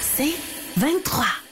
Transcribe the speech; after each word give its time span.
C'est 0.00 0.34
23. 0.76 1.49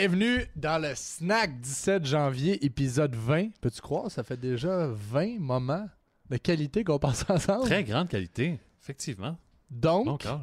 Bienvenue 0.00 0.46
dans 0.54 0.80
le 0.80 0.92
Snack 0.94 1.60
17 1.60 2.06
janvier, 2.06 2.64
épisode 2.64 3.16
20. 3.16 3.48
Peux-tu 3.60 3.80
croire, 3.80 4.08
ça 4.12 4.22
fait 4.22 4.36
déjà 4.36 4.86
20 4.86 5.40
moments 5.40 5.88
de 6.30 6.36
qualité 6.36 6.84
qu'on 6.84 7.00
passe 7.00 7.24
ensemble? 7.28 7.64
Très 7.64 7.82
grande 7.82 8.08
qualité, 8.08 8.60
effectivement. 8.80 9.36
Donc, 9.68 10.06
Bon 10.06 10.40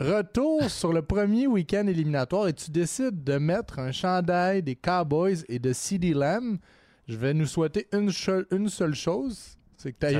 retour 0.00 0.64
sur 0.68 0.92
le 0.92 1.02
premier 1.02 1.46
week-end 1.46 1.86
éliminatoire 1.86 2.48
et 2.48 2.52
tu 2.52 2.72
décides 2.72 3.22
de 3.22 3.38
mettre 3.38 3.78
un 3.78 3.92
chandail 3.92 4.60
des 4.60 4.74
Cowboys 4.74 5.44
et 5.48 5.60
de 5.60 5.72
CD 5.72 6.12
Lamb. 6.12 6.58
Je 7.06 7.16
vais 7.16 7.34
nous 7.34 7.46
souhaiter 7.46 7.86
une, 7.92 8.10
seule 8.10 8.94
chose, 8.96 9.56
c'est 9.76 9.92
que 9.92 9.98
tu 10.00 10.06
aies 10.06 10.16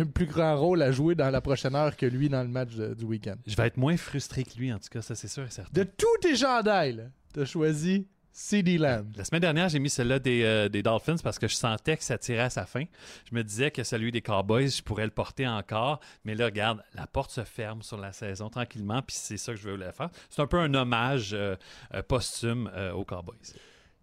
un, 0.00 0.04
plus- 0.04 0.24
un 0.24 0.26
grand 0.26 0.56
rôle 0.56 0.82
à 0.82 0.90
jouer 0.90 1.14
dans 1.14 1.30
la 1.30 1.40
prochaine 1.40 1.76
heure 1.76 1.96
que 1.96 2.06
lui 2.06 2.28
dans 2.28 2.42
le 2.42 2.48
match 2.48 2.74
de- 2.74 2.92
du 2.92 3.04
week-end. 3.04 3.36
Je 3.46 3.54
vais 3.54 3.68
être 3.68 3.76
moins 3.76 3.96
frustré 3.96 4.42
que 4.42 4.58
lui, 4.58 4.72
en 4.72 4.80
tout 4.80 4.88
cas, 4.90 5.00
ça 5.00 5.14
c'est 5.14 5.28
sûr 5.28 5.44
et 5.44 5.50
certain. 5.50 5.70
De 5.72 5.84
tous 5.84 6.16
tes 6.20 6.34
chandails, 6.34 7.08
as 7.38 7.44
choisi 7.44 8.06
CD 8.32 8.78
Lamb. 8.78 9.12
La 9.16 9.24
semaine 9.24 9.40
dernière, 9.40 9.68
j'ai 9.68 9.78
mis 9.78 9.90
celui-là 9.90 10.18
des, 10.18 10.42
euh, 10.44 10.68
des 10.68 10.82
Dolphins 10.82 11.16
parce 11.22 11.38
que 11.38 11.48
je 11.48 11.54
sentais 11.54 11.96
que 11.96 12.04
ça 12.04 12.16
tirait 12.16 12.44
à 12.44 12.50
sa 12.50 12.64
fin. 12.64 12.84
Je 13.28 13.34
me 13.34 13.42
disais 13.42 13.70
que 13.70 13.82
celui 13.82 14.12
des 14.12 14.22
Cowboys, 14.22 14.68
je 14.68 14.82
pourrais 14.82 15.04
le 15.04 15.10
porter 15.10 15.46
encore. 15.46 16.00
Mais 16.24 16.34
là, 16.34 16.46
regarde, 16.46 16.82
la 16.94 17.06
porte 17.06 17.32
se 17.32 17.44
ferme 17.44 17.82
sur 17.82 17.98
la 17.98 18.12
saison 18.12 18.48
tranquillement, 18.48 19.02
puis 19.02 19.16
c'est 19.18 19.36
ça 19.36 19.52
que 19.52 19.58
je 19.58 19.68
voulais 19.68 19.92
faire. 19.92 20.10
C'est 20.28 20.40
un 20.40 20.46
peu 20.46 20.58
un 20.58 20.72
hommage 20.74 21.34
euh, 21.34 21.56
euh, 21.94 22.02
posthume 22.02 22.70
euh, 22.74 22.92
aux 22.92 23.04
Cowboys. 23.04 23.36
Tu 23.42 23.52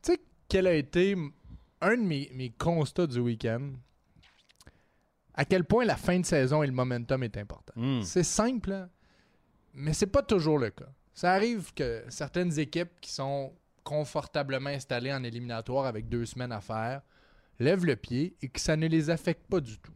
sais, 0.02 0.20
quel 0.50 0.68
a 0.68 0.74
été 0.74 1.16
un 1.82 1.98
de 1.98 2.04
mes, 2.04 2.30
mes 2.34 2.50
constats 2.50 3.08
du 3.08 3.20
week-end? 3.20 3.72
À 5.34 5.46
quel 5.46 5.64
point 5.64 5.86
la 5.86 5.96
fin 5.96 6.20
de 6.20 6.26
saison 6.26 6.64
et 6.64 6.68
le 6.68 6.74
momentum 6.74 7.24
est 7.24 7.38
important. 7.38 7.74
Hmm. 7.76 8.02
C'est 8.02 8.24
simple, 8.24 8.74
hein, 8.74 8.90
mais 9.74 9.94
c'est 9.94 10.08
pas 10.08 10.24
toujours 10.24 10.58
le 10.58 10.72
cas. 10.72 10.90
Ça 11.18 11.34
arrive 11.34 11.74
que 11.74 12.04
certaines 12.10 12.60
équipes 12.60 12.92
qui 13.02 13.12
sont 13.12 13.52
confortablement 13.84 14.70
installées 14.70 15.12
en 15.12 15.24
éliminatoire 15.24 15.88
avec 15.88 16.08
deux 16.08 16.28
semaines 16.28 16.52
à 16.52 16.62
faire 16.62 17.02
lèvent 17.58 17.86
le 17.88 17.96
pied 17.96 18.38
et 18.40 18.50
que 18.50 18.60
ça 18.60 18.76
ne 18.76 18.86
les 18.86 19.10
affecte 19.10 19.48
pas 19.48 19.60
du 19.60 19.80
tout. 19.80 19.96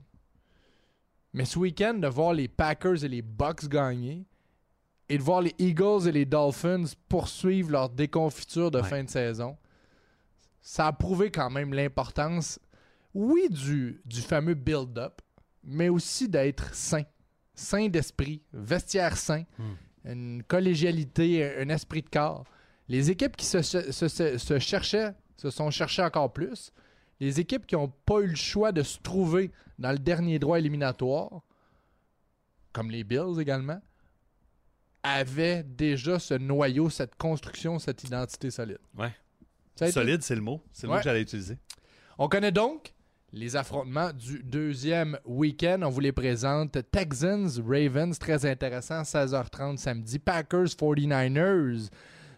Mais 1.34 1.46
ce 1.46 1.60
week-end, 1.60 1.94
de 1.94 2.08
voir 2.08 2.34
les 2.34 2.48
Packers 2.48 3.04
et 3.04 3.08
les 3.08 3.22
Bucks 3.22 3.68
gagner 3.70 4.26
et 5.10 5.20
de 5.20 5.22
voir 5.22 5.42
les 5.44 5.54
Eagles 5.60 6.08
et 6.08 6.12
les 6.12 6.26
Dolphins 6.26 6.86
poursuivre 7.08 7.70
leur 7.70 7.90
déconfiture 7.92 8.72
de 8.72 8.80
Ouais. 8.80 8.88
fin 8.90 9.04
de 9.04 9.10
saison, 9.10 9.56
ça 10.60 10.88
a 10.88 10.92
prouvé 10.92 11.30
quand 11.30 11.52
même 11.52 11.72
l'importance, 11.72 12.58
oui, 13.14 13.48
du, 13.48 14.02
du 14.06 14.22
fameux 14.22 14.56
build-up, 14.56 15.22
mais 15.64 15.88
aussi 15.90 16.28
d'être 16.28 16.74
sain. 16.74 17.04
Sain 17.54 17.90
d'esprit, 17.90 18.42
vestiaire 18.54 19.16
sain, 19.18 19.44
une 20.06 20.44
collégialité, 20.44 21.58
un 21.60 21.70
esprit 21.70 22.02
de 22.02 22.10
corps. 22.10 22.44
Les 22.88 23.10
équipes 23.12 23.36
qui 23.38 23.46
se, 23.46 23.62
se- 23.62 23.92
se- 23.92 24.38
se 24.38 24.60
cherchaient 24.60 25.14
se 25.38 25.50
sont 25.50 25.72
cherchées 25.72 26.04
encore 26.04 26.32
plus. 26.34 26.72
Les 27.20 27.40
équipes 27.40 27.66
qui 27.66 27.76
n'ont 27.76 27.92
pas 28.06 28.20
eu 28.22 28.28
le 28.28 28.36
choix 28.36 28.72
de 28.72 28.84
se 28.84 29.00
trouver 29.00 29.52
dans 29.80 29.92
le 29.92 29.98
dernier 30.00 30.38
droit 30.40 30.60
éliminatoire, 30.60 31.42
comme 32.74 32.92
les 32.92 33.04
Bills 33.04 33.40
également, 33.40 33.82
avaient 35.04 35.64
déjà 35.64 36.20
ce 36.20 36.36
noyau, 36.36 36.90
cette 36.90 37.16
construction, 37.16 37.80
cette 37.80 38.04
identité 38.04 38.52
solide. 38.52 38.80
Ouais. 38.98 39.14
Solide, 39.92 40.22
c'est 40.22 40.36
le 40.36 40.42
mot. 40.42 40.62
C'est 40.72 40.86
le 40.86 40.92
Ouais. 40.92 40.98
mot 40.98 41.02
que 41.02 41.06
j'allais 41.06 41.22
utiliser. 41.24 41.58
on 42.20 42.28
connaît 42.30 42.52
donc 42.52 42.94
les 43.34 43.56
affrontements 43.56 44.12
du 44.12 44.42
deuxième 44.44 45.18
week-end. 45.26 45.80
On 45.84 45.90
vous 45.90 46.02
les 46.02 46.12
présente. 46.12 46.78
Texans, 46.92 47.50
Ravens, 47.66 48.18
très 48.20 48.46
intéressant, 48.46 49.02
16h30 49.04 49.78
samedi. 49.78 50.20
Packers, 50.20 50.76
49ers. 50.78 51.90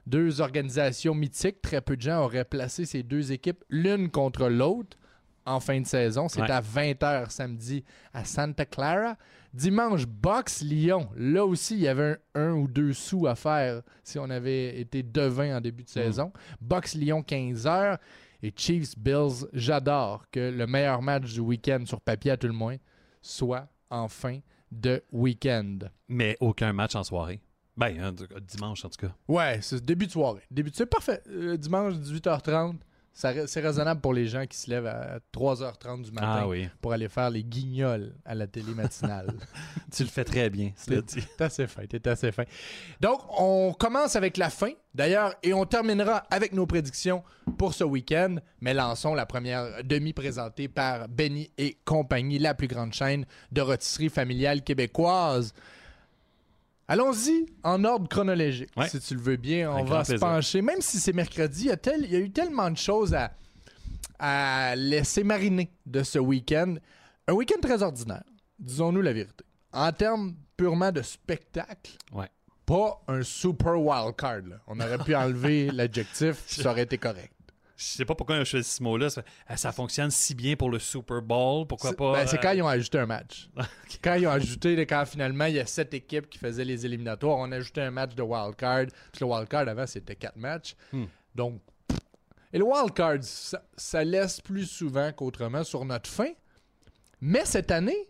Deux 0.06 0.42
organisations 0.42 1.16
mythiques. 1.16 1.62
Très 1.62 1.81
peu 1.81 1.96
de 1.96 2.02
gens 2.02 2.24
auraient 2.24 2.46
placé 2.46 2.86
ces 2.86 3.04
deux 3.04 3.31
équipes 3.31 3.64
l'une 3.70 4.09
contre 4.12 4.48
l'autre 4.50 4.98
en 5.46 5.59
fin 5.59 5.80
de 5.81 5.88
saison. 5.88 6.30
C'est 6.30 6.42
Ouais. 6.42 6.52
à 6.52 6.62
20h 6.62 7.30
samedi 7.31 7.84
à 8.14 8.24
Santa 8.24 8.66
Clara. 8.66 9.18
Dimanche, 9.54 10.06
Box 10.08 10.62
Lyon. 10.64 11.10
Là 11.16 11.46
aussi, 11.46 11.75
il 11.75 11.81
y 11.81 11.88
avait 11.88 12.18
un, 12.36 12.42
un 12.42 12.52
ou 12.54 12.68
deux 12.68 12.92
sous 12.94 13.28
à 13.28 13.36
faire 13.36 13.81
si 14.04 14.18
on 14.20 14.30
avait 14.30 14.80
été 14.80 15.04
devin 15.04 15.58
en 15.58 15.62
début 15.62 15.84
de 15.84 15.90
saison. 15.90 16.31
Box 16.60 16.96
Lyon, 16.96 17.22
15h. 17.28 17.98
Et 18.46 18.54
Chiefs 18.56 18.98
Bills, 19.00 19.48
j'adore 19.54 20.26
que 20.30 20.52
le 20.52 20.68
meilleur 20.68 21.02
match 21.02 21.34
du 21.34 21.40
week-end 21.40 21.84
sur 21.86 22.02
papier 22.02 22.31
à 22.31 22.38
tout 22.38 22.48
le 22.48 22.54
moins 22.54 22.76
soit 23.22 23.70
en 23.90 24.09
fin 24.09 24.40
de 24.70 25.02
week-end. 25.14 25.80
Mais 26.09 26.36
aucun 26.42 26.74
match 26.74 26.94
en 26.96 27.04
soirée. 27.04 27.40
Ben, 27.78 27.98
hein, 28.00 28.14
dimanche 28.42 28.84
en 28.86 28.90
tout 28.90 29.08
cas. 29.08 29.16
Ouais, 29.28 29.59
c'est 29.62 29.84
début 29.84 30.08
de 30.08 30.12
soirée. 30.12 30.42
Début 30.52 30.70
de... 30.72 30.76
C'est 30.76 30.86
parfait. 30.86 31.22
Euh, 31.30 31.56
dimanche, 31.58 31.94
18h30, 31.96 32.42
ça 32.42 32.52
ra- 32.52 32.74
c'est 33.13 33.59
raisonnable 33.59 34.01
pour 34.01 34.13
les 34.13 34.28
gens 34.28 34.46
qui 34.47 34.57
se 34.57 34.69
lèvent 34.69 34.88
à 34.88 35.19
3h30 35.34 36.01
du 36.03 36.12
matin 36.12 36.40
Ah 36.41 36.47
oui. 36.47 36.68
pour 36.81 36.94
aller 36.94 37.07
faire 37.07 37.29
les 37.29 37.44
guignols 37.44 38.13
à 38.25 38.34
la 38.34 38.47
télé 38.47 38.74
matinale. 38.74 39.34
Tu 39.96 40.01
le 40.03 40.09
fais 40.09 40.24
très 40.24 40.50
bien, 40.50 40.72
cela 40.75 41.01
dit. 41.01 41.24
T'es 41.38 41.44
assez 41.44 41.68
fin, 41.68 41.85
t'es 41.85 42.07
assez 42.07 42.31
fin. 42.31 42.46
Donc, 43.00 43.22
on 43.40 43.72
commence 43.78 44.16
avec 44.16 44.38
la 44.38 44.50
fin, 44.50 44.72
d'ailleurs, 44.96 45.35
et 45.44 45.53
on 45.53 45.66
terminera 45.66 46.24
avec 46.31 46.53
nos 46.53 46.66
prédictions 46.66 47.24
pour 47.59 47.75
ce 47.75 47.84
week-end. 47.84 48.38
Mais 48.59 48.74
lançons 48.74 49.13
la 49.13 49.28
première 49.28 49.84
demi 49.84 50.12
présentée 50.13 50.68
par 50.68 51.07
Benny 51.07 51.51
et 51.59 51.78
compagnie, 51.85 52.40
la 52.40 52.56
plus 52.56 52.68
grande 52.68 52.94
chaîne 52.94 53.25
de 53.51 53.62
rôtisserie 53.62 54.09
familiale 54.09 54.63
québécoise. 54.63 55.53
Allons-y 56.88 57.45
en 57.63 57.83
ordre 57.85 58.07
chronologique, 58.09 58.69
Ouais. 58.75 58.89
si 58.89 58.99
tu 58.99 59.16
le 59.16 59.21
veux 59.21 59.35
bien. 59.38 59.71
On 59.71 59.83
va 59.85 60.03
se 60.03 60.11
plaisir. 60.11 60.27
pencher, 60.27 60.61
même 60.61 60.81
si 60.81 60.99
c'est 60.99 61.13
mercredi, 61.13 61.63
il 61.63 61.67
y, 61.67 61.71
a 61.71 61.77
tel- 61.77 62.03
il 62.03 62.11
y 62.11 62.16
a 62.16 62.19
eu 62.19 62.29
tellement 62.31 62.69
de 62.69 62.77
choses 62.77 63.13
à, 63.13 63.31
à 64.19 64.75
laisser 64.75 65.23
mariner 65.23 65.71
de 65.85 66.03
ce 66.03 66.19
week-end. 66.19 66.75
Un 67.27 67.33
week-end 67.33 67.59
très 67.61 67.81
ordinaire, 67.83 68.23
disons-nous 68.59 69.01
la 69.01 69.13
vérité. 69.13 69.44
En 69.71 69.91
termes 69.91 70.35
purement 70.57 70.91
de 70.91 71.01
spectacle, 71.01 71.91
Ouais. 72.11 72.29
pas 72.66 73.01
un 73.07 73.23
super 73.23 73.79
wild 73.79 74.15
card. 74.15 74.41
là. 74.47 74.57
On 74.67 74.79
aurait 74.79 74.97
pu 75.00 75.15
enlever 75.15 75.71
l'adjectif, 75.71 76.44
ça 76.47 76.71
aurait 76.71 76.83
été 76.83 76.97
correct. 76.97 77.31
Je 77.75 77.85
sais 77.85 78.06
pas 78.06 78.13
pourquoi 78.13 78.35
ils 78.35 78.41
ont 78.41 78.45
choisi 78.45 78.69
ce 78.69 78.84
mot-là. 78.84 79.09
Ça, 79.09 79.23
ça 79.56 79.72
fonctionne 79.72 80.11
si 80.11 80.35
bien 80.35 80.56
pour 80.56 80.69
le 80.69 80.79
Super 80.79 81.22
Bowl. 81.22 81.66
Pourquoi 81.66 81.89
C'est 81.89 81.95
pas. 81.95 82.13
ben, 82.13 82.28
c'est 82.28 82.38
euh, 82.38 82.41
quand 82.41 82.51
ils 82.51 82.61
ont 82.61 82.67
ajouté 82.67 83.00
un 83.00 83.06
match. 83.06 83.50
Quand 84.03 84.16
ils 84.16 84.28
ont 84.28 84.31
ajouté, 84.31 84.85
quand 84.85 85.06
finalement 85.06 85.45
il 85.45 85.56
y 85.56 85.59
a 85.59 85.66
sept 85.66 85.94
équipes 85.94 86.29
qui 86.29 86.38
faisaient 86.38 86.66
les 86.66 86.85
éliminatoires, 86.85 87.38
on 87.38 87.51
a 87.51 87.56
ajouté 87.56 87.81
un 87.81 87.91
match 87.91 88.16
de 88.16 88.22
wild 88.22 88.56
card. 88.56 88.85
Puis 89.12 89.22
le 89.22 89.28
wild 89.28 89.47
card 89.47 89.67
avant 89.67 89.88
c'était 89.88 90.16
quatre 90.16 90.35
matchs. 90.35 90.75
Hmm. 90.91 91.06
Donc, 91.33 91.62
et 92.51 92.57
le 92.57 92.66
wild 92.66 92.94
card, 92.94 93.17
ça, 93.22 93.63
ça 93.75 94.03
laisse 94.03 94.39
plus 94.41 94.66
souvent 94.66 95.12
qu'autrement 95.12 95.63
sur 95.63 95.85
notre 95.85 96.09
fin. 96.09 96.31
Mais 97.22 97.45
cette 97.45 97.72
année, 97.72 98.09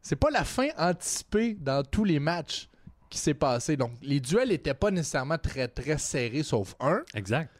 c'est 0.00 0.16
pas 0.16 0.30
la 0.30 0.44
fin 0.44 0.68
anticipée 0.76 1.54
dans 1.54 1.84
tous 1.84 2.04
les 2.04 2.18
matchs 2.18 2.68
qui 3.08 3.18
s'est 3.18 3.34
passé. 3.34 3.76
Donc, 3.76 3.92
les 4.02 4.18
duels 4.18 4.48
n'étaient 4.48 4.74
pas 4.74 4.90
nécessairement 4.90 5.38
très 5.38 5.68
très 5.68 5.98
serrés, 5.98 6.42
sauf 6.42 6.74
un. 6.80 7.02
Exact. 7.14 7.50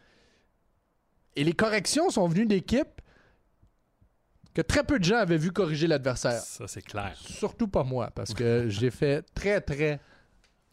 Et 1.36 1.44
les 1.44 1.52
corrections 1.54 2.10
sont 2.10 2.28
venues 2.28 2.46
d'équipes 2.46 3.00
que 4.54 4.60
très 4.60 4.84
peu 4.84 4.98
de 4.98 5.04
gens 5.04 5.16
avaient 5.16 5.38
vu 5.38 5.50
corriger 5.50 5.86
l'adversaire. 5.86 6.40
Ça, 6.40 6.68
c'est 6.68 6.82
clair. 6.82 7.16
Surtout 7.16 7.68
pas 7.68 7.84
moi, 7.84 8.10
parce 8.14 8.34
que 8.34 8.66
j'ai 8.68 8.90
fait 8.90 9.22
très, 9.34 9.60
très 9.62 9.98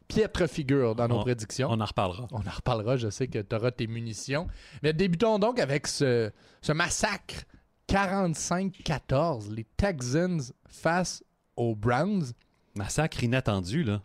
piètre 0.09 0.49
figure 0.49 0.95
dans 0.95 1.07
nos 1.07 1.19
On- 1.19 1.21
prédictions. 1.23 1.69
On 1.71 1.79
en 1.79 1.85
reparlera. 1.85 2.27
On 2.31 2.39
en 2.39 2.51
reparlera, 2.51 2.97
je 2.97 3.09
sais 3.09 3.27
que 3.27 3.39
tu 3.39 3.55
auras 3.55 3.71
tes 3.71 3.87
munitions. 3.87 4.47
Mais 4.83 4.91
débutons 4.91 5.39
donc 5.39 5.59
avec 5.59 5.87
ce, 5.87 6.31
ce 6.61 6.71
massacre 6.73 7.45
45-14. 7.87 9.51
Les 9.53 9.63
Texans 9.77 10.41
face 10.67 11.23
aux 11.55 11.75
Browns. 11.75 12.33
Massacre 12.75 13.23
inattendu, 13.23 13.83
là. 13.83 14.01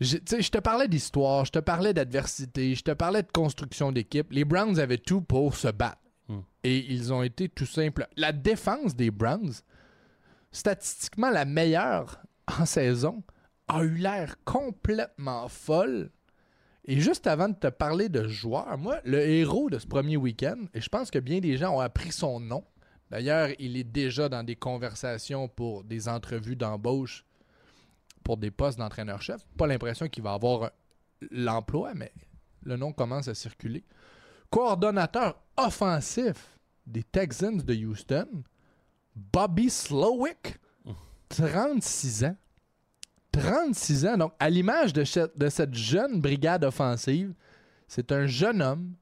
Je, 0.00 0.16
te 0.16 0.58
parlais 0.58 0.86
d'histoire, 0.86 1.44
je 1.44 1.52
te 1.52 1.58
parlais 1.58 1.92
d'adversité, 1.92 2.74
je 2.74 2.82
te 2.82 2.92
parlais 2.92 3.22
de 3.22 3.32
construction 3.32 3.90
d'équipe. 3.90 4.30
Les 4.30 4.44
Browns 4.44 4.78
avaient 4.78 4.98
tout 4.98 5.22
pour 5.22 5.56
se 5.56 5.68
battre. 5.68 5.98
Hmm. 6.28 6.40
Et 6.62 6.92
ils 6.92 7.12
ont 7.12 7.22
été 7.22 7.48
tout 7.48 7.66
simples. 7.66 8.06
La 8.16 8.32
défense 8.32 8.94
des 8.94 9.10
Browns, 9.10 9.54
statistiquement 10.52 11.30
la 11.30 11.44
meilleure 11.44 12.22
en 12.60 12.64
saison, 12.64 13.24
a 13.66 13.82
eu 13.82 13.96
l'air 13.96 14.36
complètement 14.44 15.48
folle. 15.48 16.10
Et 16.84 17.00
juste 17.00 17.26
avant 17.26 17.48
de 17.48 17.56
te 17.56 17.66
parler 17.66 18.08
de 18.08 18.28
joueur, 18.28 18.78
moi, 18.78 19.00
le 19.04 19.20
héros 19.20 19.68
de 19.68 19.78
ce 19.78 19.86
premier 19.86 20.16
week-end, 20.16 20.58
et 20.74 20.80
je 20.80 20.88
pense 20.88 21.10
que 21.10 21.18
bien 21.18 21.40
des 21.40 21.56
gens 21.56 21.76
ont 21.76 21.80
appris 21.80 22.12
son 22.12 22.40
nom. 22.40 22.64
D'ailleurs, 23.10 23.48
il 23.58 23.76
est 23.76 23.84
déjà 23.84 24.28
dans 24.28 24.44
des 24.44 24.56
conversations 24.56 25.48
pour 25.48 25.82
des 25.82 26.08
entrevues 26.08 26.56
d'embauche 26.56 27.24
pour 28.22 28.36
des 28.36 28.50
postes 28.50 28.78
d'entraîneur-chef. 28.78 29.46
Pas 29.56 29.66
l'impression 29.66 30.08
qu'il 30.08 30.22
va 30.22 30.32
avoir 30.32 30.70
l'emploi, 31.30 31.94
mais 31.94 32.12
le 32.62 32.76
nom 32.76 32.92
commence 32.92 33.28
à 33.28 33.34
circuler. 33.34 33.84
Coordonnateur 34.50 35.40
offensif 35.56 36.58
des 36.86 37.02
Texans 37.02 37.58
de 37.58 37.74
Houston, 37.74 38.42
Bobby 39.14 39.68
Slowick, 39.70 40.58
36 41.28 42.24
ans. 42.24 42.36
36 43.32 44.06
ans. 44.06 44.16
Donc, 44.16 44.32
à 44.38 44.48
l'image 44.48 44.92
de, 44.92 45.04
de 45.36 45.48
cette 45.48 45.74
jeune 45.74 46.20
brigade 46.20 46.64
offensive, 46.64 47.34
c'est 47.86 48.12
un 48.12 48.26
jeune 48.26 48.62
homme 48.62 48.94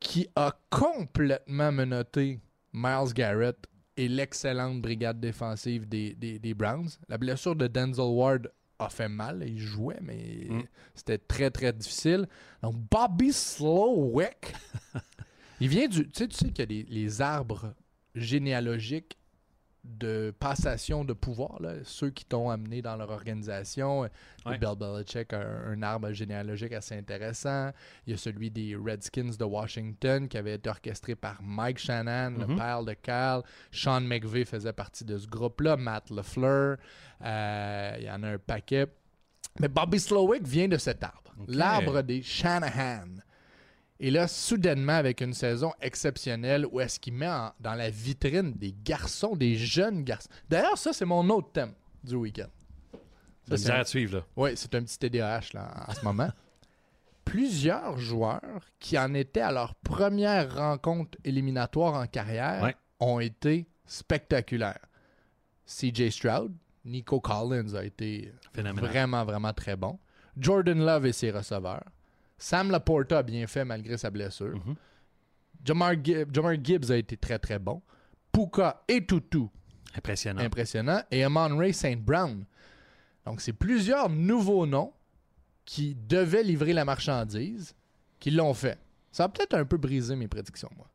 qui 0.00 0.28
a 0.36 0.52
complètement 0.70 1.72
menotté 1.72 2.40
Miles 2.72 3.12
Garrett 3.14 3.56
et 3.98 4.08
l'excellente 4.08 4.80
brigade 4.80 5.18
défensive 5.20 5.88
des, 5.88 6.14
des- 6.14 6.38
des 6.38 6.54
Browns. 6.54 6.88
La 7.08 7.18
blessure 7.18 7.54
de 7.56 7.66
Denzel 7.66 8.04
Ward 8.04 8.48
a 8.78 8.88
fait 8.88 9.08
mal. 9.08 9.42
Il 9.46 9.58
jouait, 9.58 9.98
mais 10.00 10.46
Mm. 10.48 10.62
c'était 10.94 11.18
très, 11.18 11.50
très 11.50 11.72
difficile. 11.72 12.26
Donc, 12.62 12.76
Bobby 12.90 13.32
Slowick, 13.32 14.54
il 15.60 15.68
vient 15.68 15.88
du... 15.88 16.06
Tu 16.06 16.12
sais, 16.14 16.28
tu 16.28 16.36
sais 16.36 16.46
qu'il 16.50 16.58
y 16.60 16.62
a 16.62 16.66
des, 16.66 16.82
les 16.88 17.20
arbres 17.20 17.74
généalogiques 18.14 19.17
de 19.88 20.32
passation 20.38 21.04
de 21.04 21.12
pouvoir, 21.12 21.60
là, 21.62 21.72
ceux 21.84 22.10
qui 22.10 22.24
t'ont 22.24 22.50
amené 22.50 22.82
dans 22.82 22.96
leur 22.96 23.10
organisation. 23.10 24.00
Ouais. 24.00 24.58
Bill 24.58 24.74
Belichick 24.78 25.32
a 25.32 25.38
un, 25.40 25.72
un 25.72 25.82
arbre 25.82 26.12
généalogique 26.12 26.72
assez 26.72 26.94
intéressant. 26.96 27.70
Il 28.06 28.10
y 28.10 28.14
a 28.14 28.16
celui 28.16 28.50
des 28.50 28.76
Redskins 28.76 29.30
de 29.38 29.44
Washington 29.44 30.28
qui 30.28 30.36
avait 30.38 30.54
été 30.54 30.68
orchestré 30.70 31.14
par 31.14 31.40
Mike 31.42 31.78
Shannon, 31.78 32.36
le 32.38 32.46
Mhm. 32.46 32.56
père 32.56 32.82
de 32.84 32.92
Cal. 32.94 33.42
Sean 33.72 34.00
McVay 34.02 34.44
faisait 34.44 34.72
partie 34.72 35.04
de 35.04 35.16
ce 35.18 35.26
groupe-là. 35.26 35.76
Matt 35.76 36.10
LeFleur. 36.10 36.76
Euh, 37.24 37.96
il 37.98 38.04
y 38.04 38.10
en 38.10 38.22
a 38.22 38.28
un 38.28 38.38
paquet. 38.38 38.86
Mais 39.60 39.68
Bobby 39.68 39.98
Slowick 39.98 40.46
vient 40.46 40.68
de 40.68 40.76
cet 40.76 41.02
arbre. 41.02 41.32
L'arbre 41.46 42.02
des 42.02 42.22
Shanahan. 42.22 43.06
Et 44.00 44.10
là, 44.12 44.28
soudainement, 44.28 44.92
avec 44.92 45.20
une 45.20 45.34
saison 45.34 45.72
exceptionnelle, 45.80 46.66
où 46.70 46.80
est-ce 46.80 47.00
qu'il 47.00 47.14
met 47.14 47.28
en- 47.28 47.52
dans 47.58 47.74
la 47.74 47.90
vitrine 47.90 48.52
des 48.52 48.72
garçons, 48.84 49.34
des 49.34 49.56
jeunes 49.56 50.04
garçons. 50.04 50.28
D'ailleurs, 50.48 50.78
ça, 50.78 50.92
c'est 50.92 51.04
mon 51.04 51.28
autre 51.30 51.50
thème 51.52 51.72
du 52.04 52.14
week-end. 52.14 52.46
Ça, 53.48 53.56
c'est 53.56 53.70
un- 53.72 53.80
à 53.80 53.84
suivre, 53.84 54.18
là. 54.18 54.24
oui, 54.36 54.50
c'est 54.54 54.72
un 54.76 54.82
petit 54.82 54.98
TDAH 54.98 55.52
là, 55.54 55.84
en 55.88 55.94
ce 55.94 56.04
moment. 56.04 56.28
Plusieurs 57.24 57.98
joueurs 57.98 58.40
qui 58.78 58.98
en 58.98 59.12
étaient 59.14 59.40
à 59.42 59.52
leur 59.52 59.74
première 59.74 60.54
rencontre 60.54 61.18
éliminatoire 61.24 61.94
en 61.94 62.06
carrière 62.06 62.62
Ouais. 62.62 62.76
ont 63.00 63.20
été 63.20 63.66
spectaculaires. 63.84 64.80
CJ 65.66 66.10
Stroud, 66.10 66.54
Nico 66.84 67.20
Collins 67.20 67.74
a 67.74 67.84
été 67.84 68.32
Phénoménal. 68.54 68.90
vraiment, 68.90 69.24
vraiment 69.24 69.52
très 69.52 69.76
bon. 69.76 69.98
Jordan 70.38 70.78
Love 70.78 71.06
et 71.06 71.12
ses 71.12 71.30
receveurs. 71.30 71.84
Sam 72.38 72.70
Laporta 72.70 73.18
a 73.18 73.22
bien 73.22 73.46
fait 73.46 73.64
malgré 73.64 73.96
sa 73.98 74.10
blessure. 74.10 74.56
Mhm. 74.64 74.74
Jamar, 75.64 75.92
Gibb- 75.94 76.32
Jamar 76.32 76.54
Gibbs 76.62 76.90
a 76.90 76.96
été 76.96 77.16
très, 77.16 77.38
très 77.38 77.58
bon. 77.58 77.82
Puka 78.32 78.82
et 78.86 79.04
Tutu 79.04 79.46
Impressionnant. 79.96 80.42
impressionnant. 80.42 81.02
Et 81.10 81.24
Amon 81.24 81.56
Ray 81.56 81.74
St. 81.74 81.96
Brown. 82.00 82.44
Donc, 83.26 83.40
c'est 83.40 83.52
plusieurs 83.52 84.08
nouveaux 84.08 84.66
noms 84.66 84.92
qui 85.64 85.94
devaient 85.94 86.42
livrer 86.44 86.72
la 86.72 86.84
marchandise 86.84 87.74
qui 88.20 88.30
l'ont 88.30 88.54
fait. 88.54 88.78
Ça 89.10 89.24
a 89.24 89.28
peut-être 89.28 89.54
un 89.54 89.64
peu 89.64 89.76
brisé 89.76 90.14
mes 90.16 90.28
prédictions, 90.28 90.70
moi. 90.76 90.88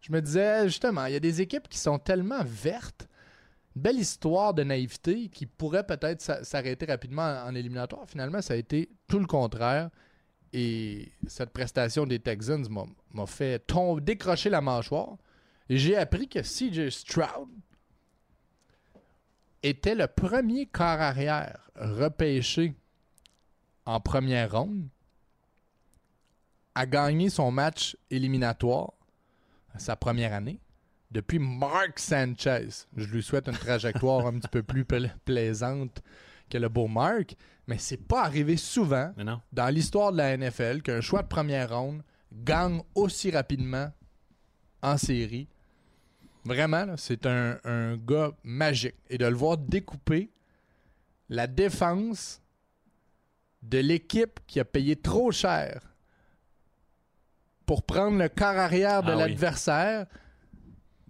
Je 0.00 0.12
me 0.12 0.20
disais, 0.22 0.64
justement, 0.68 1.06
il 1.06 1.14
y 1.14 1.16
a 1.16 1.20
des 1.20 1.40
équipes 1.40 1.68
qui 1.68 1.78
sont 1.78 1.98
tellement 1.98 2.42
vertes. 2.44 3.08
Une 3.74 3.82
belle 3.82 3.98
histoire 3.98 4.54
de 4.54 4.62
naïveté 4.62 5.28
qui 5.28 5.46
pourrait 5.46 5.84
peut-être 5.84 6.22
s'a- 6.22 6.44
s'arrêter 6.44 6.86
rapidement 6.86 7.22
en 7.22 7.48
en 7.48 7.54
éliminatoire. 7.54 8.06
Finalement, 8.08 8.40
ça 8.40 8.54
a 8.54 8.56
été 8.56 8.88
tout 9.08 9.18
le 9.18 9.26
contraire. 9.26 9.90
Et 10.58 11.12
cette 11.26 11.50
prestation 11.50 12.06
des 12.06 12.18
Texans 12.18 12.66
m'a- 13.12 13.26
fait 13.26 13.58
tom- 13.66 14.00
décrocher 14.00 14.48
la 14.48 14.62
mâchoire. 14.62 15.18
Et 15.68 15.76
j'ai 15.76 15.96
appris 15.96 16.28
que 16.28 16.38
CJ 16.40 16.88
Stroud 16.88 17.48
était 19.62 19.94
le 19.94 20.06
premier 20.06 20.64
quart 20.66 21.00
arrière 21.00 21.68
repêché 21.74 22.74
en 23.84 24.00
première 24.00 24.52
ronde 24.52 24.88
à 26.74 26.86
gagner 26.86 27.28
son 27.28 27.50
match 27.50 27.94
éliminatoire 28.10 28.92
sa 29.76 29.94
première 29.94 30.32
année 30.32 30.58
depuis 31.10 31.38
Mark 31.38 31.98
Sanchez. 31.98 32.68
Je 32.96 33.06
lui 33.12 33.22
souhaite 33.22 33.48
une 33.48 33.54
trajectoire 33.58 34.26
un 34.26 34.38
petit 34.38 34.48
peu 34.48 34.62
plus 34.62 34.86
pla- 34.86 35.08
plaisante 35.26 36.02
que 36.50 36.58
le 36.58 36.68
beau 36.68 36.86
Mark, 36.88 37.34
mais 37.66 37.78
c'est 37.78 37.96
pas 37.96 38.22
arrivé 38.24 38.56
souvent 38.56 39.12
dans 39.52 39.68
l'histoire 39.68 40.12
de 40.12 40.18
la 40.18 40.36
NFL 40.36 40.82
qu'un 40.82 41.00
choix 41.00 41.22
de 41.22 41.28
première 41.28 41.76
ronde 41.76 42.02
gagne 42.32 42.82
aussi 42.94 43.30
rapidement 43.30 43.90
en 44.82 44.96
série. 44.96 45.48
Vraiment, 46.44 46.94
c'est 46.96 47.26
un, 47.26 47.58
un 47.64 47.96
gars 47.96 48.30
magique. 48.44 48.94
Et 49.10 49.18
de 49.18 49.26
le 49.26 49.34
voir 49.34 49.58
découper 49.58 50.30
la 51.28 51.48
défense 51.48 52.40
de 53.62 53.78
l'équipe 53.78 54.38
qui 54.46 54.60
a 54.60 54.64
payé 54.64 54.94
trop 54.94 55.32
cher 55.32 55.80
pour 57.64 57.82
prendre 57.82 58.18
le 58.18 58.28
quart 58.28 58.56
arrière 58.56 59.02
de 59.02 59.10
Ah 59.10 59.16
oui. 59.26 59.34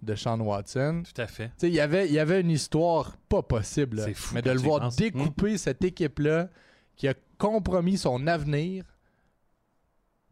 De 0.07 0.15
Sean 0.15 0.39
Watson. 0.39 1.03
Tout 1.13 1.21
à 1.21 1.27
fait. 1.27 1.51
Il 1.61 1.69
y 1.69 1.79
avait- 1.79 2.09
y 2.09 2.17
avait 2.17 2.41
une 2.41 2.49
histoire 2.49 3.15
pas 3.29 3.43
possible. 3.43 3.97
là. 3.97 4.05
C'est 4.05 4.13
fou 4.15 4.33
Mais 4.33 4.41
de 4.41 4.49
le 4.51 4.59
voir 4.59 4.79
penses. 4.81 4.95
découper 4.95 5.57
cette 5.59 5.83
équipe-là 5.83 6.49
qui 6.95 7.07
a 7.07 7.13
compromis 7.37 7.97
son 7.99 8.25
avenir 8.25 8.83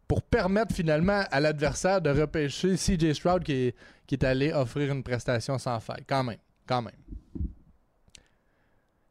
pour 0.07 0.21
permettre 0.23 0.73
finalement 0.73 1.23
à 1.31 1.39
l'adversaire 1.39 2.01
de 2.01 2.09
repêcher 2.09 2.75
CJ 2.77 3.13
Stroud 3.13 3.43
qui 3.43 3.51
est, 3.53 3.75
qui 4.07 4.15
est 4.15 4.23
allé 4.23 4.51
offrir 4.53 4.91
une 4.91 5.03
prestation 5.03 5.57
sans 5.59 5.79
faille. 5.79 6.03
Quand 6.07 6.23
même. 6.23 6.37
Quand 6.67 6.81
même. 6.81 6.95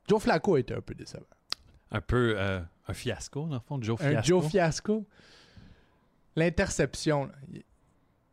Joe 0.09 0.21
Flacco 0.23 0.57
a 0.57 0.61
été 0.61 0.75
un 0.75 0.81
peu 0.81 0.95
décevant. 0.95 1.25
Un 1.91 2.01
peu 2.01 2.35
euh, 2.37 2.61
un 2.89 2.93
fiasco, 2.95 3.47
dans 3.47 3.55
le 3.55 3.61
fond, 3.61 3.81
Joe 3.81 4.01
Un 4.01 4.11
Fiasco. 4.11 4.27
Joe 4.27 4.51
Fiasco. 4.51 5.07
L'interception. 6.37 7.31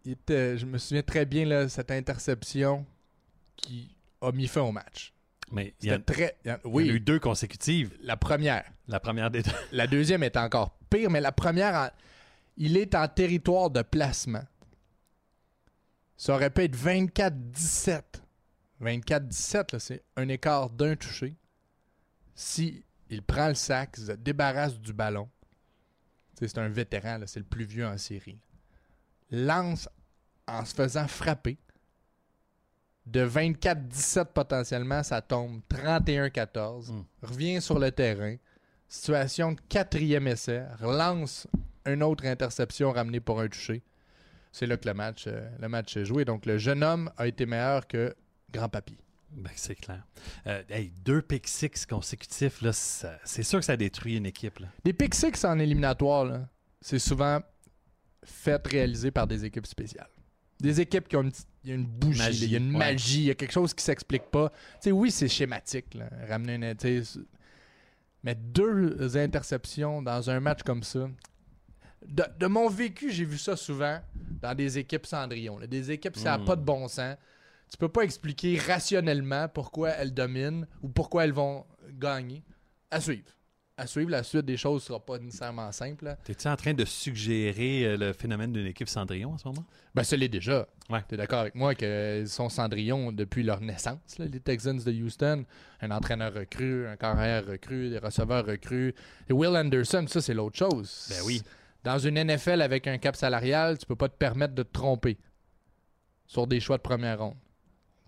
Il- 0.06 0.12
était- 0.14 0.58
je 0.58 0.66
me 0.66 0.78
souviens 0.78 1.04
très 1.04 1.26
bien 1.26 1.46
là, 1.46 1.68
cette 1.70 1.92
interception 1.92 2.86
qui 3.56 3.96
a 4.22 4.32
mis 4.32 4.48
fin 4.48 4.62
au 4.62 4.72
match. 4.72 5.14
Mais 5.52 5.74
il 5.82 5.88
y, 5.90 5.92
a, 5.92 6.00
très. 6.00 6.38
il 6.46 6.48
y 6.50 6.52
en 6.52 6.56
a 6.56 6.60
Oui, 6.66 6.88
eu 6.88 7.00
deux 7.00 7.20
consécutives. 7.20 7.94
la 8.02 8.16
première. 8.18 8.64
La 8.88 9.00
première 9.00 9.30
des 9.30 9.44
deux. 9.44 9.52
La 9.74 9.86
deuxième 9.88 10.24
est 10.24 10.38
encore 10.38 10.78
pire, 10.90 11.10
mais 11.10 11.20
la 11.22 11.32
première, 11.34 11.74
en- 11.76 11.90
il 12.58 12.78
est 12.78 12.96
en 12.96 13.08
territoire 13.08 13.70
de 13.70 13.82
placement. 13.82 14.44
Ça 16.18 16.36
aurait 16.36 16.50
pu 16.52 16.62
être 16.64 16.76
24-17. 16.76 18.22
24-17, 18.80 19.74
là, 19.74 19.80
c'est 19.80 20.04
un 20.16 20.28
écart 20.30 20.70
d'un 20.70 20.96
touché. 20.96 21.36
Si 22.36 22.84
il 23.10 23.22
prend 23.22 23.50
le 23.50 23.56
sac, 23.56 23.96
il 23.98 24.06
se 24.06 24.12
débarrasse 24.14 24.80
du 24.80 24.94
ballon. 24.94 25.30
C'est 26.40 26.58
un 26.58 26.70
vétéran, 26.70 27.20
c'est 27.28 27.40
le 27.40 27.46
plus 27.46 27.66
vieux 27.66 27.86
en 27.86 27.98
série. 27.98 28.40
Lance 29.32 29.90
en 30.48 30.66
se 30.66 30.74
faisant 30.74 31.08
frapper. 31.08 31.58
De 33.06 33.28
24-17 33.28 34.26
potentiellement, 34.26 35.02
ça 35.04 35.22
tombe 35.22 35.62
31-14. 35.70 36.92
Mm. 36.92 37.06
Revient 37.24 37.62
sur 37.62 37.80
le 37.80 37.92
terrain. 37.92 38.36
Situation 38.88 39.54
de 39.54 39.62
quatrième 39.70 40.28
essai. 40.28 40.66
Relance 40.80 41.48
une 41.86 42.04
autre 42.04 42.26
interception 42.26 42.92
ramenée 42.92 43.20
pour 43.20 43.40
un 43.40 43.48
touché. 43.48 43.82
C'est 44.52 44.68
là 44.68 44.78
que 44.78 44.88
le 44.88 44.94
match, 44.94 45.26
euh, 45.28 45.50
le 45.60 45.70
match 45.70 45.96
est 45.98 46.06
joué. 46.06 46.26
Donc 46.26 46.46
le 46.46 46.58
jeune 46.58 46.84
homme 46.84 47.10
a 47.18 47.28
été 47.28 47.46
meilleur 47.46 47.88
que 47.88 48.14
Grand 48.52 48.70
Papy. 48.70 48.98
Ben, 49.32 49.52
c'est 49.56 49.76
clair. 49.76 50.04
Euh, 50.46 50.62
hey, 50.70 50.92
deux 51.06 51.22
pick 51.22 51.48
six 51.48 51.86
consécutifs, 51.86 52.62
c'est 53.24 53.44
sûr 53.44 53.60
que 53.60 53.66
ça 53.66 53.78
détruit 53.78 54.18
une 54.18 54.26
équipe. 54.26 54.60
Là. 54.60 54.68
Les 54.84 54.92
pick 54.92 55.16
six 55.16 55.46
en 55.46 55.58
éliminatoire, 55.58 56.26
là, 56.26 56.50
c'est 56.82 57.00
souvent 57.00 57.40
fait 58.24 58.66
réaliser 58.68 59.12
par 59.12 59.28
des 59.28 59.46
équipes 59.46 59.68
spéciales. 59.68 60.10
Des 60.60 60.80
équipes 60.80 61.08
qui 61.08 61.16
ont 61.16 61.24
une, 61.24 61.32
y 61.64 61.72
a 61.72 61.76
une 61.76 61.86
bougie, 61.88 62.20
Magie, 62.20 62.46
il 62.46 62.52
y 62.52 62.56
a 62.56 62.60
une 62.60 62.72
ouais. 62.74 62.78
magie, 62.78 63.20
il 63.22 63.26
y 63.26 63.32
a 63.32 63.36
quelque 63.36 63.52
chose 63.52 63.74
qui 63.74 63.84
s'explique 63.84 64.30
pas. 64.30 64.52
Oui, 64.86 65.10
c'est 65.10 65.28
schématique. 65.28 65.96
là, 65.96 66.08
ramener 66.30 66.56
une, 66.56 67.04
mais 68.24 68.36
deux 68.36 69.18
interceptions 69.18 70.02
dans 70.04 70.30
un 70.30 70.40
match 70.40 70.62
comme 70.64 70.84
ça. 70.84 71.10
De, 72.06 72.24
de 72.40 72.48
mon 72.48 72.70
vécu, 72.70 73.12
j'ai 73.12 73.26
vu 73.26 73.38
ça 73.40 73.56
souvent 73.56 74.00
dans 74.42 74.54
des 74.56 74.78
équipes 74.78 75.06
Cendrillon. 75.08 75.58
là. 75.58 75.68
Des 75.68 75.92
équipes, 75.92 76.16
ça 76.16 76.32
n'a 76.32 76.38
Mm. 76.40 76.46
pas 76.46 76.56
de 76.56 76.62
bon 76.64 76.88
sens. 76.88 77.16
Tu 77.72 77.78
peux 77.78 77.90
pas 77.90 78.02
expliquer 78.04 78.58
rationnellement 78.60 79.48
pourquoi 79.48 79.90
elles 79.92 80.14
dominent 80.14 80.68
ou 80.82 80.90
pourquoi 80.90 81.24
elles 81.24 81.32
vont 81.34 81.66
gagner. 81.94 82.44
À 82.92 83.00
suivre. 83.00 83.24
À 83.82 83.88
suivre. 83.88 84.10
La 84.12 84.24
suite 84.24 84.46
des 84.46 84.58
choses 84.58 84.84
sera 84.84 85.00
pas 85.00 85.18
nécessairement 85.18 85.72
simple. 85.72 86.16
T'es-tu 86.24 86.48
en 86.48 86.56
train 86.56 86.74
de 86.74 86.86
suggérer 86.86 87.86
euh, 87.86 87.98
le 87.98 88.14
phénomène 88.14 88.54
d'une 88.54 88.68
équipe 88.68 88.88
Cendrillon 88.88 89.34
en 89.34 89.38
ce 89.38 89.48
moment? 89.48 89.66
Ben, 89.94 90.04
ça 90.04 90.16
l'est 90.16 90.30
déjà. 90.30 90.68
Ouais. 90.90 91.04
Tu 91.08 91.16
es 91.16 91.18
d'accord 91.18 91.40
avec 91.40 91.56
moi 91.56 91.76
qu'ils 91.76 92.30
sont 92.30 92.50
Cendrillon 92.50 93.12
depuis 93.12 93.44
leur 93.44 93.62
naissance, 93.62 94.18
là, 94.18 94.26
les 94.26 94.40
Texans 94.40 94.78
de 94.78 94.92
Houston. 94.92 95.46
Un 95.82 95.92
entraîneur 95.92 96.34
recru, 96.34 96.88
un 96.88 96.96
carrière 96.96 97.46
recru, 97.46 97.90
des 97.90 98.00
receveurs 98.00 98.46
recrues. 98.46 98.94
Et 99.30 99.34
Will 99.34 99.56
Anderson, 99.56 100.06
ça, 100.08 100.22
c'est 100.22 100.34
l'autre 100.34 100.58
chose. 100.58 101.08
Ben 101.10 101.22
oui. 101.26 101.42
Dans 101.84 101.98
une 101.98 102.24
NFL 102.24 102.62
avec 102.62 102.88
un 102.88 102.98
cap 102.98 103.16
salarial, 103.16 103.78
tu 103.78 103.86
peux 103.86 103.96
pas 103.96 104.10
te 104.10 104.18
permettre 104.18 104.54
de 104.54 104.64
te 104.64 104.72
tromper 104.72 105.18
sur 106.28 106.48
des 106.48 106.60
choix 106.60 106.78
de 106.78 106.84
première 106.84 107.20
ronde. 107.20 107.36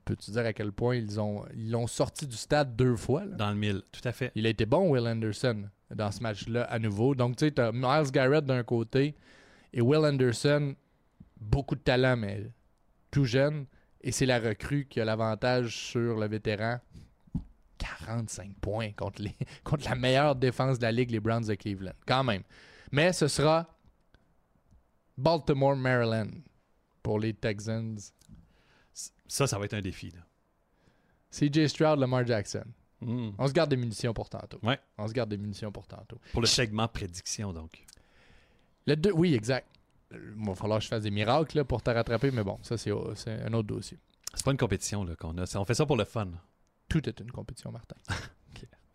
Peux-tu 0.05 0.31
dire 0.31 0.45
à 0.45 0.53
quel 0.53 0.71
point 0.71 0.95
ils 0.95 1.19
ont 1.19 1.45
ils 1.55 1.71
l'ont 1.71 1.87
sorti 1.87 2.27
du 2.27 2.35
stade 2.35 2.75
deux 2.75 2.95
fois? 2.95 3.25
là? 3.25 3.35
Dans 3.35 3.49
le 3.49 3.55
mille, 3.55 3.81
tout 3.91 4.01
à 4.03 4.11
fait. 4.11 4.31
Il 4.35 4.45
a 4.45 4.49
été 4.49 4.65
bon, 4.65 4.89
Will 4.89 5.07
Anderson, 5.07 5.69
dans 5.93 6.11
ce 6.11 6.21
match-là 6.21 6.63
à 6.63 6.79
nouveau. 6.79 7.15
Donc, 7.15 7.37
tu 7.37 7.45
sais, 7.45 7.51
tu 7.51 7.61
as 7.61 7.71
Miles 7.71 8.11
Garrett 8.11 8.45
d'un 8.45 8.63
côté 8.63 9.15
et 9.71 9.81
Will 9.81 10.05
Anderson, 10.05 10.75
beaucoup 11.39 11.75
de 11.75 11.81
talent, 11.81 12.17
mais 12.17 12.51
tout 13.11 13.25
jeune. 13.25 13.65
Et 14.01 14.11
c'est 14.11 14.25
la 14.25 14.39
recrue 14.39 14.85
qui 14.89 14.99
a 14.99 15.05
l'avantage 15.05 15.77
sur 15.77 16.19
le 16.19 16.27
vétéran. 16.27 16.79
45 17.77 18.55
points 18.59 18.91
contre, 18.91 19.21
les, 19.21 19.35
contre 19.63 19.85
la 19.89 19.95
meilleure 19.95 20.35
défense 20.35 20.77
de 20.77 20.83
la 20.83 20.91
Ligue, 20.91 21.11
les 21.11 21.19
Browns 21.19 21.45
de 21.45 21.55
Cleveland. 21.55 21.93
Quand 22.05 22.23
même. 22.23 22.43
Mais 22.91 23.13
ce 23.13 23.27
sera 23.27 23.67
Baltimore, 25.17 25.75
Maryland 25.75 26.29
pour 27.01 27.19
les 27.19 27.33
Texans. 27.33 27.97
Ça, 29.27 29.47
ça 29.47 29.57
va 29.57 29.65
être 29.65 29.73
un 29.73 29.81
défi. 29.81 30.11
Là. 30.11 30.21
CJ 31.31 31.67
Stroud, 31.67 31.99
Lamar 31.99 32.25
Jackson. 32.25 32.65
Hmm. 33.01 33.31
On 33.37 33.47
se 33.47 33.53
garde 33.53 33.69
des 33.69 33.77
munitions 33.77 34.13
pour 34.13 34.29
tantôt. 34.29 34.59
Ouais. 34.63 34.79
On 34.97 35.07
se 35.07 35.13
garde 35.13 35.29
des 35.29 35.37
munitions 35.37 35.71
pour 35.71 35.87
tantôt. 35.87 36.19
Pour 36.31 36.41
le 36.41 36.47
segment 36.47 36.87
prédiction, 36.87 37.51
donc. 37.51 37.83
Le 38.85 38.95
deux, 38.95 39.11
oui, 39.11 39.33
exact. 39.33 39.67
Il 40.11 40.45
va 40.45 40.55
falloir 40.55 40.79
que 40.79 40.83
je 40.83 40.89
fasse 40.89 41.03
des 41.03 41.11
miracles 41.11 41.57
là, 41.57 41.63
pour 41.65 41.81
te 41.81 41.89
rattraper, 41.89 42.29
mais 42.31 42.43
bon, 42.43 42.59
ça, 42.61 42.77
c'est 42.77 42.91
un 42.91 43.53
autre 43.53 43.67
dossier. 43.67 43.97
C'est 44.35 44.45
pas 44.45 44.51
une 44.51 44.57
compétition 44.57 45.03
là, 45.03 45.15
qu'on 45.15 45.37
a. 45.37 45.57
On 45.57 45.65
fait 45.65 45.73
ça 45.73 45.85
pour 45.85 45.97
le 45.97 46.05
fun. 46.05 46.27
Tout 46.87 47.07
est 47.09 47.19
une 47.19 47.31
compétition, 47.31 47.71
Martin. 47.71 47.95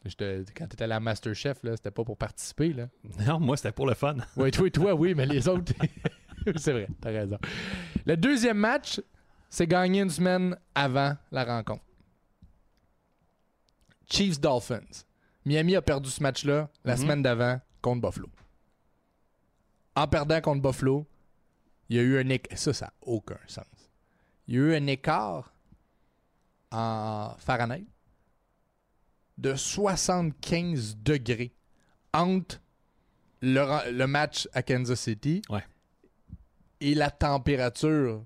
Je 0.05 0.15
te- 0.15 0.45
quand 0.55 0.69
tu 0.69 0.75
étais 0.75 0.85
à 0.85 0.87
la 0.87 1.01
Masterchef, 1.01 1.63
là, 1.65 1.77
c'était 1.77 1.91
pas 1.91 2.05
pour 2.05 2.17
participer. 2.17 2.73
Là. 2.73 2.89
Non, 3.27 3.41
moi, 3.41 3.57
c'était 3.57 3.73
pour 3.73 3.87
le 3.87 3.95
fun. 3.95 4.17
Oui, 4.37 4.51
toi, 4.53 4.71
toi, 4.71 4.95
oui, 4.95 5.13
mais 5.15 5.27
les 5.27 5.49
autres, 5.49 5.73
c'est 6.57 6.73
vrai, 6.73 6.89
t'as 7.01 7.11
raison. 7.11 7.39
Le 8.07 8.17
deuxième 8.17 8.59
match, 8.59 9.01
c'est 9.49 9.67
gagné 9.67 10.01
une 10.03 10.11
semaine 10.11 10.57
avant 10.75 11.17
la 11.31 11.45
rencontre. 11.45 11.85
Chiefs 14.11 14.41
Dolphins. 14.41 15.05
Miami 15.45 15.77
a 15.77 15.83
perdu 15.83 16.11
ce 16.11 16.23
match-là 16.23 16.69
la 16.85 16.95
Mhm. 16.97 17.01
semaine 17.03 17.23
d'avant 17.23 17.61
contre 17.83 18.01
Buffalo. 18.09 18.29
En 19.97 20.07
perdant 20.07 20.41
contre 20.41 20.63
Buffalo, 20.63 21.07
il 21.89 21.97
y 21.97 21.99
a 21.99 22.03
eu 22.03 22.19
un 22.19 22.29
écart. 22.29 22.59
Ça, 22.59 22.73
ça 22.73 22.87
n'a 22.87 22.93
aucun 23.03 23.39
sens. 23.47 23.65
Il 24.47 24.55
y 24.55 24.59
a 24.59 24.61
eu 24.61 24.75
un 24.75 24.87
écart 24.87 25.53
en 26.71 27.35
Fahrenheit 27.39 27.87
de 29.37 29.55
75 29.55 30.97
degrés 30.99 31.55
entre 32.13 32.61
le, 33.41 34.07
match 34.07 34.49
à 34.53 34.63
Kansas 34.63 35.01
City 35.01 35.43
Ouais. 35.49 35.65
et 36.81 36.95
la 36.95 37.11
température 37.11 38.25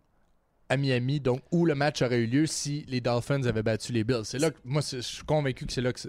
à 0.72 0.76
Miami, 0.76 1.20
donc 1.20 1.42
où 1.50 1.66
le 1.66 1.74
match 1.74 2.02
aurait 2.02 2.18
eu 2.20 2.26
lieu 2.26 2.46
si 2.46 2.84
les 2.88 3.00
Dolphins 3.00 3.42
avaient 3.44 3.62
battu 3.62 3.92
les 3.92 4.04
Bills. 4.04 4.24
C'est 4.24 4.38
là 4.38 4.50
que 4.50 4.56
moi, 4.64 4.80
je 4.90 5.00
suis 5.00 5.22
convaincu 5.24 5.66
que 5.66 5.72
c'est 5.72 5.80
là 5.80 5.92
que 5.92 6.00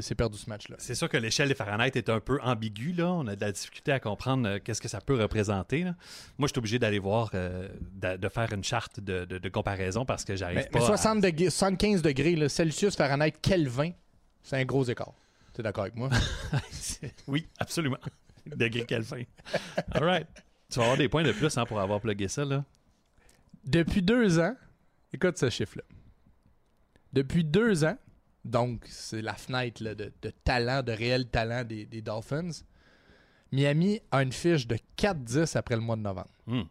c'est 0.00 0.14
perdu 0.14 0.36
ce 0.38 0.48
match-là. 0.50 0.76
C'est 0.78 0.94
sûr 0.94 1.08
que 1.08 1.16
l'échelle 1.16 1.48
des 1.48 1.54
Fahrenheit 1.54 1.92
est 1.94 2.08
un 2.08 2.20
peu 2.20 2.40
ambiguë. 2.42 2.92
Là. 2.94 3.12
On 3.12 3.26
a 3.26 3.36
de 3.36 3.40
la 3.40 3.52
difficulté 3.52 3.92
à 3.92 4.00
comprendre 4.00 4.48
euh, 4.48 4.58
qu'est-ce 4.62 4.80
que 4.80 4.88
ça 4.88 5.00
peut 5.00 5.14
représenter. 5.20 5.84
là. 5.84 5.94
Moi, 6.38 6.48
je 6.48 6.52
suis 6.52 6.58
obligé 6.58 6.78
d'aller 6.78 6.98
voir, 6.98 7.30
euh, 7.34 7.68
de, 7.94 8.28
faire 8.28 8.52
une 8.52 8.64
charte 8.64 9.00
de, 9.00 9.24
de- 9.24 9.38
de 9.38 9.48
comparaison 9.48 10.04
parce 10.04 10.24
que 10.24 10.34
j'arrive 10.36 10.68
pas 10.70 10.78
mais 10.78 10.84
à- 10.84 10.86
60 10.96 11.20
degrés- 11.20 11.50
75 11.50 12.02
degrés, 12.02 12.34
là, 12.36 12.48
Celsius, 12.48 12.96
Fahrenheit, 12.96 13.32
Kelvin, 13.40 13.90
c'est 14.42 14.56
un 14.56 14.64
gros 14.64 14.84
écart. 14.84 15.12
Tu 15.54 15.60
es 15.60 15.64
d'accord 15.64 15.82
avec 15.84 15.96
moi? 15.96 16.10
Oui, 17.26 17.46
absolument. 17.58 17.98
Degré 18.46 18.84
Kelvin. 18.84 19.22
All 19.92 20.02
right. 20.04 20.26
Tu 20.70 20.78
vas 20.78 20.84
avoir 20.84 20.98
des 20.98 21.08
points 21.08 21.22
de 21.22 21.32
plus 21.32 21.56
hein, 21.56 21.64
pour 21.64 21.78
avoir 21.80 22.00
plugué 22.00 22.28
ça. 22.28 22.44
Là. 22.44 22.64
Depuis 23.64 24.02
deux 24.02 24.38
ans, 24.38 24.54
écoute 25.12 25.38
ce 25.38 25.50
chiffre-là. 25.50 25.84
Depuis 27.12 27.44
deux 27.44 27.84
ans, 27.84 27.96
donc 28.44 28.84
c'est 28.88 29.22
la 29.22 29.34
fenêtre 29.34 29.82
là, 29.82 29.94
de, 29.94 30.12
de 30.22 30.30
talent, 30.30 30.82
de 30.82 30.92
réel 30.92 31.28
talent 31.28 31.64
des, 31.64 31.86
des 31.86 32.02
Dolphins, 32.02 32.50
Miami 33.52 34.00
a 34.10 34.22
une 34.22 34.32
fiche 34.32 34.66
de 34.66 34.76
4-10 34.98 35.56
après 35.56 35.74
le 35.74 35.80
mois 35.80 35.96
de 35.96 36.02
novembre. 36.02 36.30
Hmm. 36.46 36.62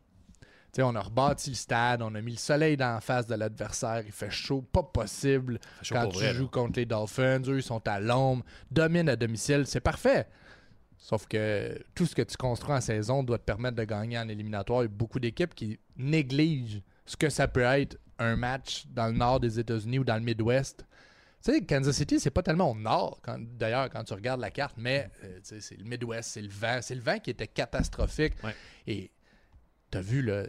On 0.80 0.96
a 0.96 1.02
rebâti 1.02 1.50
le 1.50 1.56
stade, 1.56 2.04
on 2.04 2.14
a 2.14 2.22
mis 2.22 2.34
le 2.34 2.38
soleil 2.38 2.78
dans 2.78 2.94
la 2.94 3.02
face 3.02 3.26
de 3.26 3.34
l'adversaire, 3.34 4.04
il 4.06 4.12
fait 4.12 4.30
chaud, 4.30 4.62
pas 4.62 4.84
possible. 4.84 5.60
Chaud 5.82 5.96
Quand 5.96 6.08
tu 6.10 6.18
vrai, 6.20 6.34
joues 6.36 6.44
là. 6.44 6.50
contre 6.52 6.80
les 6.80 6.86
Dolphins, 6.86 7.42
eux, 7.48 7.58
ils 7.58 7.64
sont 7.64 7.82
à 7.88 8.00
l'ombre, 8.00 8.46
dominent 8.70 9.10
à 9.10 9.16
domicile, 9.16 9.64
c'est 9.66 9.80
parfait. 9.80 10.28
Sauf 10.98 11.28
que 11.28 11.82
tout 11.96 12.06
ce 12.06 12.16
que 12.16 12.22
tu 12.22 12.36
construis 12.38 12.74
en 12.76 12.82
saison 12.82 13.24
doit 13.24 13.38
te 13.38 13.44
permettre 13.44 13.76
de 13.78 13.84
gagner 13.84 14.18
en 14.18 14.28
éliminatoire. 14.28 14.82
Il 14.82 14.86
y 14.86 14.88
a 14.88 14.90
beaucoup 14.90 15.20
d'équipes 15.20 15.54
qui 15.54 15.80
négligent 15.96 16.82
ce 17.06 17.16
que 17.16 17.30
ça 17.30 17.48
peut 17.48 17.62
être 17.62 17.98
un 18.20 18.36
match 18.36 18.86
dans 18.88 19.08
le 19.08 19.14
nord 19.14 19.40
des 19.40 19.60
États-Unis 19.60 20.00
ou 20.00 20.04
dans 20.04 20.16
le 20.16 20.22
Midwest. 20.22 20.86
Tu 21.44 21.54
sais, 21.54 21.64
Kansas 21.64 21.96
City, 21.96 22.20
c'est 22.20 22.32
pas 22.32 22.42
tellement 22.42 22.72
au 22.72 22.76
nord, 22.76 23.22
d'ailleurs, 23.38 23.90
quand 23.92 24.04
tu 24.04 24.14
regardes 24.14 24.42
la 24.42 24.50
carte, 24.50 24.76
mais 24.78 25.10
euh, 25.24 25.40
tu 25.48 25.62
c'est 25.62 25.78
le 25.78 25.84
Midwest, 25.84 26.32
c'est 26.32 26.42
le 26.42 26.50
vent. 26.50 26.80
C'est 26.82 26.96
le 26.96 27.02
vent 27.02 27.20
qui 27.20 27.30
était 27.30 27.48
catastrophique. 27.48 28.34
Ouais. 28.44 28.56
Et 28.88 29.12
t'as 29.92 30.02
vu, 30.02 30.24
là, 30.24 30.46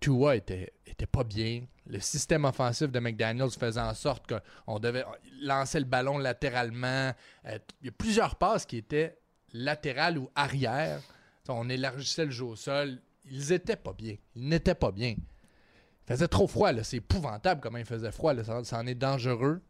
Tua 0.00 0.36
était, 0.36 0.72
était 0.86 1.06
pas 1.06 1.24
bien. 1.24 1.64
Le 1.86 1.98
système 1.98 2.44
offensif 2.44 2.92
de 2.92 3.00
McDaniels 3.00 3.50
faisait 3.50 3.80
en 3.80 3.94
sorte 3.94 4.32
qu'on 4.32 4.78
devait 4.78 5.04
lancer 5.42 5.80
le 5.80 5.84
ballon 5.86 6.18
latéralement. 6.18 7.12
Euh, 7.46 7.58
Il 7.80 7.86
y 7.86 7.88
a 7.88 7.92
plusieurs 7.92 8.36
passes 8.36 8.64
qui 8.64 8.76
étaient 8.76 9.18
latérales 9.58 10.18
ou 10.18 10.30
arrière. 10.34 11.00
T'sais, 11.44 11.52
On 11.52 11.68
élargissait 11.68 12.24
le 12.24 12.30
jeu 12.30 12.44
au 12.44 12.56
sol. 12.56 12.98
Ils 13.30 13.52
étaient 13.52 13.76
pas 13.76 13.92
bien. 13.92 14.16
Ils 14.34 14.48
n'étaient 14.48 14.74
pas 14.74 14.90
bien. 14.92 15.14
Il 15.18 16.06
faisait 16.14 16.28
trop 16.28 16.46
froid. 16.46 16.72
là. 16.72 16.82
C'est 16.84 16.96
épouvantable 16.98 17.60
comment 17.60 17.78
il 17.78 17.84
faisait 17.84 18.12
froid. 18.12 18.32
là. 18.32 18.44
Ça, 18.44 18.62
ça 18.64 18.78
en 18.78 18.86
est 18.86 18.94
dangereux. 18.94 19.60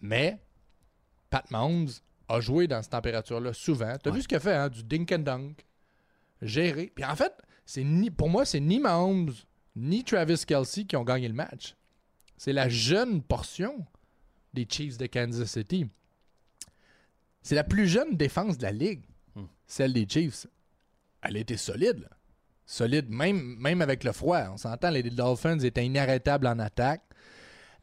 Mais 0.00 0.40
Pat 1.30 1.48
Mahomes 1.50 1.88
a 2.28 2.40
joué 2.40 2.66
dans 2.66 2.82
cette 2.82 2.92
température-là 2.92 3.52
souvent. 3.52 3.96
Tu 4.02 4.08
as 4.08 4.12
Ouais. 4.12 4.16
vu 4.18 4.22
ce 4.22 4.28
qu'il 4.28 4.36
a 4.36 4.40
fait, 4.40 4.54
hein? 4.54 4.68
du 4.68 4.82
dink 4.82 5.12
and 5.12 5.18
dunk, 5.20 5.64
géré. 6.42 6.90
Puis 6.94 7.04
en 7.04 7.14
fait, 7.16 7.32
c'est 7.64 7.84
ni, 7.84 8.10
pour 8.10 8.28
moi, 8.28 8.44
c'est 8.44 8.60
ni 8.60 8.78
Mahomes 8.80 9.32
ni 9.76 10.04
Travis 10.04 10.44
Kelsey 10.46 10.84
qui 10.84 10.96
ont 10.96 11.04
gagné 11.04 11.28
le 11.28 11.34
match. 11.34 11.74
C'est 12.36 12.52
la 12.52 12.68
jeune 12.68 13.22
portion 13.22 13.84
des 14.52 14.66
Chiefs 14.68 14.98
de 14.98 15.06
Kansas 15.06 15.50
City. 15.50 15.86
C'est 17.44 17.54
la 17.54 17.62
plus 17.62 17.86
jeune 17.86 18.16
défense 18.16 18.58
de 18.58 18.64
la 18.64 18.72
ligue, 18.72 19.04
Hmm. 19.36 19.44
celle 19.66 19.92
des 19.92 20.06
Chiefs. 20.08 20.46
Elle 21.22 21.36
a 21.36 21.40
été 21.40 21.56
solide. 21.56 22.00
là. 22.00 22.08
Solide, 22.66 23.10
même, 23.10 23.56
même 23.60 23.80
avec 23.82 24.02
le 24.04 24.12
froid. 24.12 24.40
On 24.52 24.56
s'entend, 24.56 24.90
les 24.90 25.02
Dolphins 25.02 25.58
étaient 25.60 25.84
inarrêtables 25.86 26.46
en 26.46 26.58
attaque. 26.58 27.02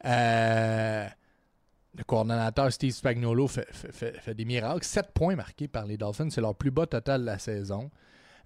Euh, 0.04 1.06
le 1.96 2.04
coordonnateur 2.04 2.72
Steve 2.72 2.92
Spagnuolo 2.92 3.46
fait, 3.46 3.68
fait- 3.72 3.92
fait- 3.92 4.20
fait 4.20 4.34
des 4.34 4.44
miracles. 4.44 4.84
7 4.84 5.12
points 5.12 5.36
marqués 5.36 5.68
par 5.68 5.86
les 5.86 5.96
Dolphins. 5.96 6.30
C'est 6.30 6.40
leur 6.40 6.54
plus 6.54 6.70
bas 6.70 6.86
total 6.86 7.20
de 7.20 7.26
la 7.26 7.38
saison. 7.38 7.90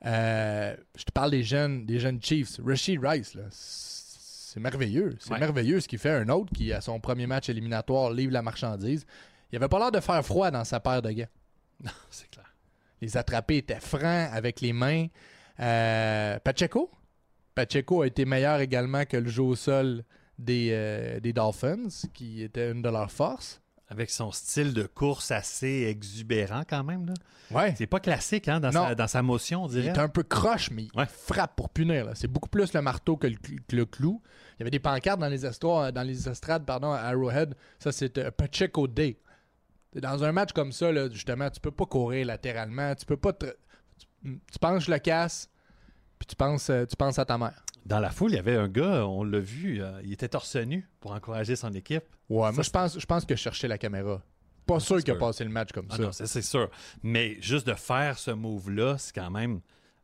Euh, 0.04 0.76
je 0.96 1.04
te 1.04 1.12
parle 1.12 1.30
des 1.30 1.42
jeunes, 1.42 1.86
des 1.86 1.98
jeunes 1.98 2.20
Chiefs. 2.22 2.60
Rashid 2.64 3.00
Rice, 3.02 3.36
c'est 3.50 4.60
merveilleux. 4.60 5.16
C'est 5.20 5.32
Ouais. 5.32 5.38
merveilleux 5.38 5.80
ce 5.80 5.88
qu'il 5.88 5.98
fait. 5.98 6.10
Un 6.10 6.28
autre 6.28 6.52
qui, 6.52 6.72
à 6.72 6.80
son 6.82 7.00
premier 7.00 7.26
match 7.26 7.48
éliminatoire, 7.48 8.10
livre 8.12 8.32
la 8.32 8.42
marchandise. 8.42 9.06
Il 9.56 9.62
avait 9.62 9.68
pas 9.68 9.78
l'air 9.78 9.90
de 9.90 10.00
faire 10.00 10.22
froid 10.24 10.50
dans 10.50 10.64
sa 10.64 10.80
paire 10.80 11.00
de 11.00 11.10
gants. 11.12 11.28
C'est 12.10 12.30
clair. 12.30 12.44
Les 13.00 13.16
attrapés 13.16 13.56
étaient 13.56 13.80
francs 13.80 14.28
avec 14.32 14.60
les 14.60 14.74
mains. 14.74 15.06
Euh, 15.60 16.38
Pacheco? 16.40 16.90
Pacheco 17.54 18.02
a 18.02 18.06
été 18.06 18.26
meilleur 18.26 18.60
également 18.60 19.04
que 19.06 19.16
le 19.16 19.28
jeu 19.30 19.42
au 19.42 19.56
sol 19.56 20.04
des, 20.38 20.68
euh, 20.72 21.20
des 21.20 21.32
Dolphins, 21.32 21.88
qui 22.12 22.42
était 22.42 22.70
une 22.70 22.82
de 22.82 22.88
leurs 22.90 23.10
forces. 23.10 23.62
Avec 23.88 24.10
son 24.10 24.32
style 24.32 24.74
de 24.74 24.82
course 24.82 25.30
assez 25.30 25.84
exubérant 25.88 26.62
quand 26.68 26.82
même. 26.82 27.06
Là. 27.06 27.14
Ouais. 27.52 27.72
C'est 27.78 27.86
pas 27.86 28.00
classique 28.00 28.48
hein, 28.48 28.58
dans, 28.58 28.72
Non. 28.72 28.88
sa, 28.88 28.94
dans 28.96 29.06
sa 29.06 29.22
motion, 29.22 29.62
on 29.64 29.68
Il 29.68 29.80
dirait. 29.82 29.86
est 29.94 29.98
un 29.98 30.08
peu 30.08 30.24
croche, 30.24 30.70
mais 30.72 30.82
il 30.92 30.98
Ouais. 30.98 31.06
frappe 31.06 31.54
pour 31.54 31.68
punir. 31.70 32.04
là. 32.04 32.12
C'est 32.16 32.26
beaucoup 32.26 32.48
plus 32.48 32.72
le 32.74 32.82
marteau 32.82 33.16
que 33.16 33.28
le, 33.28 33.36
cl- 33.36 33.60
que 33.68 33.76
le 33.76 33.86
clou. 33.86 34.20
Il 34.58 34.60
y 34.60 34.62
avait 34.64 34.70
des 34.72 34.80
pancartes 34.80 35.20
dans 35.20 35.28
les, 35.28 35.46
estoirs, 35.46 35.92
dans 35.92 36.02
les 36.02 36.28
estrades 36.28 36.66
pardon, 36.66 36.90
à 36.92 36.98
Arrowhead. 36.98 37.54
Ça, 37.78 37.92
c'était 37.92 38.28
Pacheco 38.32 38.88
Day. 38.88 39.18
Dans 40.00 40.24
un 40.24 40.32
match 40.32 40.52
comme 40.52 40.72
ça, 40.72 40.92
là, 40.92 41.08
justement, 41.10 41.48
tu 41.50 41.60
peux 41.60 41.70
pas 41.70 41.86
courir 41.86 42.26
latéralement. 42.26 42.94
Tu 42.94 43.06
peux 43.06 43.16
pas 43.16 43.32
te- 43.32 43.54
tu, 43.98 44.38
tu 44.52 44.58
penches 44.60 44.88
le 44.88 44.98
casse, 44.98 45.48
puis 46.18 46.26
tu 46.26 46.36
penses, 46.36 46.70
euh, 46.70 46.84
tu 46.84 46.96
penses 46.96 47.18
à 47.18 47.24
ta 47.24 47.38
mère. 47.38 47.62
Dans 47.84 48.00
la 48.00 48.10
foule, 48.10 48.32
il 48.32 48.36
y 48.36 48.38
avait 48.38 48.56
un 48.56 48.68
gars, 48.68 49.06
on 49.06 49.22
l'a 49.22 49.38
vu, 49.38 49.80
euh, 49.80 50.00
il 50.04 50.12
était 50.12 50.28
torse 50.28 50.56
nu 50.56 50.88
pour 51.00 51.12
encourager 51.12 51.54
son 51.56 51.72
équipe. 51.72 52.04
Ouais, 52.28 52.46
Ça, 52.48 52.52
moi, 52.52 52.62
je 52.64 52.70
pense, 52.70 52.98
je 52.98 53.06
pense 53.06 53.24
que 53.24 53.36
je 53.36 53.40
cherchais 53.40 53.68
la 53.68 53.78
caméra. 53.78 54.20
Pas 54.66 54.80
sûr 54.80 54.96
c'est 54.96 55.04
qu'il 55.04 55.12
a 55.12 55.16
sûr. 55.16 55.26
passé 55.26 55.44
le 55.44 55.50
match 55.50 55.70
comme 55.72 55.86
Ah 55.90 55.96
ça. 55.96 56.02
non, 56.02 56.10
c'est 56.12 56.42
sûr. 56.42 56.68
Mais 57.04 57.36
juste 57.40 57.66
de 57.68 57.74
faire 57.74 58.18
ce 58.18 58.32
move-là, 58.32 58.96
c'est 58.98 59.14
quand 59.14 59.30
même. 59.30 59.60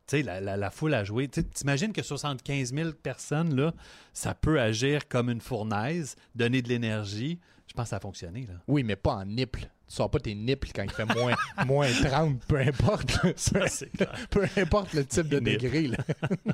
Tu 0.07 0.17
sais, 0.17 0.23
la, 0.23 0.39
la- 0.39 0.55
la 0.55 0.69
foule 0.71 0.93
a 0.93 1.03
joué. 1.03 1.27
T'imagines 1.27 1.91
que 1.91 2.01
75 2.01 2.73
000 2.73 2.91
personnes, 2.93 3.53
là, 3.55 3.73
ça 4.13 4.33
peut 4.33 4.61
agir 4.61 5.07
comme 5.09 5.29
une 5.29 5.41
fournaise, 5.41 6.15
donner 6.35 6.61
de 6.61 6.69
l'énergie. 6.69 7.39
Je 7.73 7.77
pense 7.77 7.85
que 7.85 7.89
ça 7.89 7.95
a 7.95 7.99
fonctionné. 7.99 8.45
Là. 8.45 8.53
Oui, 8.67 8.83
mais 8.83 8.95
pas 8.95 9.15
en 9.15 9.25
nipple. 9.25 9.61
Tu 9.61 9.95
sors 9.95 10.09
pas 10.11 10.19
tes 10.19 10.35
nipples 10.35 10.69
quand 10.75 10.83
il 10.83 10.91
fait 10.91 11.05
moins, 11.15 11.33
moins 11.65 11.89
30, 11.91 12.39
peu 12.45 12.57
importe. 12.59 13.19
peu, 13.21 13.33
c'est 13.67 13.89
clair. 13.91 14.13
peu 14.29 14.45
importe 14.57 14.93
le 14.93 15.03
type 15.05 15.27
de 15.27 15.39
Nipple. 15.39 15.63
degré. 15.63 15.87
Là. 15.87 15.97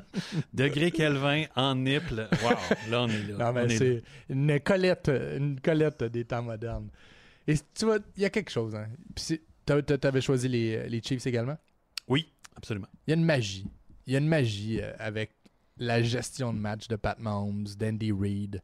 Degré 0.54 0.90
Kelvin 0.90 1.44
en 1.56 1.74
nipple. 1.74 2.26
Wow, 2.42 2.50
là, 2.90 3.02
on 3.02 3.08
est 3.08 3.22
là. 3.28 3.36
Non, 3.38 3.46
On 3.48 3.52
mais 3.52 3.66
là. 3.68 3.76
c'est 3.76 4.02
une 4.30 4.60
colette, 4.60 5.08
une 5.10 5.60
colette 5.60 6.04
des 6.04 6.24
temps 6.24 6.42
modernes. 6.42 6.88
Et 7.46 7.54
tu 7.74 7.84
vois, 7.84 7.98
il 8.16 8.22
y 8.22 8.24
a 8.24 8.30
quelque 8.30 8.50
chose. 8.50 8.74
Hein. 8.74 8.86
Puis 9.14 9.40
t'a- 9.66 9.82
T'avais 9.82 10.20
choisi 10.22 10.48
les, 10.48 10.88
les 10.88 11.02
Chiefs 11.02 11.26
également? 11.26 11.58
Oui, 12.08 12.32
absolument. 12.56 12.88
Il 13.06 13.10
y 13.10 13.14
a 13.14 13.16
une 13.16 13.24
magie. 13.24 13.66
Il 14.06 14.12
y 14.14 14.16
a 14.16 14.20
une 14.20 14.28
magie 14.28 14.80
euh, 14.80 14.92
avec 14.98 15.32
la 15.76 16.02
gestion 16.02 16.52
de 16.52 16.58
match 16.58 16.88
de 16.88 16.96
Pat 16.96 17.18
Mahomes, 17.18 17.66
d'Andy 17.78 18.10
Reid. 18.12 18.62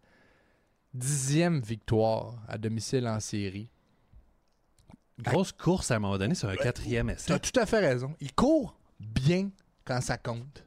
Dixième 0.97 1.61
victoire 1.61 2.37
à 2.49 2.57
domicile 2.57 3.07
en 3.07 3.21
série. 3.21 3.71
Grosse 5.19 5.53
course 5.53 5.91
à 5.91 5.97
un 5.97 5.99
moment 5.99 6.17
donné 6.17 6.35
sur 6.35 6.49
un 6.49 6.57
quatrième 6.57 7.09
Tu 7.09 7.12
essai. 7.15 7.33
as 7.33 7.38
tout 7.38 7.59
à 7.61 7.67
fait 7.67 7.81
raison. 7.81 8.15
Il 8.21 8.33
court 8.35 8.79
bien 8.99 9.50
quand 9.85 10.00
ça 10.00 10.17
compte. 10.17 10.65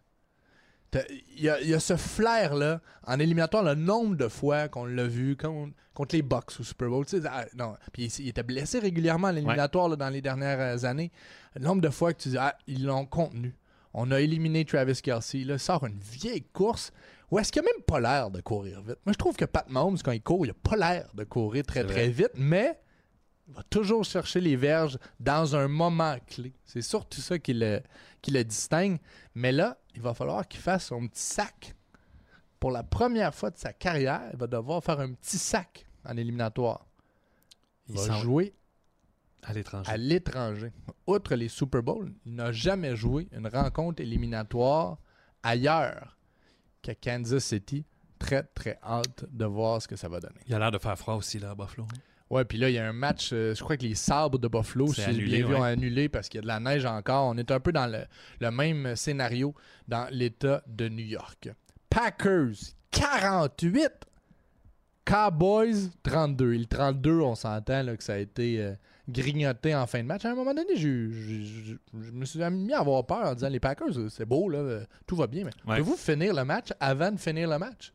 T'as- 0.91 1.03
Il 1.35 1.41
y, 1.43 1.49
a, 1.49 1.59
il 1.61 1.69
y 1.69 1.73
a 1.73 1.79
ce 1.79 1.95
flair-là 1.97 2.79
en 3.07 3.19
éliminatoire, 3.19 3.63
le 3.63 3.73
nombre 3.75 4.15
de 4.17 4.27
fois 4.27 4.67
qu'on 4.67 4.85
l'a 4.85 5.07
vu 5.07 5.35
contre, 5.35 5.73
contre 5.95 6.15
les 6.15 6.21
Bucks 6.21 6.59
au 6.59 6.63
Super 6.63 6.89
Bowl. 6.89 7.05
Ah, 7.25 7.45
non. 7.55 7.75
Puis 7.91 8.05
il, 8.05 8.25
il 8.25 8.27
était 8.29 8.43
blessé 8.43 8.77
régulièrement 8.79 9.29
en 9.29 9.35
éliminatoire 9.35 9.89
là, 9.89 9.95
dans 9.95 10.09
les 10.09 10.21
dernières 10.21 10.59
euh, 10.59 10.85
années. 10.87 11.11
Le 11.55 11.61
nombre 11.61 11.81
de 11.81 11.89
fois 11.89 12.13
que 12.13 12.21
tu 12.21 12.29
dis 12.29 12.37
Ah, 12.37 12.55
ils 12.67 12.85
l'ont 12.85 13.05
contenu. 13.07 13.55
On 13.95 14.11
a 14.11 14.19
éliminé 14.19 14.65
Travis 14.65 15.01
Kelsey. 15.01 15.43
Là, 15.43 15.55
il 15.55 15.59
sort 15.59 15.85
une 15.85 15.99
vieille 15.99 16.43
course 16.53 16.91
où 17.31 17.39
est-ce 17.39 17.51
qu'il 17.51 17.61
n'a 17.61 17.67
même 17.73 17.83
pas 17.83 17.99
l'air 17.99 18.31
de 18.31 18.41
courir 18.41 18.81
vite? 18.81 18.97
Moi, 19.05 19.13
je 19.13 19.17
trouve 19.17 19.35
que 19.35 19.45
Pat 19.45 19.69
Mahomes, 19.69 19.97
quand 20.03 20.11
il 20.11 20.21
court, 20.21 20.45
il 20.45 20.49
n'a 20.49 20.53
pas 20.55 20.75
l'air 20.75 21.09
de 21.13 21.23
courir 21.23 21.63
très, 21.65 21.83
très 21.85 22.09
vite, 22.09 22.31
mais 22.35 22.79
il 23.47 23.53
va 23.55 23.63
toujours 23.63 24.03
chercher 24.05 24.41
les 24.41 24.55
verges 24.55 24.97
dans 25.19 25.55
un 25.55 25.67
moment 25.67 26.17
clé. 26.27 26.53
C'est 26.65 26.81
surtout 26.81 27.21
ça 27.21 27.37
qui 27.39 27.53
le, 27.53 27.81
qui 28.21 28.31
le 28.31 28.43
distingue. 28.43 28.97
Mais 29.35 29.51
là, 29.51 29.77
il 29.95 30.01
va 30.01 30.13
falloir 30.13 30.47
qu'il 30.47 30.59
fasse 30.61 30.85
son 30.87 31.07
petit 31.07 31.21
sac. 31.21 31.75
Pour 32.59 32.71
la 32.71 32.83
première 32.83 33.33
fois 33.33 33.51
de 33.51 33.57
sa 33.57 33.73
carrière, 33.73 34.21
il 34.33 34.37
va 34.37 34.47
devoir 34.47 34.83
faire 34.83 34.99
un 34.99 35.13
petit 35.13 35.37
sac 35.37 35.85
en 36.05 36.17
éliminatoire. 36.17 36.85
Il 37.87 37.95
Il 37.95 38.01
va 38.07 38.19
jouer 38.19 38.53
À 39.43 39.53
l'étranger. 39.53 39.91
à 39.91 39.97
l'étranger. 39.97 40.71
Outre 41.07 41.35
les 41.35 41.47
Super 41.47 41.81
Bowls, 41.81 42.13
il 42.25 42.35
n'a 42.35 42.51
jamais 42.51 42.95
joué 42.95 43.27
une 43.31 43.47
rencontre 43.47 44.01
éliminatoire 44.01 44.97
ailleurs 45.41 46.17
qu'à 46.81 46.95
Kansas 46.95 47.43
City. 47.43 47.85
Très, 48.17 48.43
très 48.43 48.77
hâte 48.83 49.25
de 49.31 49.45
voir 49.45 49.81
ce 49.81 49.87
que 49.87 49.95
ça 49.95 50.09
va 50.09 50.19
donner. 50.19 50.39
Il 50.47 50.53
a 50.53 50.59
l'air 50.59 50.71
de 50.71 50.77
faire 50.77 50.97
froid 50.97 51.15
aussi, 51.15 51.39
là, 51.39 51.51
à 51.51 51.55
Buffalo. 51.55 51.87
Ouais, 52.29 52.45
puis 52.45 52.57
là, 52.57 52.69
il 52.69 52.73
y 52.73 52.77
a 52.77 52.87
un 52.87 52.93
match, 52.93 53.31
euh, 53.31 53.55
je 53.55 53.63
crois 53.63 53.77
que 53.77 53.83
les 53.83 53.95
sabres 53.95 54.37
de 54.37 54.47
Buffalo, 54.47 54.93
si 54.93 55.01
annulé, 55.01 55.37
bien 55.37 55.47
vu, 55.47 55.53
ouais. 55.53 55.59
ont 55.59 55.63
annulé 55.63 56.09
parce 56.09 56.29
qu'il 56.29 56.37
y 56.37 56.39
a 56.39 56.41
de 56.41 56.47
la 56.47 56.59
neige 56.59 56.85
encore. 56.85 57.27
On 57.27 57.37
est 57.37 57.49
un 57.49 57.59
peu 57.59 57.71
dans 57.71 57.87
le, 57.87 58.03
le 58.39 58.51
même 58.51 58.95
scénario 58.95 59.55
dans 59.87 60.07
l'État 60.11 60.61
de 60.67 60.89
New 60.89 61.05
York. 61.05 61.49
Packers, 61.89 62.55
48. 62.91 63.89
Cowboys, 65.05 65.89
32. 66.03 66.53
Et 66.53 66.57
le 66.59 66.65
32, 66.65 67.19
on 67.21 67.33
s'entend 67.33 67.81
là, 67.81 67.97
que 67.97 68.03
ça 68.03 68.13
a 68.13 68.17
été 68.17 68.61
euh, 68.61 68.73
grignoté 69.09 69.75
en 69.75 69.85
fin 69.87 69.99
de 69.99 70.07
match. 70.07 70.25
À 70.25 70.31
un 70.31 70.35
moment 70.35 70.53
donné, 70.53 70.75
je 70.75 70.87
me 71.93 72.25
suis 72.25 72.39
mis 72.51 72.73
à 72.73 72.79
avoir 72.79 73.05
peur 73.05 73.25
en 73.27 73.33
disant 73.33 73.49
les 73.49 73.59
Packers, 73.59 74.09
c'est 74.09 74.25
beau, 74.25 74.49
là, 74.49 74.59
euh, 74.59 74.85
tout 75.07 75.15
va 75.15 75.27
bien, 75.27 75.43
mais 75.45 75.51
Ouais. 75.65 75.79
pouvez-vous 75.79 75.95
finir 75.97 76.33
le 76.33 76.43
match 76.45 76.69
avant 76.79 77.11
de 77.11 77.17
finir 77.19 77.49
le 77.49 77.57
match? 77.57 77.93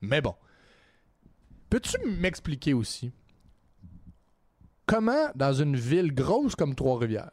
Mais 0.00 0.20
bon. 0.20 0.34
Peux-tu 1.70 1.96
m'expliquer 2.06 2.74
aussi 2.74 3.12
comment, 4.86 5.30
dans 5.34 5.52
une 5.54 5.76
ville 5.76 6.12
grosse 6.14 6.54
comme 6.54 6.74
Trois-Rivières, 6.74 7.30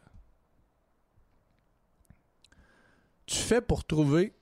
tu 3.26 3.36
fais 3.36 3.60
pour 3.60 3.84
trouver 3.84 4.34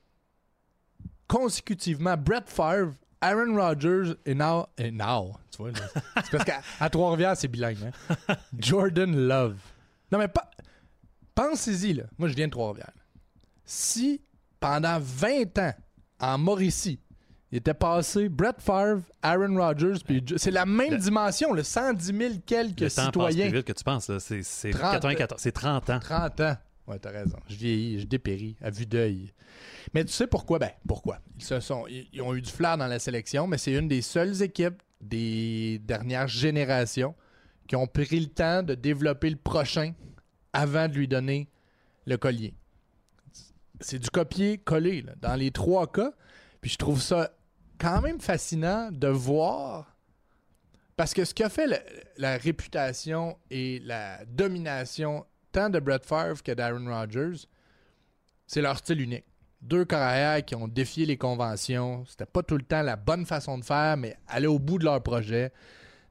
consécutivement 1.27 2.15
Brett 2.17 2.49
Favre, 2.49 2.93
Aaron 3.21 3.55
Rodgers 3.55 4.13
et 4.25 4.33
now, 4.33 4.65
et 4.77 4.91
now 4.91 5.35
tu 5.51 5.57
vois, 5.63 5.71
c'est 6.23 6.31
parce 6.31 6.43
qu'à 6.45 6.61
à 6.79 6.89
Trois-Rivières, 6.89 7.35
c'est 7.35 7.47
bilingue. 7.49 7.77
hein. 8.09 8.35
Jordan 8.57 9.13
Love. 9.27 9.57
Non, 10.11 10.17
mais 10.19 10.27
pas. 10.29 10.49
Pensez-y, 11.35 11.93
là. 11.93 12.03
Moi, 12.17 12.29
je 12.29 12.33
viens 12.35 12.47
de 12.47 12.51
Trois-Rivières. 12.51 12.91
Si, 13.65 14.21
pendant 14.59 14.97
20 14.99 15.57
ans, 15.59 15.73
en 16.19 16.37
Mauricie, 16.37 16.99
il 17.51 17.57
était 17.57 17.73
passé 17.73 18.29
Brett 18.29 18.61
Favre, 18.61 19.01
Aaron 19.21 19.55
Rodgers, 19.55 19.95
puis 20.05 20.23
c'est 20.37 20.51
la 20.51 20.65
même 20.65 20.91
Le- 20.91 20.97
dimension, 20.97 21.51
le 21.53 21.63
110 21.63 22.05
000 22.17 22.33
quelques 22.45 22.79
Le 22.81 22.89
citoyens. 22.89 23.47
plus 23.49 23.57
vite 23.57 23.67
que 23.67 23.73
tu 23.73 23.83
penses. 23.83 24.09
là. 24.09 24.19
C'est 24.19 24.43
c'est 24.43 24.71
30. 24.71 24.93
94, 24.93 25.41
c'est 25.41 25.51
30 25.51 25.89
ans. 25.89 25.99
30 25.99 26.39
ans. 26.41 26.57
Ouais, 26.89 26.97
t'as 26.97 27.11
raison. 27.11 27.37
Je 27.47 27.55
vieillis, 27.55 27.99
je 27.99 28.07
dépéris 28.07 28.55
à 28.61 28.71
vue 28.71 28.87
d'œil. 28.87 29.31
Mais 29.93 30.03
tu 30.03 30.11
sais 30.11 30.25
pourquoi? 30.25 30.57
Ben, 30.57 30.71
pourquoi? 30.87 31.19
Ils, 31.37 31.43
se 31.43 31.59
sont, 31.59 31.85
ils, 31.87 32.19
ont 32.23 32.33
eu 32.33 32.41
du 32.41 32.49
flair 32.49 32.79
dans 32.79 32.87
la 32.87 32.97
sélection, 32.97 33.45
mais 33.45 33.59
c'est 33.59 33.73
une 33.73 33.87
des 33.87 34.01
seules 34.01 34.41
équipes 34.41 34.81
des 34.99 35.79
dernières 35.83 36.27
générations 36.27 37.13
qui 37.67 37.75
ont 37.75 37.85
pris 37.85 38.19
le 38.19 38.25
temps 38.25 38.63
de 38.63 38.73
développer 38.73 39.29
le 39.29 39.35
prochain 39.35 39.93
avant 40.51 40.87
de 40.87 40.95
lui 40.95 41.07
donner 41.07 41.47
le 42.07 42.17
collier. 42.17 42.55
C'est 43.79 43.99
du 43.99 44.09
copier-coller 44.09 45.05
dans 45.21 45.35
les 45.35 45.51
trois 45.51 45.91
cas. 45.91 46.11
Puis 46.59 46.71
je 46.71 46.77
trouve 46.77 46.99
ça 46.99 47.31
quand 47.77 48.01
même 48.01 48.19
fascinant 48.19 48.89
de 48.91 49.07
voir 49.07 49.95
parce 50.97 51.13
que 51.13 51.23
ce 51.23 51.33
qui 51.33 51.43
a 51.43 51.49
fait 51.49 51.67
la 52.17 52.35
réputation 52.37 53.37
et 53.49 53.79
la 53.85 54.25
domination 54.25 55.25
tant 55.51 55.69
de 55.69 55.79
Brett 55.79 56.05
Favre 56.05 56.41
que 56.43 56.51
d'Aaron 56.51 56.85
Rodgers, 56.87 57.45
c'est 58.47 58.61
leur 58.61 58.77
style 58.77 59.01
unique. 59.01 59.25
Deux 59.61 59.83
carrières 59.85 60.43
qui 60.45 60.55
ont 60.55 60.67
défié 60.67 61.05
les 61.05 61.17
conventions. 61.17 62.05
C'était 62.07 62.25
pas 62.25 62.43
tout 62.43 62.55
le 62.57 62.63
temps 62.63 62.81
la 62.81 62.95
bonne 62.95 63.25
façon 63.25 63.57
de 63.57 63.65
faire, 63.65 63.97
mais 63.97 64.15
aller 64.27 64.47
au 64.47 64.57
bout 64.59 64.77
de 64.79 64.85
leur 64.85 65.01
projet. 65.03 65.51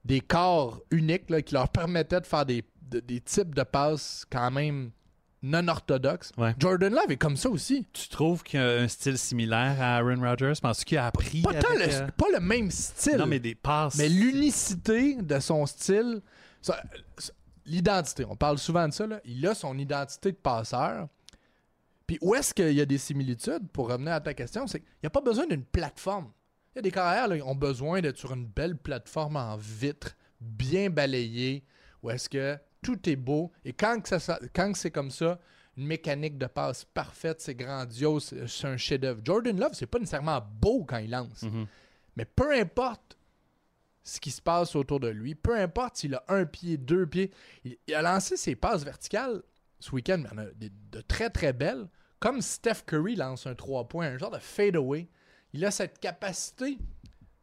Des 0.05 0.21
corps 0.21 0.83
uniques 0.91 1.31
là, 1.31 1.41
qui 1.43 1.55
leur 1.55 1.69
permettaient 1.71 2.21
de 2.21 2.27
faire 2.27 2.45
des, 2.45 2.63
de- 2.83 3.01
des 3.01 3.21
types 3.21 3.55
de 3.55 3.63
passes 3.63 4.25
quand 4.31 4.51
même 4.51 4.91
non 5.43 5.67
orthodoxes. 5.69 6.33
Ouais. 6.37 6.55
Jordan 6.59 6.93
Love 6.93 7.11
est 7.11 7.17
comme 7.17 7.37
ça 7.37 7.49
aussi. 7.49 7.87
Tu 7.93 8.09
trouves 8.09 8.43
qu'il 8.43 8.59
y 8.61 8.63
a 8.63 8.67
un 8.81 8.89
style 8.89 9.17
similaire 9.17 9.77
à 9.81 9.97
Aaron 9.99 10.21
Rodgers? 10.21 10.55
Penses-tu 10.61 10.85
qu'il 10.85 10.99
a 10.99 11.07
appris 11.07 11.41
Pas, 11.43 11.55
tant 11.55 11.71
avec, 11.75 11.87
le, 11.89 11.95
euh, 11.95 12.07
pas 12.17 12.27
le 12.33 12.41
même 12.41 12.71
style. 12.71 13.17
Non, 13.17 13.27
mais 13.27 13.39
des 13.39 13.55
passes. 13.55 13.95
Mais 13.97 14.09
l'unicité 14.09 15.15
de 15.15 15.39
son 15.39 15.65
style, 15.67 16.21
ça- 16.61 16.83
l'identité, 17.69 18.25
on 18.29 18.37
parle 18.37 18.59
souvent 18.59 18.87
de 18.89 18.93
ça, 18.93 19.07
là. 19.07 19.21
il 19.25 19.47
a 19.47 19.55
son 19.55 19.77
identité 19.79 20.33
de 20.33 20.37
passeur. 20.37 21.09
Puis 22.07 22.19
où 22.23 22.35
est-ce 22.35 22.55
qu'il 22.55 22.73
y 22.73 22.81
a 22.81 22.87
des 22.87 22.99
similitudes, 22.99 23.69
pour 23.73 23.91
revenir 23.91 24.15
à 24.15 24.21
ta 24.21 24.33
question, 24.35 24.67
c'est 24.67 24.81
qu'il 24.81 24.89
n'y 25.03 25.07
a 25.09 25.11
pas 25.11 25.21
besoin 25.21 25.47
d'une 25.47 25.65
plateforme. 25.65 26.33
Il 26.75 26.77
y 26.77 26.81
a 26.81 26.83
des 26.83 26.91
carrières 26.91 27.37
qui 27.37 27.43
ont 27.43 27.55
besoin 27.55 28.01
d'être 28.01 28.17
sur 28.17 28.33
une 28.33 28.47
belle 28.47 28.77
plateforme 28.77 29.37
en 29.37 29.57
vitre, 29.57 30.17
bien 30.41 30.89
balayée, 30.89 31.65
où 32.03 32.11
est-ce 32.11 32.29
que 32.29 32.57
tout 32.83 33.09
est 33.11 33.17
beau. 33.17 33.53
Et 33.65 33.73
quand, 33.75 34.01
que 34.01 34.19
ça- 34.19 34.39
quand 34.55 34.73
que 34.73 34.79
c'est 34.79 34.91
comme 34.91 35.11
ça, 35.11 35.39
une 35.77 35.87
mécanique 35.87 36.39
de 36.39 36.47
passe 36.47 36.85
parfaite, 36.85 37.41
c'est 37.41 37.55
grandiose, 37.55 38.33
c'est- 38.47 38.67
un 38.67 38.77
chef-d'œuvre. 38.77 39.21
Jordan 39.23 39.59
Love, 39.59 39.73
c'est 39.75 39.87
pas 39.87 39.99
nécessairement 39.99 40.41
beau 40.61 40.85
quand 40.85 40.99
il 40.99 41.11
lance. 41.11 41.43
Mhm. 41.43 41.67
Mais 42.17 42.25
peu 42.25 42.53
importe 42.59 43.18
ce 44.09 44.21
qui 44.21 44.31
se 44.31 44.41
passe 44.41 44.75
autour 44.77 45.01
de 45.01 45.09
lui, 45.09 45.35
peu 45.35 45.57
importe 45.59 45.97
s'il 45.97 46.15
a 46.15 46.25
un 46.29 46.45
pied, 46.47 46.77
deux 46.79 47.07
pieds, 47.07 47.31
il, 47.65 47.77
il 47.87 47.95
a 47.95 48.03
lancé 48.03 48.37
ses 48.37 48.57
passes 48.57 48.85
verticales 48.85 49.43
ce 49.81 49.91
week-end, 49.95 50.19
mais 50.19 50.29
il 50.33 50.37
y 50.37 50.41
en 50.41 50.43
a 50.47 50.51
des- 50.55 50.73
de 50.93 51.01
très 51.03 51.31
très 51.31 51.53
belles. 51.53 51.89
Comme 52.21 52.41
Steph 52.41 52.83
Curry 52.87 53.15
lance 53.17 53.47
un 53.47 53.55
3 53.55 53.87
points, 53.89 54.07
un 54.07 54.19
genre 54.19 54.31
de 54.31 54.39
fadeaway. 54.39 55.09
Il 55.53 55.65
a 55.65 55.71
cette 55.71 55.99
capacité 56.01 56.79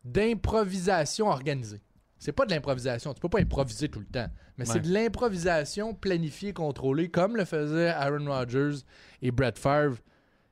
d'improvisation 0.04 1.28
organisée. 1.28 1.82
C'est 2.18 2.32
pas 2.32 2.46
de 2.46 2.52
l'improvisation, 2.52 3.14
tu 3.14 3.20
peux 3.20 3.30
pas 3.30 3.40
improviser 3.42 3.90
tout 3.90 4.00
le 4.00 4.06
temps, 4.06 4.28
mais 4.58 4.68
Ouais. 4.68 4.74
c'est 4.74 4.80
de 4.80 4.92
l'improvisation 4.92 5.94
planifiée, 5.94 6.54
contrôlée, 6.54 7.10
comme 7.10 7.36
le 7.36 7.46
faisaient 7.46 7.90
Aaron 7.90 8.26
Rodgers 8.26 8.78
et 9.22 9.32
Brett 9.32 9.60
Favre. 9.60 9.98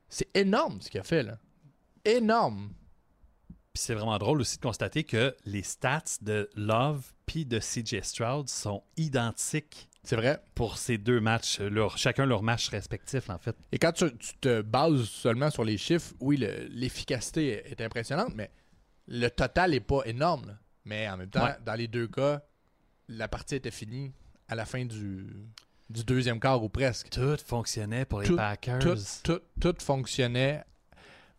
C'est 0.10 0.30
énorme 0.36 0.82
ce 0.82 0.90
qu'il 0.90 1.00
a 1.00 1.04
fait 1.04 1.24
là. 1.24 1.38
Énorme. 2.06 2.74
Puis 3.74 3.82
c'est 3.82 3.96
vraiment 3.96 4.20
drôle 4.20 4.40
aussi 4.40 4.58
de 4.58 4.62
constater 4.62 5.04
que 5.04 5.36
les 5.46 5.64
stats 5.64 6.04
de 6.22 6.48
Love 6.56 7.04
puis 7.26 7.44
de 7.44 7.58
CJ 7.58 8.02
Stroud 8.04 8.48
sont 8.48 8.84
identiques 8.98 9.90
C'est 10.04 10.16
vrai. 10.16 10.40
pour 10.54 10.78
ces 10.78 11.00
deux 11.00 11.20
matchs, 11.20 11.60
leur, 11.60 11.98
chacun 11.98 12.28
leur 12.28 12.44
match 12.44 12.70
respectif 12.70 13.32
en 13.32 13.40
fait. 13.40 13.56
Et 13.72 13.80
quand 13.80 13.92
tu, 13.92 14.16
tu 14.18 14.34
te 14.40 14.62
bases 14.62 15.06
seulement 15.06 15.50
sur 15.50 15.64
les 15.64 15.80
chiffres, 15.80 16.14
oui, 16.20 16.38
le- 16.38 16.68
l'efficacité 16.70 17.48
est, 17.68 17.72
est 17.72 17.82
impressionnante, 17.84 18.34
mais 18.36 18.52
le 19.08 19.28
total 19.30 19.72
n'est 19.72 19.80
pas 19.80 20.04
énorme. 20.06 20.46
là. 20.46 20.54
Mais 20.86 21.10
en 21.10 21.18
même 21.18 21.30
temps, 21.32 21.44
Ouais. 21.46 21.56
dans 21.66 21.74
les 21.74 21.88
deux 21.88 22.08
cas, 22.08 22.44
la 23.08 23.28
partie 23.28 23.56
était 23.56 23.72
finie 23.72 24.12
à 24.50 24.54
la 24.56 24.66
fin 24.66 24.86
du, 24.86 25.26
du 25.90 26.04
deuxième 26.04 26.40
quart 26.40 26.62
ou 26.64 26.70
presque. 26.70 27.10
Tout 27.10 27.38
fonctionnait 27.44 28.06
pour 28.06 28.22
les 28.22 28.28
Tout- 28.28 28.36
Packers. 28.36 28.80
Tout, 28.80 28.98
tout, 29.24 29.40
tout 29.60 29.76
fonctionnait. 29.80 30.64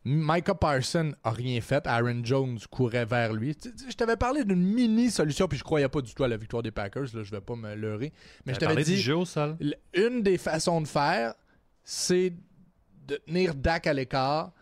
Micah 0.05 0.55
Parson 0.55 1.13
a 1.25 1.31
rien 1.31 1.61
fait. 1.61 1.87
Aaron 1.87 2.21
Jones 2.25 2.59
courait 2.71 3.07
vers 3.07 3.33
lui. 3.33 3.57
Je 3.89 3.95
t'avais 3.95 4.17
parlé 4.17 4.45
d'une 4.45 4.63
mini 4.63 5.11
solution, 5.11 5.49
puis 5.49 5.59
je 5.59 5.65
croyais 5.65 5.89
pas 5.89 6.03
du 6.03 6.13
tout 6.15 6.25
à 6.25 6.29
la 6.29 6.37
victoire 6.37 6.63
des 6.63 6.71
Packers. 6.71 7.05
Là, 7.15 7.23
je 7.23 7.31
vais 7.31 7.41
pas 7.41 7.57
me 7.57 7.75
leurrer. 7.75 8.13
Mais 8.45 8.53
je 8.55 8.59
T'avais 8.61 8.83
dit, 8.85 9.01
jeu 9.01 9.17
au 9.17 9.25
sol. 9.25 9.57
l- 9.61 9.77
une 9.95 10.23
des 10.23 10.37
façons 10.37 10.81
de 10.83 10.87
faire, 10.89 11.35
c'est 11.85 12.35
de 13.07 13.17
tenir 13.27 13.55
Dak 13.55 13.87
à 13.87 13.93
l'écart. 13.95 14.53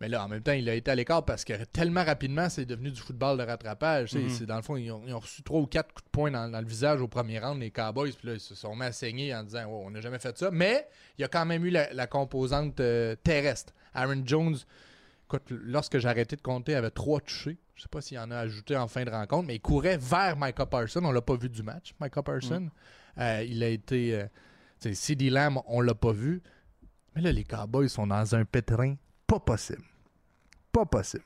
Mais 0.00 0.08
là, 0.08 0.24
en 0.24 0.28
même 0.28 0.42
temps, 0.42 0.52
il 0.52 0.68
a 0.68 0.74
été 0.74 0.90
à 0.90 0.94
l'écart 0.94 1.24
parce 1.24 1.44
que 1.44 1.52
tellement 1.66 2.04
rapidement, 2.04 2.48
c'est 2.48 2.64
devenu 2.66 2.90
du 2.90 3.00
football 3.00 3.38
de 3.38 3.42
rattrapage. 3.44 4.12
Mhm. 4.14 4.28
c'est- 4.28 4.44
Dans 4.46 4.56
le 4.56 4.62
fond, 4.62 4.76
ils 4.76 4.90
ont, 4.90 5.02
ils 5.06 5.14
ont 5.14 5.20
reçu 5.20 5.42
trois 5.42 5.60
ou 5.60 5.66
quatre 5.66 5.92
coups 5.92 6.04
de 6.04 6.10
poing 6.10 6.30
dans, 6.30 6.48
dans 6.50 6.60
le 6.60 6.66
visage 6.66 7.00
au 7.00 7.08
premier 7.08 7.38
round, 7.38 7.60
les 7.60 7.70
Cowboys. 7.70 8.12
Puis 8.12 8.28
là, 8.28 8.34
ils 8.34 8.40
se 8.40 8.54
sont 8.54 8.74
mis 8.76 8.82
à 8.84 8.92
saigner 8.92 9.34
en 9.34 9.42
disant 9.44 9.64
Oh, 9.68 9.84
on 9.86 9.90
n'a 9.90 10.00
jamais 10.00 10.18
fait 10.18 10.36
ça. 10.36 10.50
Mais 10.52 10.86
il 11.18 11.22
y 11.22 11.24
a 11.24 11.28
quand 11.28 11.46
même 11.46 11.64
eu 11.64 11.70
la, 11.70 11.92
la 11.94 12.06
composante 12.06 12.78
euh, 12.80 13.14
terrestre. 13.22 13.72
Aaron 13.94 14.22
Jones, 14.24 14.56
écoute, 15.26 15.42
lorsque 15.50 15.98
j'ai 15.98 16.08
arrêté 16.08 16.36
de 16.36 16.42
compter, 16.42 16.72
il 16.72 16.76
avait 16.76 16.90
trois 16.90 17.20
touchés. 17.20 17.58
Je 17.74 17.82
sais 17.82 17.88
pas 17.88 18.00
s'il 18.00 18.18
en 18.18 18.30
a 18.30 18.36
ajouté 18.38 18.76
en 18.76 18.86
fin 18.88 19.04
de 19.04 19.10
rencontre, 19.10 19.46
mais 19.48 19.56
il 19.56 19.60
courait 19.60 19.96
vers 19.96 20.36
Micah 20.38 20.66
Parson. 20.66 21.04
On 21.04 21.10
l'a 21.12 21.22
pas 21.22 21.36
vu 21.36 21.48
du 21.48 21.62
match, 21.62 21.92
Micah 22.00 22.22
Parson. 22.22 22.68
Euh, 23.18 23.44
il 23.48 23.62
a 23.62 23.68
été. 23.68 24.14
Euh, 24.14 24.26
CD 24.94 25.30
Lamb, 25.30 25.60
on 25.66 25.80
l'a 25.80 25.94
pas 25.94 26.12
vu. 26.12 26.42
Mais 27.16 27.22
là, 27.22 27.32
les 27.32 27.44
Cowboys 27.44 27.88
sont 27.88 28.06
dans 28.06 28.34
un 28.34 28.44
pétrin 28.44 28.96
pas 29.26 29.40
possible. 29.40 29.82
Pas 30.72 30.84
possible. 30.84 31.24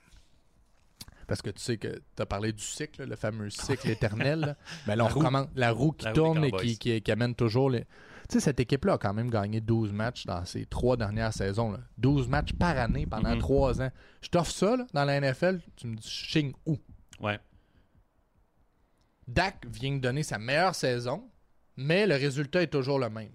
Parce 1.27 1.43
que 1.43 1.51
tu 1.51 1.61
sais 1.61 1.77
que 1.77 1.89
tu 2.17 2.23
as 2.23 2.27
parlé 2.27 2.53
du 2.53 2.63
cycle, 2.63 3.05
le 3.05 3.17
fameux 3.17 3.51
cycle 3.51 3.91
éternel. 3.91 4.41
là. 4.41 4.57
Ben 4.87 4.97
là, 4.97 5.05
on 5.05 5.09
La 5.09 5.13
roue. 5.13 5.19
recommence- 5.21 5.49
la 5.57 5.71
roue 5.73 5.93
qui 5.93 6.05
La 6.05 6.11
roue 6.13 6.15
des 6.15 6.21
tourne 6.21 6.45
et 6.45 6.53
qui, 6.53 6.79
qui- 6.79 7.03
qui 7.03 7.13
amène 7.13 7.35
toujours 7.35 7.69
les. 7.71 7.85
Tu 8.29 8.35
sais, 8.35 8.41
cette 8.41 8.61
équipe-là 8.61 8.95
a 8.95 8.99
quand 8.99 9.15
même 9.15 9.31
gagné 9.31 9.61
12 9.63 9.91
matchs 9.93 10.27
dans 10.27 10.45
ces 10.45 10.67
trois 10.67 10.97
dernières 10.99 11.33
saisons. 11.33 11.73
là. 11.73 11.79
12 11.97 12.29
matchs 12.29 12.53
par 12.53 12.77
année 12.77 13.07
pendant 13.07 13.33
Mhm. 13.33 13.39
trois 13.39 13.81
ans. 13.81 13.91
Je 14.21 14.29
t'offre 14.29 14.51
ça 14.53 14.77
là, 14.77 14.87
dans 14.93 15.05
la 15.05 15.15
NFL, 15.21 15.61
tu 15.77 15.87
me 15.87 15.97
dis, 15.97 16.07
signe 16.09 16.53
où? 16.67 16.77
Ouais. 17.21 17.39
Dak 19.27 19.67
vient 19.67 19.93
de 19.97 20.01
donner 20.01 20.23
sa 20.23 20.39
meilleure 20.39 20.75
saison, 20.75 21.29
mais 21.77 22.07
le 22.07 22.15
résultat 22.17 22.63
est 22.63 22.67
toujours 22.73 22.99
le 22.99 23.09
même. 23.11 23.33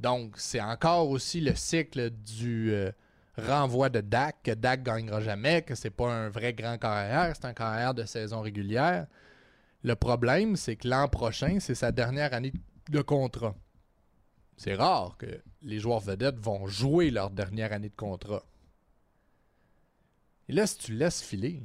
Donc, 0.00 0.34
c'est 0.36 0.60
encore 0.60 1.08
aussi 1.08 1.40
le 1.40 1.54
cycle 1.54 2.10
du 2.10 2.72
euh, 2.72 2.90
renvoi 3.38 3.88
de 3.88 4.00
Dak, 4.00 4.36
que 4.42 4.50
Dak 4.52 4.82
gagnera 4.82 5.20
jamais, 5.20 5.62
que 5.62 5.74
c'est 5.74 5.90
pas 5.90 6.12
un 6.12 6.28
vrai 6.28 6.52
grand 6.52 6.76
carrière, 6.78 7.34
c'est 7.34 7.46
un 7.46 7.54
carrière 7.54 7.94
de 7.94 8.04
saison 8.04 8.40
régulière. 8.42 9.06
Le 9.82 9.94
problème, 9.94 10.56
c'est 10.56 10.76
que 10.76 10.88
l'an 10.88 11.08
prochain, 11.08 11.58
c'est 11.60 11.74
sa 11.74 11.92
dernière 11.92 12.32
année 12.34 12.52
de 12.90 13.00
contrat. 13.02 13.54
C'est 14.56 14.74
rare 14.74 15.16
que 15.18 15.42
les 15.62 15.78
joueurs 15.78 16.00
vedettes 16.00 16.38
vont 16.38 16.66
jouer 16.66 17.10
leur 17.10 17.30
dernière 17.30 17.72
année 17.72 17.88
de 17.88 17.96
contrat. 17.96 18.44
Et 20.48 20.52
là, 20.52 20.66
si 20.66 20.78
tu 20.78 20.92
le 20.92 20.98
laisses 20.98 21.22
filer, 21.22 21.62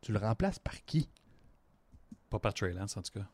tu 0.00 0.12
le 0.12 0.18
remplaces 0.18 0.58
par 0.58 0.84
qui? 0.84 1.08
Pas 2.30 2.38
par 2.38 2.54
Trey 2.54 2.72
Lance, 2.72 2.96
en 2.96 3.02
tout 3.02 3.12
cas. 3.12 3.26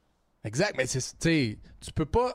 Exact, 0.44 0.75
mais 0.77 0.87
c'est, 0.87 1.01
tu 1.01 1.16
sais, 1.21 1.59
tu 1.81 1.92
peux 1.92 2.07
pas, 2.07 2.35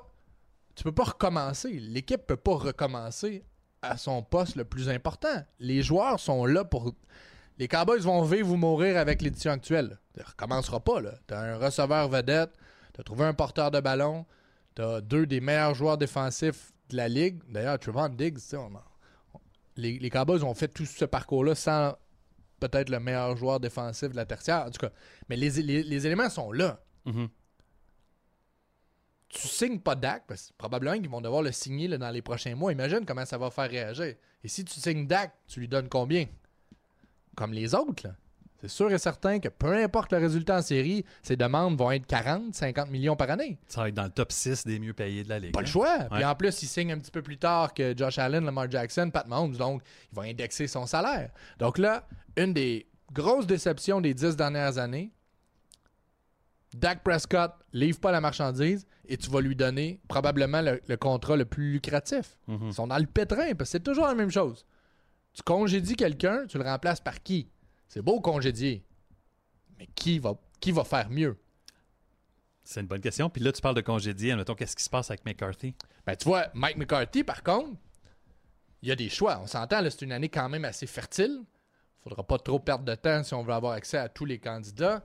tu 0.75 0.83
peux 0.83 0.91
pas 0.91 1.03
recommencer. 1.03 1.71
L'équipe 1.79 2.25
peut 2.25 2.37
pas 2.37 2.55
recommencer 2.55 3.45
à 3.81 3.97
son 3.97 4.23
poste 4.23 4.55
le 4.55 4.65
plus 4.65 4.89
important. 4.89 5.43
Les 5.59 5.83
joueurs 5.83 6.19
sont 6.19 6.45
là 6.45 6.63
pour. 6.63 6.93
Les 7.59 7.67
Cowboys 7.67 7.99
vont 7.99 8.23
vivre 8.23 8.51
ou 8.51 8.55
mourir 8.55 8.97
avec 8.97 9.21
l'édition 9.21 9.51
actuelle. 9.51 9.99
Ça 10.17 10.23
recommencera 10.23 10.79
pas 10.79 11.01
là. 11.01 11.13
T'as 11.27 11.39
un 11.39 11.57
receveur 11.57 12.09
vedette, 12.09 12.51
t'as 12.93 13.03
trouvé 13.03 13.25
un 13.25 13.33
porteur 13.33 13.69
de 13.69 13.79
ballon, 13.79 14.25
t'as 14.75 15.01
deux 15.01 15.25
des 15.25 15.41
meilleurs 15.41 15.75
joueurs 15.75 15.97
défensifs 15.97 16.71
de 16.89 16.97
la 16.97 17.07
ligue. 17.07 17.41
D'ailleurs, 17.49 17.79
Trevon 17.79 18.09
Diggs, 18.09 18.39
on 18.53 18.57
on- 18.75 19.39
les, 19.75 19.97
les 19.99 20.09
Cowboys 20.09 20.43
ont 20.43 20.53
fait 20.53 20.67
tout 20.67 20.85
ce 20.85 21.05
parcours-là 21.05 21.55
sans 21.55 21.95
peut-être 22.59 22.89
le 22.89 22.99
meilleur 22.99 23.35
joueur 23.35 23.59
défensif 23.59 24.09
de 24.09 24.15
la 24.15 24.25
tertiaire. 24.25 24.65
En 24.67 24.71
tout 24.71 24.79
cas, 24.79 24.91
mais 25.29 25.35
les, 25.35 25.49
les- 25.61 25.83
les 25.83 26.07
éléments 26.07 26.29
sont 26.29 26.51
là 26.51 26.79
Mhm. 27.05 27.27
tu 29.29 29.47
signes 29.47 29.79
pas 29.79 29.95
Dak, 29.95 30.25
parce 30.27 30.49
que 30.49 30.53
probablement 30.57 30.95
qu'ils 30.99 31.09
vont 31.09 31.19
devoir 31.21 31.41
le 31.41 31.51
signer 31.51 31.87
là, 31.87 31.97
dans 31.97 32.11
les 32.11 32.21
prochains 32.21 32.55
mois. 32.55 32.71
Imagine 32.71 33.03
comment 33.05 33.25
ça 33.25 33.37
va 33.37 33.49
faire 33.49 33.69
réagir. 33.69 34.15
Et 34.43 34.47
si 34.47 34.63
tu 34.63 34.79
signes 34.79 35.07
Dak, 35.07 35.33
tu 35.47 35.59
lui 35.59 35.67
donnes 35.67 35.89
combien? 35.89 36.27
Comme 37.35 37.51
les 37.51 37.73
autres, 37.73 38.07
là. 38.07 38.15
C'est 38.63 38.69
sûr 38.69 38.89
et 38.93 38.97
certain 38.97 39.39
que 39.39 39.49
peu 39.49 39.73
importe 39.83 40.13
le 40.13 40.19
résultat 40.19 40.57
en 40.57 40.61
série, 40.61 41.03
ses 41.21 41.35
demandes 41.35 41.77
vont 41.77 41.91
être 41.91 42.05
40, 42.07 42.55
50 42.55 42.89
millions 42.89 43.17
par 43.17 43.29
année. 43.29 43.57
Ça 43.67 43.81
va 43.81 43.89
être 43.89 43.93
dans 43.95 44.05
le 44.05 44.09
top 44.09 44.31
6 44.31 44.65
des 44.65 44.79
mieux 44.79 44.93
payés 44.93 45.25
de 45.25 45.27
la 45.29 45.37
ligue. 45.39 45.51
Pas 45.51 45.59
le 45.59 45.67
hein? 45.67 45.69
choix. 45.69 45.97
Puis 46.09 46.19
Ouais. 46.19 46.23
en 46.25 46.33
plus, 46.33 46.63
il 46.63 46.67
signe 46.67 46.93
un 46.93 46.97
petit 46.97 47.11
peu 47.11 47.21
plus 47.21 47.37
tard 47.37 47.73
que 47.73 47.93
Josh 47.97 48.17
Allen, 48.19 48.45
Lamar 48.45 48.71
Jackson, 48.71 49.09
Pat 49.11 49.27
Mahomes. 49.27 49.57
Donc, 49.57 49.81
il 50.13 50.15
va 50.15 50.21
indexer 50.23 50.67
son 50.67 50.85
salaire. 50.85 51.31
Donc 51.59 51.77
là, 51.77 52.07
une 52.37 52.53
des 52.53 52.87
grosses 53.11 53.47
déceptions 53.47 53.99
des 53.99 54.13
dix 54.13 54.37
dernières 54.37 54.77
années, 54.77 55.11
Dak 56.73 57.03
Prescott 57.03 57.51
livre 57.73 57.99
pas 57.99 58.11
la 58.13 58.21
marchandise 58.21 58.87
et 59.07 59.17
tu 59.17 59.29
vas 59.29 59.41
lui 59.41 59.55
donner 59.57 59.99
probablement 60.07 60.61
le, 60.61 60.81
le 60.87 60.95
contrat 60.97 61.35
le 61.35 61.43
plus 61.45 61.73
lucratif. 61.73 62.37
Mhm. 62.47 62.67
Ils 62.67 62.73
sont 62.73 62.87
dans 62.87 62.97
le 62.97 63.05
pétrin 63.05 63.53
parce 63.55 63.69
que 63.69 63.71
c'est 63.73 63.83
toujours 63.83 64.07
la 64.07 64.15
même 64.15 64.31
chose. 64.31 64.65
Tu 65.33 65.43
congédies 65.43 65.95
quelqu'un, 65.95 66.45
tu 66.47 66.57
le 66.57 66.63
remplaces 66.63 67.01
par 67.01 67.21
qui? 67.21 67.49
C'est 67.87 68.01
beau 68.01 68.19
congédier. 68.21 68.83
Mais 69.77 69.87
qui 69.95 70.19
va, 70.19 70.35
qui 70.59 70.71
va 70.71 70.83
faire 70.83 71.09
mieux? 71.09 71.37
C'est 72.63 72.79
une 72.79 72.87
bonne 72.87 73.01
question. 73.01 73.29
Puis 73.29 73.41
là, 73.43 73.51
tu 73.51 73.61
parles 73.61 73.75
de 73.75 73.81
congédier. 73.81 74.31
Admettons, 74.31 74.55
qu'est-ce 74.55 74.75
qui 74.75 74.83
se 74.83 74.89
passe 74.89 75.09
avec 75.09 75.25
McCarthy? 75.25 75.75
Ben, 76.05 76.15
tu 76.15 76.25
vois, 76.25 76.47
Mike 76.53 76.77
McCarthy, 76.77 77.23
par 77.23 77.43
contre, 77.43 77.71
il 78.81 78.89
y 78.89 78.91
a 78.91 78.95
des 78.95 79.09
choix. 79.09 79.39
On 79.41 79.47
s'entend, 79.47 79.81
là, 79.81 79.89
c'est 79.89 80.03
une 80.03 80.11
année 80.11 80.29
quand 80.29 80.47
même 80.49 80.65
assez 80.65 80.87
fertile. 80.87 81.41
faudra 82.03 82.23
pas 82.25 82.37
trop 82.37 82.59
perdre 82.59 82.85
de 82.85 82.95
temps 82.95 83.23
si 83.23 83.33
on 83.33 83.43
veut 83.43 83.53
avoir 83.53 83.73
accès 83.73 83.97
à 83.97 84.09
tous 84.09 84.25
les 84.25 84.39
candidats. 84.39 85.03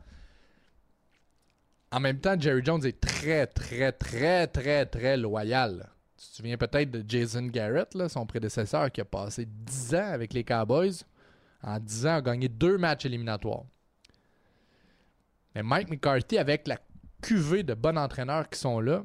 En 1.91 2.01
même 2.01 2.21
temps, 2.21 2.39
Jerry 2.39 2.63
Jones 2.65 2.85
est 2.85 3.01
très, 3.01 3.47
très, 3.47 3.93
très, 3.93 4.47
très, 4.47 4.85
très 4.87 5.17
loyal. 5.17 5.91
Tu 6.17 6.27
te 6.29 6.37
souviens 6.37 6.59
peut-être 6.59 6.91
de 6.91 7.05
Jason 7.07 7.47
Garrett, 7.47 7.95
là, 7.95 8.09
son 8.09 8.27
prédécesseur, 8.27 8.91
qui 8.91 9.01
a 9.01 9.05
passé 9.05 9.47
10 9.47 9.95
ans 9.95 10.13
avec 10.13 10.33
les 10.33 10.45
Cowboys? 10.45 11.05
En 11.69 11.79
10 11.79 12.07
ans, 12.07 12.15
a 12.17 12.23
gagné 12.23 12.49
deux 12.49 12.79
matchs 12.79 13.05
éliminatoires. 13.05 13.65
Mais 15.55 15.63
Mike 15.63 15.91
McCarthy, 15.91 16.39
avec 16.39 16.67
la 16.67 16.79
cuvée 17.21 17.63
de 17.63 17.75
bons 17.75 17.97
entraîneurs 17.97 18.49
qui 18.49 18.59
sont 18.59 18.81
là, 18.81 19.03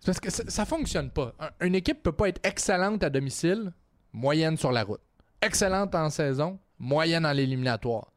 c'est 0.00 0.06
parce 0.06 0.20
que 0.20 0.30
ça, 0.30 0.44
ça 0.48 0.64
fonctionne 0.64 1.10
pas. 1.10 1.34
Un- 1.38 1.66
une 1.66 1.74
équipe 1.74 2.02
peut 2.02 2.12
pas 2.12 2.28
être 2.28 2.40
excellente 2.46 3.02
à 3.02 3.10
domicile, 3.10 3.72
moyenne 4.12 4.56
sur 4.56 4.72
la 4.72 4.84
route. 4.84 5.00
Excellente 5.42 5.94
en 5.94 6.08
saison, 6.08 6.58
moyenne 6.78 7.26
en 7.26 7.32
l'éliminatoire. 7.32 8.10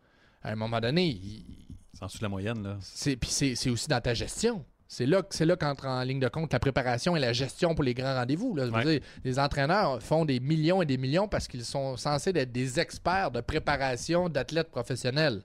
À 0.44 0.52
un 0.52 0.56
moment 0.56 0.80
donné, 0.80 1.08
il- 1.08 1.67
C'est 1.94 2.04
en 2.04 2.08
dessous 2.08 2.20
de 2.20 2.24
la 2.24 2.30
moyenne, 2.30 2.63
là. 2.63 2.78
c'est 2.82 3.15
puis 3.17 3.30
c'est 3.30 3.70
aussi 3.70 3.88
dans 3.88 4.00
ta 4.02 4.13
gestion. 4.13 4.63
C'est 4.93 5.06
là, 5.06 5.21
c'est 5.30 5.45
là 5.45 5.56
qu'entre 5.56 5.86
en 5.88 6.01
ligne 6.04 6.19
de 6.19 6.27
compte 6.27 6.51
la 6.51 6.60
préparation 6.60 7.15
et 7.15 7.19
la 7.21 7.32
gestion 7.32 7.73
pour 7.75 7.86
les 7.86 7.93
grands 7.93 8.13
rendez-vous. 8.13 8.54
là. 8.58 8.65
Je 8.65 8.71
veux 8.71 8.75
Ouais. 8.75 8.99
dire, 8.99 9.01
les 9.23 9.39
entraîneurs 9.39 10.04
font 10.04 10.25
des 10.25 10.41
millions 10.41 10.82
et 10.82 10.86
des 10.86 10.97
millions 10.97 11.30
parce 11.30 11.47
qu'ils 11.47 11.63
sont 11.63 11.95
censés 11.95 12.32
être 12.36 12.51
des 12.51 12.77
experts 12.77 13.32
de 13.32 13.39
préparation 13.39 14.27
d'athlètes 14.27 14.69
professionnels. 14.69 15.43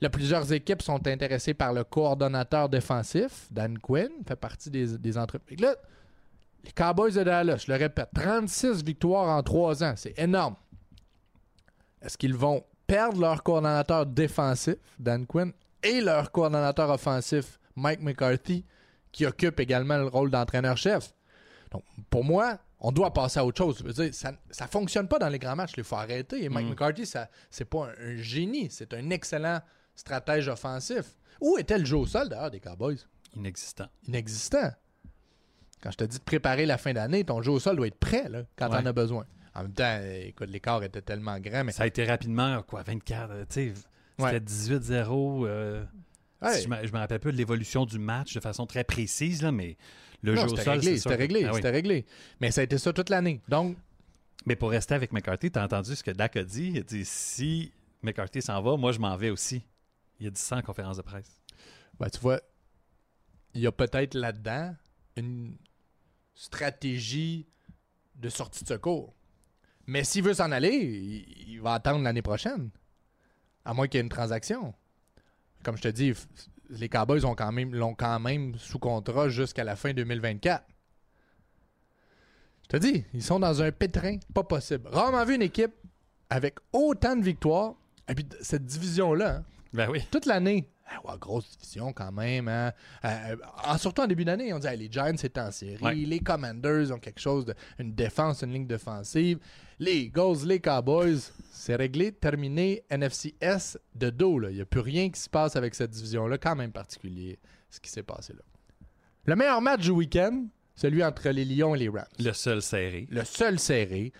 Là, 0.00 0.08
plusieurs 0.08 0.50
équipes 0.50 0.80
sont 0.80 1.06
intéressées 1.06 1.52
par 1.52 1.74
le 1.74 1.84
coordonnateur 1.84 2.70
défensif, 2.70 3.48
Dan 3.50 3.78
Quinn, 3.78 4.08
fait 4.26 4.34
partie 4.36 4.70
des, 4.70 4.96
des 4.96 5.18
entreprises. 5.18 5.60
Là, 5.60 5.74
les 6.64 6.72
Cowboys 6.72 7.12
de 7.12 7.24
Dallas, 7.24 7.64
je 7.66 7.70
le 7.70 7.76
répète, 7.78 8.08
36 8.14 8.82
victoires 8.82 9.28
en 9.28 9.42
3 9.42 9.84
ans, 9.84 9.92
c'est 9.94 10.18
énorme. 10.18 10.56
Est-ce 12.00 12.16
qu'ils 12.16 12.34
vont 12.34 12.64
perdre 12.86 13.20
leur 13.20 13.42
coordonnateur 13.42 14.06
défensif, 14.06 14.76
Dan 14.98 15.26
Quinn, 15.26 15.52
et 15.82 16.00
leur 16.00 16.32
coordonnateur 16.32 16.88
offensif, 16.88 17.58
Mike 17.78 18.00
McCarthy, 18.02 18.64
qui 19.12 19.24
occupe 19.26 19.58
également 19.60 19.96
le 19.98 20.06
rôle 20.08 20.30
d'entraîneur-chef? 20.30 21.14
Donc, 21.70 21.82
pour 22.10 22.24
moi, 22.24 22.58
on 22.80 22.92
doit 22.92 23.12
passer 23.12 23.38
à 23.40 23.44
autre 23.44 23.58
chose. 23.58 23.78
Je 23.78 23.84
veux 23.84 23.92
dire, 23.92 24.14
ça 24.14 24.32
ne 24.32 24.66
fonctionne 24.68 25.08
pas 25.08 25.18
dans 25.18 25.28
les 25.28 25.38
grands 25.38 25.56
matchs. 25.56 25.72
Il 25.76 25.84
faut 25.84 25.96
arrêter. 25.96 26.44
Et 26.44 26.48
Mike 26.48 26.64
Mhm. 26.66 26.70
McCarthy, 26.70 27.06
ça, 27.06 27.28
c'est 27.50 27.64
pas 27.64 27.86
un, 27.86 28.10
un 28.12 28.16
génie. 28.16 28.68
C'est 28.70 28.92
un 28.94 29.10
excellent 29.10 29.60
stratège 29.94 30.48
offensif. 30.48 31.16
Où 31.40 31.56
était 31.58 31.78
le 31.78 31.84
jeu 31.84 31.96
au 31.96 32.06
sol, 32.06 32.28
d'ailleurs, 32.28 32.50
des 32.50 32.60
Cowboys? 32.60 32.98
Inexistant. 33.36 33.88
Inexistant. 34.06 34.70
Quand 35.82 35.90
je 35.92 35.96
te 35.96 36.04
dis 36.04 36.18
de 36.18 36.22
préparer 36.24 36.66
la 36.66 36.78
fin 36.78 36.92
d'année, 36.92 37.24
ton 37.24 37.42
jeu 37.42 37.52
au 37.52 37.60
sol 37.60 37.76
doit 37.76 37.86
être 37.86 37.98
prêt 37.98 38.28
là, 38.28 38.42
quand 38.56 38.68
Ouais. 38.70 38.78
t'en 38.82 38.86
as 38.86 38.92
besoin. 38.92 39.26
En 39.54 39.62
même 39.62 39.72
temps, 39.72 40.00
écoute, 40.22 40.50
l'écart 40.50 40.82
était 40.82 41.02
tellement 41.02 41.38
grand, 41.40 41.64
mais 41.64 41.72
Ça 41.72 41.82
a 41.84 41.86
été 41.86 42.04
rapidement, 42.04 42.62
quoi, 42.62 42.82
24, 42.82 43.30
euh, 43.30 43.44
tu 43.48 43.72
sais, 43.72 43.74
c'était 44.18 44.22
Ouais. 44.32 44.40
18-0. 44.40 45.46
euh, 45.46 45.84
Je 46.42 46.68
me 46.68 46.86
je 46.86 46.92
me 46.92 46.98
rappelle 46.98 47.18
pas 47.20 47.32
de 47.32 47.36
l'évolution 47.36 47.84
du 47.84 47.98
match 47.98 48.34
de 48.34 48.40
façon 48.40 48.66
très 48.66 48.84
précise, 48.84 49.42
là, 49.42 49.50
mais 49.52 49.76
le 50.22 50.34
Non, 50.34 50.42
jeu 50.42 50.52
au 50.52 50.56
sol, 50.56 50.68
réglé, 50.74 50.98
c'était 50.98 51.14
réglé, 51.16 51.44
Ah 51.44 51.48
oui. 51.50 51.56
c'était 51.56 51.70
réglé. 51.70 52.06
Mais 52.40 52.50
ça 52.50 52.60
a 52.60 52.64
été 52.64 52.78
ça 52.78 52.92
toute 52.92 53.08
l'année. 53.10 53.40
Donc, 53.48 53.76
Mais 54.46 54.54
pour 54.56 54.70
rester 54.70 54.94
avec 54.94 55.12
McCarthy, 55.12 55.50
tu 55.50 55.58
as 55.58 55.64
entendu 55.64 55.94
ce 55.96 56.02
que 56.04 56.10
Dak 56.12 56.36
a 56.36 56.44
dit? 56.44 56.68
Il 56.74 56.78
a 56.78 56.82
dit 56.82 57.04
si 57.04 57.72
McCarthy 58.02 58.40
s'en 58.42 58.60
va, 58.62 58.76
moi 58.76 58.92
je 58.92 58.98
m'en 59.00 59.16
vais 59.16 59.30
aussi. 59.30 59.62
Il 60.20 60.26
a 60.28 60.30
dit 60.30 60.40
ça 60.40 60.56
en 60.56 60.62
conférence 60.62 60.96
de 60.96 61.02
presse. 61.02 61.40
ben, 61.98 62.08
tu 62.08 62.18
vois, 62.20 62.40
il 63.54 63.60
y 63.60 63.66
a 63.66 63.72
peut-être 63.72 64.14
là-dedans 64.14 64.74
une 65.16 65.56
stratégie 66.34 67.46
de 68.14 68.28
sortie 68.28 68.62
de 68.64 68.68
secours. 68.68 69.14
Mais 69.86 70.04
s'il 70.04 70.22
veut 70.22 70.34
s'en 70.34 70.50
aller, 70.52 70.70
il, 70.74 71.48
il 71.54 71.60
va 71.60 71.74
attendre 71.74 72.02
l'année 72.02 72.22
prochaine. 72.22 72.70
À 73.64 73.74
moins 73.74 73.86
qu'il 73.88 73.98
y 73.98 74.00
ait 74.00 74.02
une 74.02 74.08
transaction. 74.08 74.74
Comme 75.62 75.76
je 75.76 75.82
te 75.82 75.88
dis, 75.88 76.12
les 76.70 76.88
Cowboys 76.88 77.24
ont 77.24 77.34
quand 77.34 77.52
même, 77.52 77.74
l'ont 77.74 77.94
quand 77.94 78.18
même 78.20 78.54
sous 78.56 78.78
contrat 78.78 79.28
jusqu'à 79.28 79.64
la 79.64 79.76
fin 79.76 79.92
2024. 79.92 80.64
Je 82.64 82.68
te 82.68 82.76
dis, 82.76 83.04
ils 83.14 83.22
sont 83.22 83.40
dans 83.40 83.62
un 83.62 83.72
pétrin 83.72 84.18
pas 84.34 84.44
possible. 84.44 84.88
Rarement 84.92 85.24
vu 85.24 85.34
une 85.36 85.42
équipe 85.42 85.72
avec 86.28 86.56
autant 86.72 87.16
de 87.16 87.22
victoires. 87.22 87.74
Et 88.08 88.14
puis 88.14 88.26
cette 88.40 88.64
division-là, 88.66 89.36
hein, 89.36 89.44
Ben 89.72 89.88
oui. 89.90 90.02
toute 90.10 90.26
l'année. 90.26 90.68
Ouais, 91.04 91.14
grosse 91.20 91.50
division 91.58 91.92
quand 91.92 92.10
même. 92.12 92.48
Hein. 92.48 92.72
Euh, 93.04 93.36
en- 93.64 93.76
surtout 93.78 94.02
en 94.02 94.06
début 94.06 94.24
d'année, 94.24 94.52
on 94.52 94.58
dit 94.58 94.66
hey, 94.66 94.78
les 94.78 94.90
Giants 94.90 95.12
étaient 95.12 95.40
en 95.40 95.50
série, 95.50 95.82
Ouais. 95.84 95.94
les 95.94 96.20
Commanders 96.20 96.90
ont 96.92 96.98
quelque 96.98 97.20
chose, 97.20 97.44
de, 97.44 97.54
une 97.78 97.94
défense, 97.94 98.42
une 98.42 98.52
ligne 98.52 98.66
défensive. 98.66 99.38
Les 99.78 99.96
Eagles, 99.96 100.44
les 100.46 100.60
Cowboys, 100.60 101.18
c'est 101.50 101.76
réglé, 101.76 102.10
terminé. 102.12 102.82
NFC 102.90 103.34
S 103.40 103.78
de 103.94 104.10
dos. 104.10 104.38
là. 104.38 104.50
Il 104.50 104.56
n'y 104.56 104.60
a 104.62 104.66
plus 104.66 104.80
rien 104.80 105.08
qui 105.10 105.20
se 105.20 105.28
passe 105.30 105.56
avec 105.56 105.74
cette 105.74 105.90
division-là, 105.90 106.38
quand 106.38 106.56
même 106.56 106.72
particulier, 106.72 107.38
ce 107.70 107.78
qui 107.80 107.90
s'est 107.90 108.02
passé 108.02 108.32
là. 108.32 108.40
Le 109.26 109.36
meilleur 109.36 109.60
match 109.60 109.82
du 109.82 109.90
week-end, 109.90 110.46
celui 110.74 111.04
entre 111.04 111.28
les 111.28 111.44
Lions 111.44 111.74
et 111.74 111.78
les 111.80 111.88
Rams. 111.88 112.06
Le 112.18 112.32
seul 112.32 112.62
serré. 112.62 113.06
Le 113.10 113.24
seul 113.24 113.58
serré. 113.58 114.12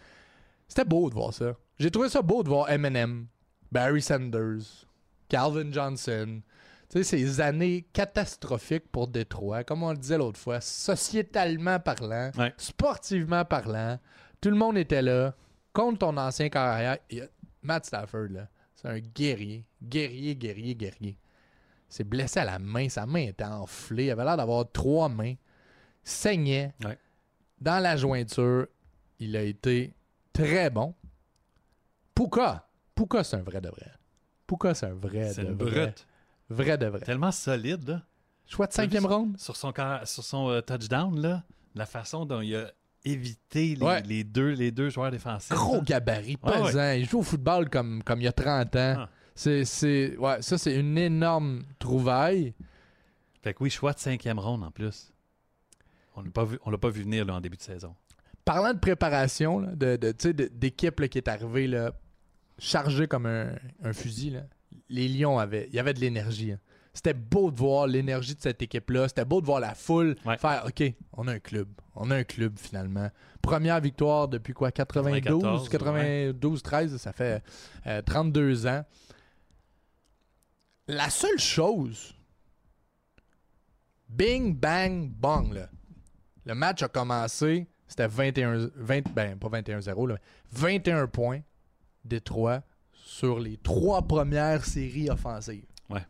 C'était 0.68 0.84
beau 0.84 1.08
de 1.08 1.14
voir 1.14 1.32
ça. 1.32 1.56
J'ai 1.78 1.90
trouvé 1.90 2.08
ça 2.10 2.20
beau 2.20 2.42
de 2.42 2.48
voir 2.48 2.70
Eminem, 2.70 3.26
Barry 3.72 4.02
Sanders, 4.02 4.84
Calvin 5.28 5.72
Johnson. 5.72 6.40
Tu 6.90 7.02
sais, 7.02 7.18
ces 7.18 7.40
années 7.42 7.86
catastrophiques 7.92 8.88
pour 8.90 9.08
Détroit, 9.08 9.62
comme 9.64 9.82
on 9.82 9.90
le 9.90 9.98
disait 9.98 10.16
l'autre 10.16 10.38
fois, 10.38 10.60
sociétalement 10.60 11.78
parlant, 11.78 12.30
Ouais. 12.38 12.52
sportivement 12.56 13.44
parlant, 13.44 13.98
tout 14.40 14.48
le 14.48 14.56
monde 14.56 14.78
était 14.78 15.02
là, 15.02 15.34
contre 15.74 15.98
ton 15.98 16.16
ancien 16.16 16.48
carrière. 16.48 16.96
Matt 17.62 17.84
Stafford, 17.84 18.28
là, 18.30 18.48
c'est 18.74 18.88
un 18.88 19.00
guerrier, 19.00 19.66
guerrier, 19.82 20.34
guerrier, 20.34 20.74
guerrier. 20.74 21.18
s'est 21.90 22.04
blessé 22.04 22.40
à 22.40 22.44
la 22.44 22.58
main, 22.58 22.88
sa 22.88 23.06
main 23.06 23.20
était 23.28 23.44
enflée, 23.44 24.06
il 24.06 24.10
avait 24.10 24.24
l'air 24.24 24.36
d'avoir 24.36 24.70
trois 24.70 25.08
mains, 25.08 25.34
saignait. 26.02 26.74
Ouais. 26.84 26.98
Dans 27.60 27.82
la 27.82 27.96
jointure, 27.96 28.66
il 29.18 29.36
a 29.36 29.42
été 29.42 29.94
très 30.32 30.68
bon. 30.70 30.94
Puka, 32.14 32.66
Puka 32.94 33.24
c'est 33.24 33.36
un 33.36 33.42
vrai 33.42 33.60
de 33.60 33.68
vrai. 33.68 33.90
Puka 34.46 34.74
c'est 34.74 34.86
un 34.86 34.94
vrai 34.94 35.32
C'est 35.32 35.44
de 35.44 35.48
une 35.50 35.54
vrai. 35.56 35.86
brute. 35.86 36.06
Vrai 36.50 36.78
de 36.78 36.86
vrai. 36.86 37.00
Tellement 37.00 37.32
solide, 37.32 37.88
là. 37.88 38.02
Choix 38.46 38.66
de 38.66 38.72
cinquième 38.72 39.04
ronde? 39.06 39.38
Sur 39.38 39.56
son, 39.56 39.72
sur 40.04 40.24
son 40.24 40.48
euh, 40.48 40.60
touchdown, 40.62 41.20
là, 41.20 41.42
la 41.74 41.84
façon 41.86 42.24
dont 42.24 42.40
il 42.40 42.56
a 42.56 42.70
évité 43.04 43.74
les, 43.76 43.84
Ouais. 43.84 44.02
les 44.02 44.24
deux, 44.24 44.50
les 44.52 44.70
deux 44.70 44.88
joueurs 44.88 45.10
défensifs. 45.10 45.50
Gros 45.52 45.82
gabarit, 45.82 46.38
Ouais, 46.42 46.52
pesant. 46.62 46.92
Il 46.92 47.06
joue 47.08 47.18
au 47.18 47.22
football 47.22 47.68
comme, 47.68 48.02
comme 48.02 48.20
il 48.20 48.24
y 48.24 48.28
a 48.28 48.32
30 48.32 48.74
ans. 48.76 48.94
Ah. 48.98 49.08
C'est, 49.34 49.64
c'est, 49.64 50.16
ouais, 50.16 50.40
ça, 50.42 50.56
c'est 50.58 50.74
une 50.74 50.96
énorme 50.98 51.62
trouvaille. 51.78 52.54
Fait 53.42 53.54
que 53.54 53.62
oui, 53.62 53.70
choix 53.70 53.92
de 53.92 53.98
cinquième 53.98 54.38
ronde 54.38 54.64
en 54.64 54.70
plus. 54.70 55.12
On 56.16 56.22
l'a 56.22 56.30
pas 56.30 56.44
vu, 56.44 56.58
on 56.64 56.70
l'a 56.70 56.78
pas 56.78 56.88
vu 56.90 57.02
venir 57.02 57.24
là, 57.24 57.34
en 57.34 57.40
début 57.40 57.56
de 57.56 57.62
saison. 57.62 57.94
Parlant 58.44 58.72
de 58.72 58.78
préparation, 58.78 59.60
là, 59.60 59.76
de, 59.76 59.96
de, 59.96 60.48
d'équipe 60.48 61.06
qui 61.08 61.18
est 61.18 61.28
arrivée 61.28 61.68
là, 61.68 61.92
chargée 62.58 63.06
comme 63.06 63.26
un, 63.26 63.52
un 63.84 63.92
fusil, 63.92 64.30
là, 64.30 64.40
les 64.88 65.08
Lions 65.08 65.38
avaient, 65.38 65.66
il 65.68 65.74
y 65.74 65.78
avait 65.78 65.94
de 65.94 66.00
l'énergie. 66.00 66.52
hein. 66.52 66.58
C'était 66.94 67.14
beau 67.14 67.50
de 67.52 67.56
voir 67.58 67.86
l'énergie 67.86 68.34
de 68.34 68.40
cette 68.40 68.60
équipe-là. 68.60 69.06
C'était 69.06 69.24
beau 69.24 69.40
de 69.40 69.46
voir 69.46 69.60
la 69.60 69.74
foule 69.74 70.16
Ouais. 70.24 70.36
faire 70.36 70.64
OK, 70.66 70.82
on 71.12 71.28
a 71.28 71.34
un 71.34 71.38
club. 71.38 71.68
On 71.94 72.10
a 72.10 72.16
un 72.16 72.24
club 72.24 72.58
finalement. 72.58 73.08
Première 73.40 73.80
victoire 73.80 74.26
depuis 74.26 74.52
quoi? 74.52 74.72
92, 74.72 75.68
94, 75.68 75.68
92, 75.68 76.62
13, 76.62 76.96
ça 76.96 77.12
fait 77.12 77.42
euh, 77.86 78.02
32 78.02 78.66
ans. 78.66 78.84
La 80.88 81.08
seule 81.10 81.38
chose, 81.38 82.14
bing, 84.08 84.56
bang, 84.56 85.08
bang, 85.10 85.52
là. 85.52 85.68
Le 86.46 86.54
match 86.54 86.82
a 86.82 86.88
commencé, 86.88 87.66
c'était 87.86 88.06
21, 88.08 88.70
20, 88.74 89.12
ben 89.12 89.38
pas 89.38 89.48
21-0, 89.48 90.08
là, 90.08 90.16
21 90.52 91.06
points, 91.06 91.40
Détroit, 92.04 92.62
sur 93.08 93.38
les 93.40 93.56
trois 93.56 94.02
premières 94.02 94.66
séries 94.66 95.08
offensives. 95.08 95.64
Ouais. 95.88 96.04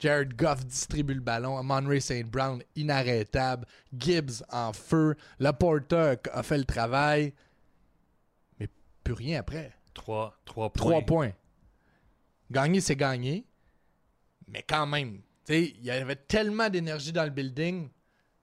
Jared 0.00 0.34
Goff 0.34 0.66
distribue 0.66 1.14
le 1.14 1.20
ballon, 1.20 1.56
Amon 1.56 1.88
St. 2.00 2.24
Brown 2.26 2.60
inarrêtable, 2.74 3.66
Gibbs 3.96 4.42
en 4.50 4.72
feu, 4.72 5.14
Laporta 5.38 6.12
a- 6.12 6.16
a 6.38 6.42
fait 6.42 6.58
le 6.58 6.64
travail, 6.64 7.32
mais 8.58 8.68
plus 9.04 9.14
rien 9.14 9.38
après. 9.40 9.72
Trois, 9.94 10.36
trois 10.44 10.72
points. 10.72 10.90
Trois 10.90 11.02
points. 11.02 11.32
Gagner, 12.50 12.80
c'est 12.80 12.96
gagner. 12.96 13.44
Mais 14.48 14.64
quand 14.68 14.86
même, 14.86 15.18
tu 15.46 15.52
sais, 15.52 15.74
il 15.78 15.84
y 15.84 15.90
avait 15.92 16.16
tellement 16.16 16.68
d'énergie 16.68 17.12
dans 17.12 17.24
le 17.24 17.30
building. 17.30 17.88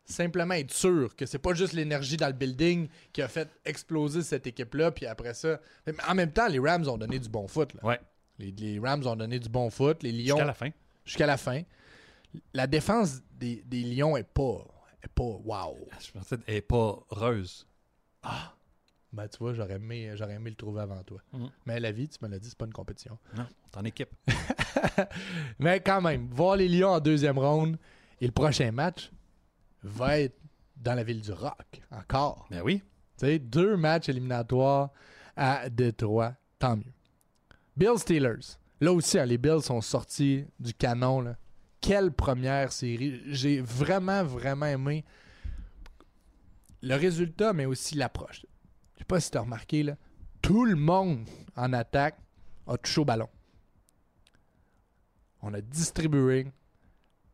Simplement 0.09 0.53
être 0.53 0.71
sûr 0.73 1.13
que 1.17 1.25
c'est 1.25 1.37
pas 1.37 1.53
juste 1.53 1.73
l'énergie 1.73 2.15
dans 2.15 2.27
le 2.27 2.33
building 2.33 2.87
qui 3.11 3.21
a 3.21 3.27
fait 3.27 3.49
exploser 3.65 4.23
cette 4.23 4.47
équipe-là. 4.47 4.91
Puis 4.91 5.05
après 5.05 5.33
ça. 5.33 5.59
Mais 5.85 5.93
en 6.07 6.15
même 6.15 6.31
temps, 6.31 6.47
les 6.47 6.59
Rams 6.59 6.87
ont 6.87 6.97
donné 6.97 7.19
du 7.19 7.27
bon 7.27 7.45
foot. 7.47 7.73
là. 7.73 7.83
Ouais, 7.83 7.99
Les, 8.39 8.51
les 8.51 8.79
Rams 8.79 9.05
ont 9.05 9.15
donné 9.17 9.37
du 9.37 9.49
bon 9.49 9.69
foot. 9.69 10.01
Les 10.03 10.13
Lions, 10.13 10.35
jusqu'à 10.37 10.45
la 10.45 10.53
fin. 10.53 10.69
jusqu'à 11.05 11.25
la 11.27 11.37
fin. 11.37 11.61
La 12.53 12.67
défense 12.67 13.21
des, 13.31 13.63
des 13.65 13.81
Lions 13.83 14.15
est 14.15 14.23
pas. 14.23 14.65
Est 15.03 15.09
pas 15.13 15.23
wow. 15.23 15.77
Je 15.99 16.11
pensais 16.11 16.37
qu'elle 16.37 16.55
est 16.55 16.61
pas 16.61 16.99
heureuse. 17.11 17.67
Ben, 19.13 19.27
tu 19.27 19.37
vois, 19.39 19.53
j'aurais 19.53 19.75
aimé, 19.75 20.11
j'aurais 20.15 20.33
aimé 20.35 20.49
le 20.49 20.55
trouver 20.55 20.81
avant 20.81 21.01
toi. 21.03 21.19
Mhm. 21.33 21.49
Mais 21.65 21.79
la 21.79 21.91
vie, 21.91 22.07
tu 22.09 22.17
me 22.21 22.29
l'as 22.29 22.39
dit, 22.39 22.49
c'est 22.49 22.57
pas 22.57 22.65
une 22.65 22.73
compétition. 22.73 23.17
Non, 23.35 23.43
on 23.43 23.77
est 23.77 23.81
en 23.81 23.85
équipe. 23.85 24.09
Mais 25.59 25.79
quand 25.79 26.01
même, 26.01 26.27
voir 26.31 26.55
les 26.57 26.67
Lions 26.67 26.89
en 26.89 26.99
deuxième 26.99 27.37
ronde 27.39 27.77
et 28.19 28.25
le 28.25 28.31
prochain 28.31 28.71
match 28.71 29.11
va 29.87 30.19
être 30.19 30.37
dans 30.75 30.93
la 30.93 31.03
ville 31.03 31.21
du 31.21 31.31
rock, 31.31 31.81
encore. 31.91 32.47
Ben 32.49 32.61
oui. 32.63 32.81
Tu 33.17 33.25
sais, 33.25 33.39
deux 33.39 33.75
matchs 33.77 34.09
éliminatoires 34.09 34.91
à 35.35 35.69
Détroit, 35.69 36.33
tant 36.59 36.77
mieux. 36.77 36.93
Bills 37.75 37.99
Steelers. 37.99 38.57
Là 38.79 38.93
aussi, 38.93 39.17
hein, 39.17 39.25
les 39.25 39.37
Bills 39.37 39.61
sont 39.61 39.81
sortis 39.81 40.45
du 40.59 40.73
canon. 40.73 41.21
là. 41.21 41.35
Quelle 41.81 42.11
première 42.11 42.71
série. 42.71 43.21
J'ai 43.27 43.61
vraiment, 43.61 44.23
vraiment 44.23 44.65
aimé 44.67 45.03
le 46.81 46.95
résultat, 46.95 47.53
mais 47.53 47.65
aussi 47.65 47.95
l'approche. 47.95 48.45
Je 48.93 48.99
sais 48.99 49.05
pas 49.05 49.19
si 49.19 49.31
tu 49.31 49.37
as 49.37 49.41
remarqué, 49.41 49.83
là, 49.83 49.95
tout 50.41 50.65
le 50.65 50.75
monde 50.75 51.27
en 51.55 51.73
attaque 51.73 52.17
a 52.67 52.77
touché 52.77 53.01
au 53.01 53.05
ballon. 53.05 53.29
On 55.41 55.53
a 55.53 55.61
distribué. 55.61 56.47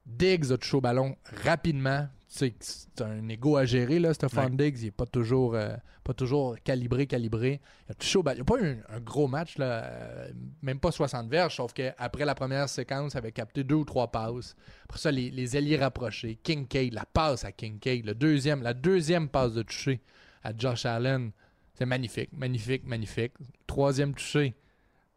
Diggs 0.06 0.52
a 0.52 0.58
touché 0.58 0.78
au 0.78 0.82
ballon 0.82 1.16
rapidement. 1.44 2.08
Tu 2.34 2.40
sais 2.40 2.50
que 2.50 2.56
c'est 2.62 3.02
un 3.02 3.30
ego 3.30 3.58
à 3.58 3.66
gérer, 3.66 4.00
là, 4.00 4.10
Ouais. 4.10 4.50
Diggs. 4.50 4.80
Il 4.80 4.86
n'est 4.86 4.92
pas 4.92 5.06
toujours, 5.06 5.54
euh, 5.54 5.76
pas 6.04 6.16
toujours 6.16 6.56
calibré, 6.64 7.06
calibré. 7.06 7.62
Il 7.88 7.92
a 7.92 7.94
touché 7.94 8.18
au 8.18 8.24
ballon. 8.24 8.38
Il 8.40 8.44
n'y 8.44 8.54
a 8.56 8.58
pas 8.58 8.66
eu 8.66 8.84
un, 8.90 8.96
un 8.96 9.00
gros 9.02 9.28
match, 9.28 9.60
là, 9.60 9.84
euh, 9.84 10.32
même 10.64 10.80
pas 10.80 10.92
60 10.92 11.30
verges, 11.30 11.56
sauf 11.58 11.74
qu'après 11.74 12.26
la 12.26 12.34
première 12.34 12.68
séquence, 12.70 13.14
il 13.14 13.18
avait 13.20 13.32
capté 13.32 13.64
deux 13.64 13.76
ou 13.76 13.86
trois 13.86 14.08
passes. 14.08 14.56
Après 14.86 14.98
ça, 14.98 15.12
les, 15.12 15.30
les 15.30 15.56
alliés 15.56 15.78
rapprochés. 15.78 16.40
Kincaid, 16.42 16.94
la 16.94 17.06
passe 17.06 17.46
à 17.46 17.52
Kincaid. 17.52 18.04
Le 18.04 18.16
deuxième, 18.16 18.64
la 18.64 18.74
deuxième 18.74 19.30
passe 19.30 19.54
de 19.54 19.62
toucher 19.62 20.02
à 20.44 20.58
Josh 20.58 20.88
Allen. 20.88 21.32
C'est 21.76 21.86
magnifique, 21.86 22.32
magnifique, 22.34 22.84
magnifique. 22.88 23.34
Troisième 23.68 24.16
touché, 24.16 24.56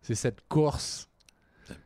c'est 0.02 0.14
cette 0.14 0.46
course 0.48 1.08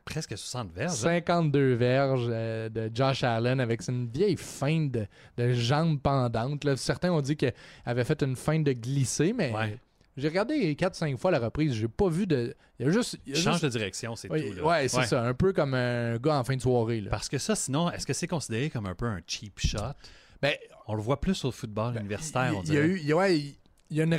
Presque 0.04 0.36
60 0.36 0.72
verges. 0.72 0.92
hein? 0.92 0.96
52 1.20 1.74
verges 1.74 2.26
euh, 2.30 2.68
de 2.68 2.90
Josh 2.94 3.22
Allen 3.24 3.60
avec 3.60 3.86
une 3.88 4.08
vieille 4.08 4.36
feinte 4.36 4.92
de, 4.92 5.06
de 5.36 5.52
jambes 5.52 6.00
pendantes. 6.00 6.64
là. 6.64 6.76
Certains 6.76 7.10
ont 7.12 7.20
dit 7.20 7.36
qu'elle 7.36 7.54
avait 7.86 8.04
fait 8.04 8.22
une 8.22 8.36
feinte 8.36 8.64
de 8.64 8.72
glisser, 8.72 9.32
mais 9.32 9.52
Ouais. 9.52 9.78
j'ai 10.16 10.28
regardé 10.28 10.74
4-5 10.74 11.16
fois 11.16 11.30
la 11.30 11.38
reprise. 11.38 11.72
J'ai 11.74 11.88
pas 11.88 12.08
vu 12.08 12.26
de. 12.26 12.54
Il 12.78 12.86
y 12.86 12.88
a 12.88 12.92
juste. 12.92 13.18
il 13.26 13.34
y 13.34 13.38
a 13.38 13.40
Change 13.40 13.54
juste- 13.54 13.64
de 13.64 13.68
direction, 13.70 14.16
c'est 14.16 14.28
tout. 14.28 14.34
là. 14.34 14.62
ouais, 14.64 14.88
c'est 14.88 15.04
ça. 15.04 15.22
Un 15.22 15.34
peu 15.34 15.52
comme 15.52 15.74
un 15.74 16.16
gars 16.18 16.38
en 16.38 16.44
fin 16.44 16.56
de 16.56 16.62
soirée. 16.62 17.00
Là. 17.00 17.10
Parce 17.10 17.28
que 17.28 17.38
ça, 17.38 17.54
sinon, 17.54 17.90
est-ce 17.90 18.06
que 18.06 18.12
c'est 18.12 18.26
considéré 18.26 18.70
comme 18.70 18.86
un 18.86 18.94
peu 18.94 19.06
un 19.06 19.20
cheap 19.26 19.58
shot? 19.58 19.78
Ben, 20.42 20.54
On 20.86 20.94
le 20.94 21.02
voit 21.02 21.20
plus 21.20 21.44
au 21.44 21.52
football 21.52 21.96
universitaire, 21.98 22.52
on 22.56 22.62
il, 22.62 22.68
il 22.68 22.74
y 22.74 22.78
a 22.78 22.80
dirait. 22.82 22.86
eu. 22.94 22.98
il 23.00 23.06
y 23.06 23.12
a- 23.12 23.16
ouais, 23.16 23.38
il 23.38 23.56
il 23.90 23.96
y 23.96 24.00
a 24.00 24.04
une. 24.04 24.18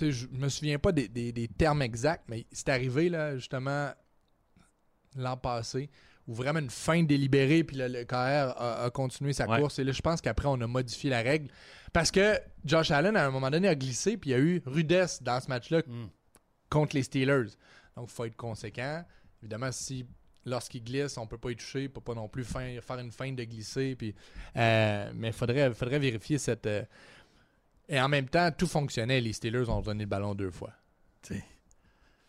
Je 0.00 0.26
me 0.32 0.48
souviens 0.48 0.78
pas 0.78 0.92
des, 0.92 1.08
des- 1.08 1.32
des 1.32 1.48
termes 1.48 1.82
exacts, 1.82 2.24
mais 2.28 2.46
c'est 2.52 2.68
arrivé, 2.70 3.08
là, 3.08 3.36
justement, 3.36 3.90
l'an 5.16 5.36
passé, 5.36 5.90
où 6.26 6.34
vraiment 6.34 6.60
une 6.60 6.70
fin 6.70 7.02
délibérée, 7.02 7.64
puis 7.64 7.76
le, 7.76 7.88
le 7.88 8.04
KR 8.04 8.14
a, 8.56 8.84
a 8.84 8.90
continué 8.90 9.32
sa 9.32 9.48
Ouais. 9.48 9.58
course. 9.58 9.78
Et 9.78 9.84
là, 9.84 9.92
je 9.92 10.00
pense 10.02 10.20
qu'après, 10.20 10.46
on 10.48 10.60
a 10.60 10.66
modifié 10.66 11.10
la 11.10 11.22
règle. 11.22 11.48
Parce 11.92 12.10
que 12.10 12.38
Josh 12.64 12.90
Allen, 12.90 13.16
à 13.16 13.26
un 13.26 13.30
moment 13.30 13.50
donné, 13.50 13.66
a 13.68 13.74
glissé, 13.74 14.16
puis 14.16 14.30
il 14.30 14.32
y 14.32 14.36
a 14.36 14.38
eu 14.38 14.62
rudesse 14.66 15.22
dans 15.22 15.40
ce 15.40 15.48
match-là 15.48 15.82
Mm. 15.86 16.06
contre 16.68 16.94
les 16.96 17.02
Steelers. 17.02 17.46
Donc, 17.96 18.08
il 18.08 18.14
faut 18.14 18.24
être 18.24 18.36
conséquent. 18.36 19.04
Évidemment, 19.42 19.72
si 19.72 20.06
lorsqu'il 20.46 20.84
glisse, 20.84 21.18
on 21.18 21.26
peut 21.26 21.36
pas 21.38 21.50
y 21.50 21.56
toucher, 21.56 21.82
il 21.84 21.90
peut 21.90 22.00
pas 22.00 22.14
non 22.14 22.28
plus 22.28 22.44
fin- 22.44 22.80
faire 22.80 22.98
une 22.98 23.10
feinte 23.10 23.36
de 23.36 23.44
glisser. 23.44 23.96
Puis, 23.96 24.14
euh, 24.56 25.10
mais 25.14 25.28
il 25.28 25.32
faudrait, 25.34 25.74
faudrait 25.74 25.98
vérifier 25.98 26.38
cette. 26.38 26.66
euh, 26.66 26.84
Et 27.88 28.00
en 28.00 28.08
même 28.08 28.28
temps, 28.28 28.50
tout 28.56 28.68
fonctionnait. 28.68 29.20
Les 29.20 29.32
Steelers 29.32 29.68
ont 29.68 29.80
donné 29.80 30.04
le 30.04 30.08
ballon 30.08 30.34
deux 30.36 30.50
fois. 30.52 30.70
T'sais. 31.22 31.42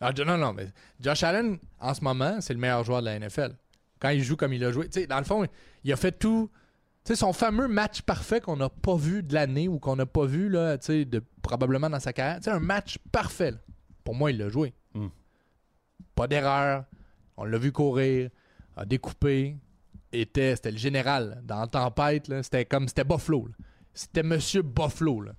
Ah, 0.02 0.12
non, 0.24 0.36
non, 0.36 0.52
mais 0.52 0.68
Josh 1.00 1.22
Allen, 1.22 1.58
en 1.78 1.94
ce 1.94 2.02
moment, 2.02 2.40
c'est 2.40 2.52
le 2.54 2.58
meilleur 2.58 2.82
joueur 2.82 3.00
de 3.00 3.06
la 3.06 3.18
NFL. 3.18 3.54
Quand 4.00 4.08
il 4.08 4.22
joue 4.22 4.36
comme 4.36 4.52
il 4.52 4.64
a 4.64 4.72
joué, 4.72 4.86
tu 4.88 5.00
sais, 5.00 5.06
dans 5.06 5.18
le 5.18 5.24
fond, 5.24 5.46
il 5.84 5.92
a 5.92 5.96
fait 5.96 6.10
tout. 6.12 6.50
Tu 7.04 7.12
sais, 7.12 7.16
son 7.16 7.32
fameux 7.32 7.68
match 7.68 8.02
parfait 8.02 8.40
qu'on 8.40 8.56
n'a 8.56 8.68
pas 8.68 8.96
vu 8.96 9.22
de 9.22 9.32
l'année 9.32 9.68
ou 9.68 9.78
qu'on 9.78 9.94
n'a 9.96 10.06
pas 10.06 10.24
vu, 10.26 10.48
là, 10.48 10.76
tu 10.78 10.86
sais, 10.86 11.04
de, 11.04 11.22
probablement 11.40 11.88
dans 11.88 12.00
sa 12.00 12.12
carrière. 12.12 12.38
Tu 12.38 12.44
sais, 12.44 12.50
un 12.50 12.58
match 12.60 12.98
parfait. 13.12 13.52
là. 13.52 13.58
Pour 14.02 14.14
moi, 14.16 14.32
il 14.32 14.38
l'a 14.38 14.48
joué. 14.48 14.74
Mm. 14.94 15.06
Pas 16.16 16.26
d'erreur. 16.26 16.84
On 17.36 17.44
l'a 17.44 17.58
vu 17.58 17.70
courir, 17.72 18.30
a 18.76 18.84
découpé. 18.84 19.56
Était, 20.12 20.56
c'était 20.56 20.72
le 20.72 20.78
général. 20.78 21.40
Dans 21.44 21.60
la 21.60 21.66
tempête, 21.68 22.30
c'était 22.42 22.64
comme, 22.64 22.86
c'était 22.88 23.04
Buffalo. 23.04 23.48
C'était 23.94 24.22
Monsieur 24.22 24.62
Buffalo. 24.62 25.22
là. 25.22 25.32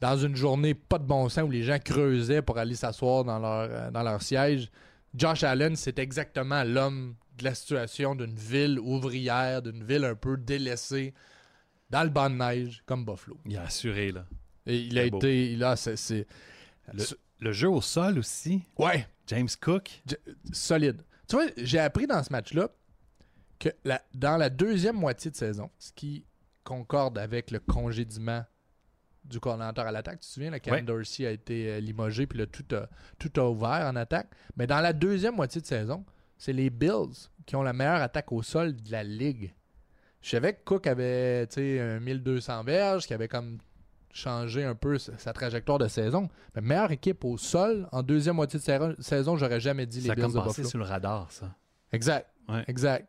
Dans 0.00 0.16
une 0.16 0.34
journée 0.36 0.74
pas 0.74 0.98
de 0.98 1.04
bon 1.04 1.28
sens 1.28 1.44
où 1.46 1.50
les 1.50 1.62
gens 1.62 1.78
creusaient 1.78 2.42
pour 2.42 2.56
aller 2.58 2.74
s'asseoir 2.74 3.24
dans 3.24 3.38
leur, 3.38 3.68
euh, 3.70 3.90
dans 3.90 4.02
leur 4.02 4.22
siège. 4.22 4.70
Josh 5.14 5.42
Allen, 5.44 5.76
c'est 5.76 5.98
exactement 5.98 6.62
l'homme 6.64 7.16
de 7.38 7.44
la 7.44 7.54
situation 7.54 8.14
d'une 8.14 8.34
ville 8.34 8.78
ouvrière, 8.80 9.60
d'une 9.62 9.82
ville 9.84 10.04
un 10.04 10.14
peu 10.14 10.36
délaissée, 10.36 11.12
dans 11.90 12.02
le 12.04 12.08
banc 12.10 12.30
de 12.30 12.36
neige, 12.36 12.82
comme 12.86 13.04
Buffalo. 13.04 13.36
Il 13.44 13.56
a 13.56 13.62
assuré, 13.64 14.12
là. 14.12 14.24
Et 14.66 14.78
il 14.78 14.98
a 14.98 15.08
beau. 15.10 15.18
été, 15.18 15.56
là, 15.56 15.74
c'est, 15.76 15.96
c'est- 15.96 16.26
Le, 16.92 17.04
le 17.40 17.52
jeu 17.52 17.68
au 17.68 17.80
sol 17.80 18.18
aussi? 18.18 18.62
ouais, 18.78 19.06
James 19.26 19.48
Cook? 19.60 20.02
solide. 20.52 21.02
Tu 21.28 21.36
vois, 21.36 21.46
j'ai 21.56 21.78
appris 21.78 22.06
dans 22.06 22.22
ce 22.22 22.32
match-là 22.32 22.68
que 23.58 23.68
la- 23.84 24.02
dans 24.14 24.36
la 24.36 24.48
deuxième 24.50 24.96
moitié 24.96 25.30
de 25.30 25.36
saison, 25.36 25.70
ce 25.78 25.92
qui 25.92 26.24
concorde 26.64 27.18
avec 27.18 27.50
le 27.50 27.58
congédiement 27.58 28.44
du 29.24 29.38
coordinateur 29.40 29.86
à 29.86 29.92
l'attaque, 29.92 30.20
tu 30.20 30.26
te 30.28 30.32
souviens, 30.32 30.50
là, 30.50 30.58
Cam 30.60 30.74
Ouais. 30.74 30.82
Dorsey 30.82 31.26
a 31.26 31.30
été 31.30 31.68
euh, 31.70 31.80
limogé, 31.80 32.26
puis 32.26 32.38
là, 32.38 32.46
tout 32.46 32.64
a, 32.74 32.88
tout 33.18 33.30
a 33.40 33.48
ouvert 33.48 33.86
en 33.86 33.96
attaque. 33.96 34.28
Mais 34.56 34.66
dans 34.66 34.80
la 34.80 34.92
deuxième 34.92 35.36
moitié 35.36 35.60
de 35.60 35.66
saison, 35.66 36.04
c'est 36.38 36.52
les 36.52 36.70
Bills 36.70 37.28
qui 37.46 37.54
ont 37.56 37.62
la 37.62 37.72
meilleure 37.72 38.00
attaque 38.02 38.32
au 38.32 38.42
sol 38.42 38.74
de 38.74 38.90
la 38.90 39.04
ligue. 39.04 39.54
Je 40.22 40.30
savais 40.30 40.54
que 40.54 40.64
Cook 40.64 40.86
avait 40.86 41.46
tu 41.46 41.54
sais, 41.54 41.80
un 41.80 42.00
1200 42.00 42.64
verges, 42.64 43.06
qui 43.06 43.14
avait 43.14 43.28
comme 43.28 43.58
changé 44.12 44.64
un 44.64 44.74
peu 44.74 44.98
sa, 44.98 45.32
trajectoire 45.32 45.78
de 45.78 45.86
saison. 45.88 46.28
Mais 46.54 46.60
meilleure 46.62 46.90
équipe 46.90 47.24
au 47.24 47.36
sol 47.38 47.88
en 47.92 48.02
deuxième 48.02 48.36
moitié 48.36 48.58
de 48.58 48.64
sa- 48.64 48.94
saison, 49.00 49.36
j'aurais 49.36 49.60
jamais 49.60 49.86
dit 49.86 50.00
les 50.00 50.06
Ça 50.08 50.12
a 50.12 50.14
Bills 50.16 50.24
comme 50.24 50.32
de 50.32 50.38
passé 50.38 50.48
Buffalo. 50.62 50.68
sur 50.68 50.78
le 50.78 50.84
radar, 50.84 51.30
ça. 51.30 51.54
Exact. 51.92 52.28
Ouais. 52.48 52.64
Exact. 52.66 53.08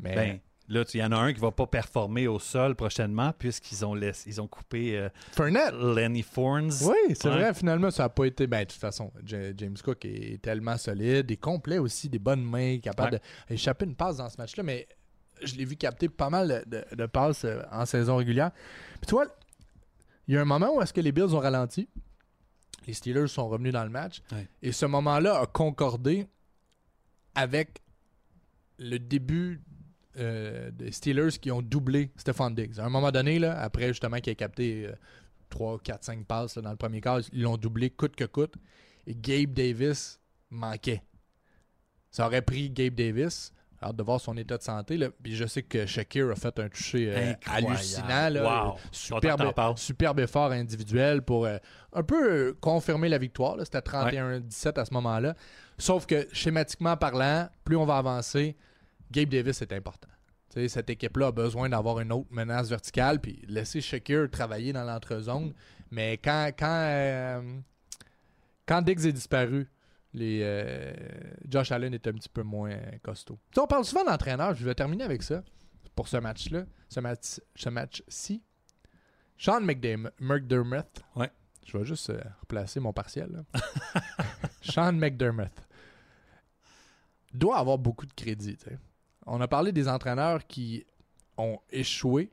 Mais 0.00 0.14
Ben, 0.14 0.38
là, 0.68 0.84
il 0.94 1.00
y 1.00 1.02
en 1.04 1.12
a 1.12 1.16
un 1.16 1.32
qui 1.32 1.40
va 1.40 1.50
pas 1.50 1.66
performer 1.66 2.28
au 2.28 2.38
sol 2.38 2.74
prochainement 2.76 3.32
puisqu'ils 3.38 3.84
ont, 3.86 3.94
laissé- 3.94 4.28
ils 4.28 4.40
ont 4.40 4.46
coupé 4.46 4.96
euh, 4.98 5.08
Fournette. 5.32 5.72
Lenny 5.74 6.22
Fournes. 6.22 6.70
Oui, 6.82 7.14
c'est 7.14 7.28
Ouais. 7.28 7.34
vrai, 7.36 7.54
finalement, 7.54 7.90
ça 7.90 8.04
n'a 8.04 8.08
pas 8.10 8.24
été. 8.26 8.46
Ben, 8.46 8.60
de 8.64 8.70
toute 8.70 8.80
façon, 8.80 9.12
Ja- 9.24 9.56
James 9.56 9.76
Cook 9.82 10.04
est 10.04 10.40
tellement 10.42 10.76
solide, 10.76 11.30
et 11.30 11.36
complet 11.36 11.78
aussi, 11.78 12.08
des 12.08 12.18
bonnes 12.18 12.44
mains, 12.44 12.78
capable 12.78 13.20
d'échapper 13.48 13.84
une 13.86 13.94
passe 13.96 14.18
dans 14.18 14.28
ce 14.28 14.36
match-là, 14.38 14.62
mais 14.62 14.86
je 15.42 15.54
l'ai 15.54 15.64
vu 15.64 15.76
capter 15.76 16.08
pas 16.08 16.30
mal 16.30 16.64
de, 16.66 16.78
de- 16.90 16.96
de 16.96 17.06
passes 17.06 17.44
euh, 17.44 17.62
en 17.72 17.86
saison 17.86 18.16
régulière. 18.16 18.50
Puis 19.00 19.06
tu 19.06 19.14
vois, 19.14 19.26
il 20.26 20.34
y 20.34 20.36
a 20.36 20.40
un 20.42 20.44
moment 20.44 20.74
où 20.74 20.82
est-ce 20.82 20.92
que 20.92 21.00
les 21.00 21.12
Bills 21.12 21.34
ont 21.34 21.38
ralenti? 21.40 21.88
Les 22.86 22.92
Steelers 22.94 23.28
sont 23.28 23.48
revenus 23.48 23.72
dans 23.72 23.84
le 23.84 23.90
match. 23.90 24.20
Ouais. 24.32 24.46
Et 24.62 24.72
ce 24.72 24.84
moment-là 24.86 25.40
a 25.40 25.46
concordé 25.46 26.26
avec 27.34 27.82
le 28.78 28.98
début 28.98 29.60
euh, 30.18 30.70
des 30.70 30.92
Steelers 30.92 31.38
qui 31.40 31.50
ont 31.50 31.62
doublé 31.62 32.10
Stephon 32.16 32.50
Diggs. 32.50 32.78
À 32.78 32.84
un 32.84 32.88
moment 32.88 33.10
donné, 33.10 33.38
là, 33.38 33.58
après 33.60 33.88
justement 33.88 34.18
qu'il 34.18 34.32
ait 34.32 34.36
capté 34.36 34.86
euh, 34.86 34.92
3, 35.50 35.78
4, 35.82 36.04
5 36.04 36.26
passes 36.26 36.56
là, 36.56 36.62
dans 36.62 36.70
le 36.70 36.76
premier 36.76 37.00
quart, 37.00 37.20
ils 37.32 37.42
l'ont 37.42 37.56
doublé 37.56 37.90
coûte 37.90 38.16
que 38.16 38.24
coûte. 38.24 38.54
Et 39.06 39.14
Gabe 39.14 39.52
Davis 39.52 40.20
manquait. 40.50 41.02
Ça 42.10 42.26
aurait 42.26 42.42
pris 42.42 42.70
Gabe 42.70 42.94
Davis. 42.94 43.52
Hâte 43.80 43.94
de 43.94 44.02
voir 44.02 44.20
son 44.20 44.36
état 44.36 44.58
de 44.58 44.62
santé. 44.62 44.96
Là. 44.96 45.08
Puis 45.22 45.36
je 45.36 45.46
sais 45.46 45.62
que 45.62 45.86
Shakir 45.86 46.30
a 46.30 46.34
fait 46.34 46.58
un 46.58 46.68
toucher 46.68 47.12
euh, 47.14 47.32
hallucinant. 47.46 48.28
Là. 48.28 48.70
Wow. 48.70 48.76
Superbe, 48.90 49.52
superbe 49.76 50.18
effort 50.20 50.50
individuel 50.50 51.22
pour 51.22 51.46
euh, 51.46 51.58
un 51.92 52.02
peu 52.02 52.56
confirmer 52.60 53.08
la 53.08 53.18
victoire. 53.18 53.56
C'était 53.62 53.78
31-17 53.78 54.80
à 54.80 54.84
ce 54.84 54.92
moment-là. 54.94 55.34
Sauf 55.78 56.06
que 56.06 56.26
schématiquement 56.32 56.96
parlant, 56.96 57.48
plus 57.64 57.76
on 57.76 57.84
va 57.84 57.98
avancer, 57.98 58.56
Gabe 59.10 59.28
Davis 59.28 59.62
est 59.62 59.72
important. 59.72 60.08
Cette 60.68 60.90
équipe-là 60.90 61.28
a 61.28 61.32
besoin 61.32 61.68
d'avoir 61.68 62.00
une 62.00 62.10
autre 62.10 62.28
menace 62.32 62.68
verticale, 62.68 63.20
puis 63.20 63.44
laisser 63.46 63.80
Shakir 63.80 64.28
travailler 64.30 64.72
dans 64.72 64.82
l'entrezone. 64.84 65.52
Mais 65.90 66.16
quand, 66.18 66.50
quand, 66.58 66.66
euh, 66.90 67.58
quand 68.66 68.82
Diggs 68.82 69.04
est 69.06 69.12
disparu, 69.12 69.68
les, 70.14 70.40
euh, 70.42 70.92
Josh 71.48 71.70
Allen 71.70 71.94
est 71.94 72.06
un 72.06 72.12
petit 72.12 72.28
peu 72.30 72.42
moins 72.42 72.76
costaud. 73.02 73.38
On 73.56 73.66
parle 73.66 73.84
souvent 73.84 74.04
d'entraîneur, 74.04 74.54
je 74.54 74.64
vais 74.64 74.74
terminer 74.74 75.04
avec 75.04 75.22
ça 75.22 75.44
pour 75.94 76.08
ce 76.08 76.16
match-là, 76.16 76.64
ce 76.88 77.00
match, 77.00 77.40
ce 77.54 77.68
match-ci. 77.68 78.42
Sean 79.36 79.60
McDerm- 79.60 80.10
McDermott. 80.18 81.02
Ouais. 81.14 81.30
Je 81.64 81.76
vais 81.78 81.84
juste 81.84 82.10
euh, 82.10 82.20
replacer 82.40 82.80
mon 82.80 82.92
partiel. 82.92 83.30
là. 83.30 83.60
Sean 84.62 84.92
McDermott 84.94 85.52
doit 87.32 87.58
avoir 87.58 87.78
beaucoup 87.78 88.06
de 88.06 88.12
crédit. 88.14 88.56
On 89.30 89.40
a 89.40 89.48
parlé 89.48 89.72
des 89.72 89.88
entraîneurs 89.88 90.46
qui 90.46 90.84
ont 91.36 91.58
échoué 91.70 92.30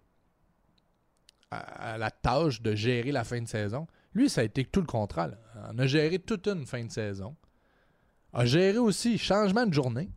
à, 1.52 1.94
à 1.94 1.98
la 1.98 2.12
tâche 2.12 2.62
de 2.62 2.74
gérer 2.76 3.12
la 3.12 3.24
fin 3.24 3.42
de 3.42 3.48
saison. 3.48 3.88
Lui, 4.14 4.30
ça 4.30 4.42
a 4.42 4.44
été 4.46 4.64
tout 4.66 4.80
le 4.82 4.86
contraire. 4.88 5.28
là. 5.30 5.38
On 5.74 5.80
a 5.80 5.88
géré 5.88 6.20
toute 6.20 6.48
une 6.48 6.66
fin 6.66 6.84
de 6.84 6.92
saison. 6.92 7.36
A 8.34 8.46
géré 8.46 8.78
aussi 8.78 9.18
changement 9.18 9.66
de 9.66 9.74
journée. 9.74 10.10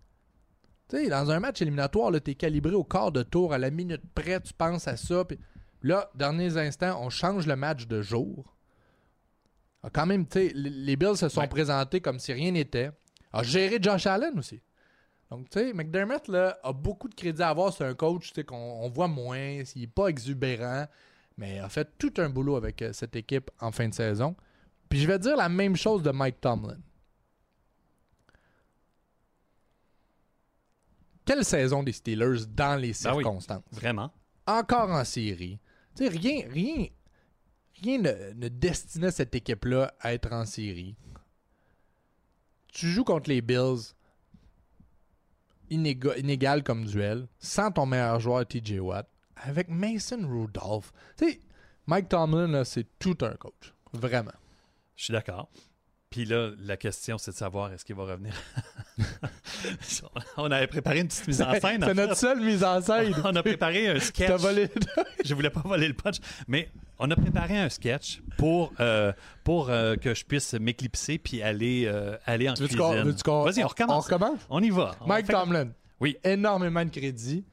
Dans 0.90 1.30
un 1.30 1.38
match 1.40 1.60
éliminatoire, 1.60 2.12
tu 2.22 2.30
es 2.30 2.34
calibré 2.34 2.72
au 2.74 2.84
quart 2.84 3.12
de 3.12 3.22
tour, 3.22 3.52
à 3.52 3.58
la 3.58 3.70
minute 3.70 4.00
près, 4.14 4.40
tu 4.40 4.54
penses 4.54 4.88
à 4.88 4.96
ça. 4.96 5.22
là, 5.82 6.10
derniers 6.14 6.56
instants, 6.56 6.98
on 7.04 7.10
change 7.10 7.46
le 7.46 7.56
match 7.56 7.86
de 7.86 8.00
jour. 8.00 8.54
A 9.82 9.90
quand 9.90 10.06
même, 10.06 10.24
les 10.34 10.96
Bills 10.96 11.16
se 11.16 11.28
sont 11.28 11.40
Ouais. 11.42 11.48
présentés 11.48 12.00
comme 12.00 12.18
si 12.18 12.32
rien 12.32 12.50
n'était. 12.52 12.90
A 13.32 13.42
géré 13.42 13.78
Josh 13.80 14.06
Allen 14.06 14.38
aussi. 14.38 14.60
Donc, 15.30 15.50
tu 15.50 15.58
sais, 15.58 15.72
McDermott 15.74 16.26
là, 16.28 16.58
a 16.62 16.72
beaucoup 16.72 17.08
de 17.08 17.14
crédit 17.14 17.42
à 17.42 17.50
avoir. 17.50 17.72
C'est 17.72 17.84
un 17.84 17.94
coach 17.94 18.28
tu 18.28 18.34
sais, 18.36 18.44
qu'on 18.44 18.56
on 18.56 18.88
voit 18.88 19.08
moins, 19.08 19.38
il 19.38 19.80
n'est 19.80 19.86
pas 19.86 20.08
exubérant, 20.08 20.86
mais 21.36 21.58
a 21.58 21.68
fait 21.68 21.88
tout 21.98 22.12
un 22.16 22.30
boulot 22.30 22.56
avec 22.56 22.80
euh, 22.82 22.92
cette 22.92 23.14
équipe 23.14 23.50
en 23.60 23.70
fin 23.70 23.88
de 23.88 23.94
saison. 23.94 24.34
Puis 24.88 25.00
je 25.00 25.06
vais 25.06 25.18
dire 25.18 25.36
la 25.36 25.48
même 25.50 25.76
chose 25.76 26.02
de 26.02 26.10
Mike 26.10 26.40
Tomlin. 26.40 26.78
Quelle 31.26 31.44
saison 31.44 31.82
des 31.82 31.92
Steelers 31.92 32.46
dans 32.48 32.80
les 32.80 32.92
Ben 33.02 33.14
oui. 33.14 33.22
circonstances? 33.22 33.62
Vraiment. 33.70 34.10
Encore 34.46 34.88
en 34.90 35.04
série. 35.04 35.60
Tu 35.94 36.04
sais, 36.04 36.08
rien, 36.08 36.48
rien, 36.48 36.86
rien 37.82 37.98
ne, 37.98 38.32
ne 38.32 38.48
destinait 38.48 39.10
cette 39.10 39.34
équipe-là 39.34 39.92
à 40.00 40.14
être 40.14 40.32
en 40.32 40.46
série. 40.46 40.96
Tu 42.68 42.86
joues 42.88 43.04
contre 43.04 43.28
les 43.28 43.42
Bills, 43.42 43.92
inéga- 45.70 46.18
inégal 46.18 46.62
comme 46.62 46.84
duel, 46.84 47.28
sans 47.38 47.70
ton 47.70 47.86
meilleur 47.86 48.20
joueur 48.20 48.46
TJ 48.46 48.78
Watt, 48.80 49.08
avec 49.36 49.68
Mason 49.68 50.20
Rudolph. 50.26 50.92
Tu 51.16 51.28
sais, 51.30 51.40
Mike 51.86 52.08
Tomlin, 52.08 52.64
c'est 52.64 52.86
tout 52.98 53.16
un 53.22 53.34
coach. 53.34 53.74
Vraiment. 53.92 54.32
Je 54.96 55.04
suis 55.04 55.12
d'accord. 55.12 55.48
Puis 56.10 56.24
là, 56.24 56.50
la 56.60 56.78
question, 56.78 57.18
c'est 57.18 57.32
de 57.32 57.36
savoir 57.36 57.70
est-ce 57.72 57.84
qu'il 57.84 57.94
va 57.94 58.04
revenir. 58.04 58.32
On 60.38 60.50
avait 60.50 60.66
préparé 60.66 61.00
une 61.00 61.08
petite 61.08 61.26
mise 61.28 61.42
en 61.42 61.52
scène. 61.60 61.82
C'est 61.84 61.94
notre 61.94 62.14
fait. 62.14 62.14
seule 62.14 62.40
mise 62.40 62.64
en 62.64 62.80
scène. 62.80 63.14
On 63.24 63.36
a 63.36 63.42
préparé 63.42 63.88
un 63.88 64.00
sketch. 64.00 64.30
Volé. 64.40 64.70
Je 65.24 65.34
voulais 65.34 65.50
pas 65.50 65.60
voler 65.60 65.86
le 65.86 65.92
punch, 65.94 66.16
mais 66.46 66.70
on 66.98 67.10
a 67.10 67.16
préparé 67.16 67.58
un 67.58 67.68
sketch 67.68 68.22
pour, 68.38 68.72
euh, 68.80 69.12
pour 69.44 69.68
euh, 69.68 69.96
que 69.96 70.14
je 70.14 70.24
puisse 70.24 70.54
m'éclipser 70.54 71.18
puis 71.18 71.42
aller, 71.42 71.84
euh, 71.86 72.16
aller 72.24 72.48
en 72.48 72.54
Tu 72.54 72.64
cuisine. 72.64 72.80
Vas-y, 72.80 73.62
on 73.62 73.68
recommence. 73.68 73.96
On 73.96 74.00
recommence? 74.14 74.40
On 74.48 74.62
y 74.62 74.70
va. 74.70 74.96
On 75.02 75.06
Mike 75.08 75.26
fait- 75.26 75.32
Tomlin. 75.34 75.68
Oui. 76.00 76.16
Énormément 76.24 76.84
de 76.84 76.90
crédit. 76.90 77.44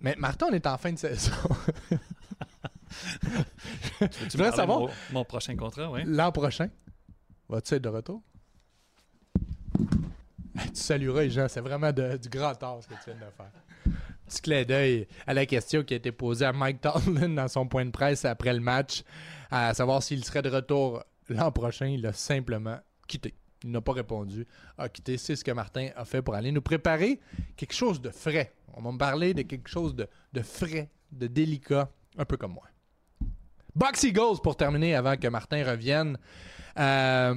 Mais 0.00 0.14
Martin, 0.18 0.46
on 0.50 0.54
est 0.54 0.66
en 0.66 0.76
fin 0.76 0.92
de 0.92 0.98
saison. 0.98 1.32
Tu 4.00 4.36
voudrais 4.36 4.52
savoir- 4.52 4.80
Mon, 4.80 4.90
mon 5.12 5.24
prochain 5.24 5.56
contrat, 5.56 5.90
oui. 5.90 6.02
L'an 6.04 6.30
prochain, 6.32 6.68
vas-tu 7.52 7.74
être 7.74 7.82
de 7.82 7.88
retour? 7.88 8.22
Tu 10.54 10.80
salueras 10.80 11.22
les 11.22 11.30
gens, 11.30 11.46
c'est 11.48 11.60
vraiment 11.60 11.92
de- 11.92 12.16
du 12.18 12.28
grand 12.28 12.60
art 12.62 12.82
ce 12.82 12.88
que 12.88 12.94
tu 12.94 13.00
viens 13.06 13.14
de 13.14 13.20
faire. 13.36 13.50
Petit 14.26 14.42
clin 14.42 14.62
d'œil 14.64 15.08
à 15.26 15.32
la 15.34 15.46
question 15.46 15.82
qui 15.82 15.94
a 15.94 15.96
été 15.96 16.12
posée 16.12 16.44
à 16.44 16.52
Mike 16.52 16.80
Tomlin 16.80 17.30
dans 17.30 17.48
son 17.48 17.66
point 17.66 17.84
de 17.86 17.90
presse 17.90 18.24
après 18.24 18.52
le 18.52 18.60
match, 18.60 19.02
à 19.50 19.72
savoir 19.74 20.02
s'il 20.02 20.22
serait 20.24 20.42
de 20.42 20.50
retour 20.50 21.02
l'an 21.30 21.50
prochain. 21.52 21.86
Il 21.86 22.06
a 22.06 22.12
simplement 22.12 22.78
quitté. 23.08 23.34
Il 23.64 23.70
n'a 23.70 23.80
pas 23.80 23.92
répondu. 23.92 24.46
A 24.76 24.88
quitté. 24.88 25.16
C'est 25.16 25.36
ce 25.36 25.44
que 25.44 25.50
Martin 25.52 25.88
a 25.96 26.04
fait 26.04 26.20
pour 26.20 26.34
aller 26.34 26.52
nous 26.52 26.62
préparer 26.62 27.20
quelque 27.56 27.74
chose 27.74 28.00
de 28.00 28.10
frais. 28.10 28.52
On 28.74 28.82
va 28.82 28.92
me 28.92 28.98
parler 28.98 29.32
de 29.34 29.42
quelque 29.42 29.68
chose 29.68 29.94
de, 29.94 30.06
de 30.32 30.42
frais, 30.42 30.90
de 31.12 31.26
délicat, 31.28 31.90
un 32.18 32.24
peu 32.24 32.36
comme 32.36 32.52
moi. 32.52 32.64
Box 33.74 34.02
Eagles 34.04 34.40
pour 34.42 34.56
terminer 34.56 34.94
avant 34.94 35.16
que 35.16 35.28
Martin 35.28 35.64
revienne. 35.64 36.18
Euh, 36.78 37.34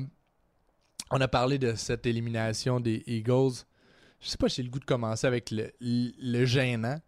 on 1.11 1.21
a 1.21 1.27
parlé 1.27 1.57
de 1.57 1.75
cette 1.75 2.05
élimination 2.05 2.79
des 2.79 3.03
Eagles. 3.05 3.63
Je 4.19 4.29
sais 4.29 4.37
pas 4.37 4.49
si 4.49 4.57
j'ai 4.57 4.63
le 4.63 4.69
goût 4.69 4.79
de 4.79 4.85
commencer 4.85 5.27
avec 5.27 5.51
le, 5.51 6.45
gênant 6.45 6.99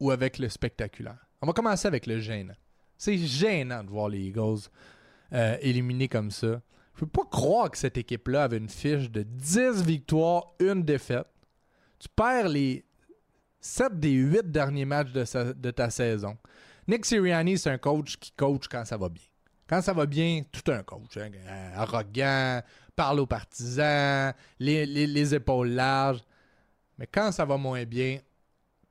ou 0.00 0.10
avec 0.10 0.38
le 0.38 0.48
spectaculaire. 0.48 1.18
On 1.40 1.46
va 1.46 1.52
commencer 1.52 1.86
avec 1.86 2.06
le 2.06 2.18
gênant. 2.18 2.56
C'est 2.96 3.16
gênant 3.16 3.84
de 3.84 3.90
voir 3.90 4.08
les 4.08 4.20
Eagles 4.20 4.68
euh, 5.32 5.56
éliminés 5.60 6.08
comme 6.08 6.30
ça. 6.30 6.60
Je 6.94 7.00
peux 7.00 7.06
pas 7.06 7.28
croire 7.30 7.70
que 7.70 7.78
cette 7.78 7.96
équipe-là 7.96 8.44
avait 8.44 8.56
une 8.56 8.68
fiche 8.68 9.08
de 9.10 9.22
10 9.22 9.84
victoires, 9.84 10.54
une 10.58 10.82
défaite. 10.82 11.28
Tu 12.00 12.08
perds 12.08 12.48
les 12.48 12.84
7 13.60 13.98
des 13.98 14.12
8 14.12 14.50
derniers 14.50 14.84
matchs 14.84 15.12
de, 15.12 15.52
de 15.52 15.70
ta 15.70 15.90
saison. 15.90 16.36
Nick 16.88 17.04
Sirianni, 17.04 17.58
c'est 17.58 17.70
un 17.70 17.78
coach 17.78 18.16
qui 18.16 18.32
coach 18.32 18.66
quand 18.68 18.84
ça 18.84 18.96
va 18.96 19.08
bien. 19.08 19.27
Quand 19.68 19.82
ça 19.82 19.92
va 19.92 20.06
bien, 20.06 20.42
tout 20.50 20.72
un 20.72 20.82
coach. 20.82 21.18
Hein, 21.18 21.30
arrogant, 21.74 22.62
parle 22.96 23.20
aux 23.20 23.26
partisans, 23.26 24.32
les, 24.58 25.34
épaules 25.34 25.68
larges. 25.68 26.22
Mais 26.98 27.06
quand 27.06 27.30
ça 27.32 27.44
va 27.44 27.58
moins 27.58 27.84
bien, 27.84 28.18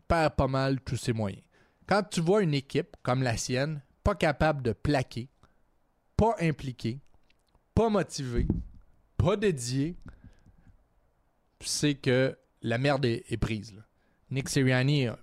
perd 0.07 0.35
pas 0.35 0.47
mal 0.47 0.79
tous 0.81 0.97
ses 0.97 1.13
moyens. 1.13 1.43
Quand 1.87 2.03
tu 2.03 2.21
vois 2.21 2.43
une 2.43 2.53
équipe 2.53 2.95
comme 3.01 3.23
la 3.23 3.37
sienne, 3.37 3.81
pas 4.03 4.13
capable 4.13 4.61
de 4.61 4.71
plaquer, 4.71 5.29
pas 6.15 6.35
impliqué, 6.39 6.99
pas 7.73 7.89
motivé, 7.89 8.47
pas 9.17 9.35
dédié, 9.35 9.97
tu 11.59 11.67
sais 11.67 11.95
que 11.95 12.37
la 12.61 12.77
merde 12.77 13.05
est, 13.05 13.37
prise. 13.37 13.73
Nick 14.29 14.47
Sirianni 14.47 15.07
euh, 15.07 15.15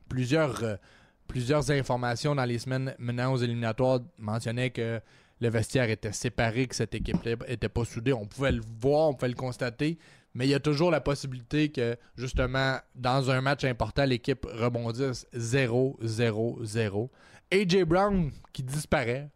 plusieurs 1.29 1.71
informations 1.71 2.35
dans 2.35 2.45
les 2.45 2.59
semaines 2.59 2.95
menant 2.99 3.33
aux 3.33 3.39
éliminatoires 3.39 4.01
mentionnaient 4.19 4.71
que 4.71 5.01
le 5.45 5.51
vestiaire 5.51 5.91
était 5.91 6.13
séparé, 6.13 6.67
que 6.67 6.75
cette 6.75 6.95
équipe 6.95 7.19
était 7.47 7.69
pas 7.69 7.85
soudée. 7.85 8.13
On 8.13 8.27
pouvait 8.27 8.53
le 8.53 8.63
voir, 8.81 9.11
on 9.11 9.15
pouvait 9.15 9.29
le 9.29 9.35
constater, 9.35 9.99
mais 10.35 10.47
il 10.47 10.51
y 10.51 10.55
a 10.55 10.61
toujours 10.61 10.91
la 10.91 11.01
possibilité 11.01 11.71
que, 11.71 11.97
justement, 12.17 12.79
dans 12.95 13.31
un 13.31 13.41
match 13.41 13.65
important, 13.65 14.05
l'équipe 14.05 14.47
rebondisse 14.47 15.27
0-0-0. 15.35 17.09
AJ 17.53 17.85
Brown, 17.85 18.31
qui 18.53 18.63
disparaît, 18.63 19.31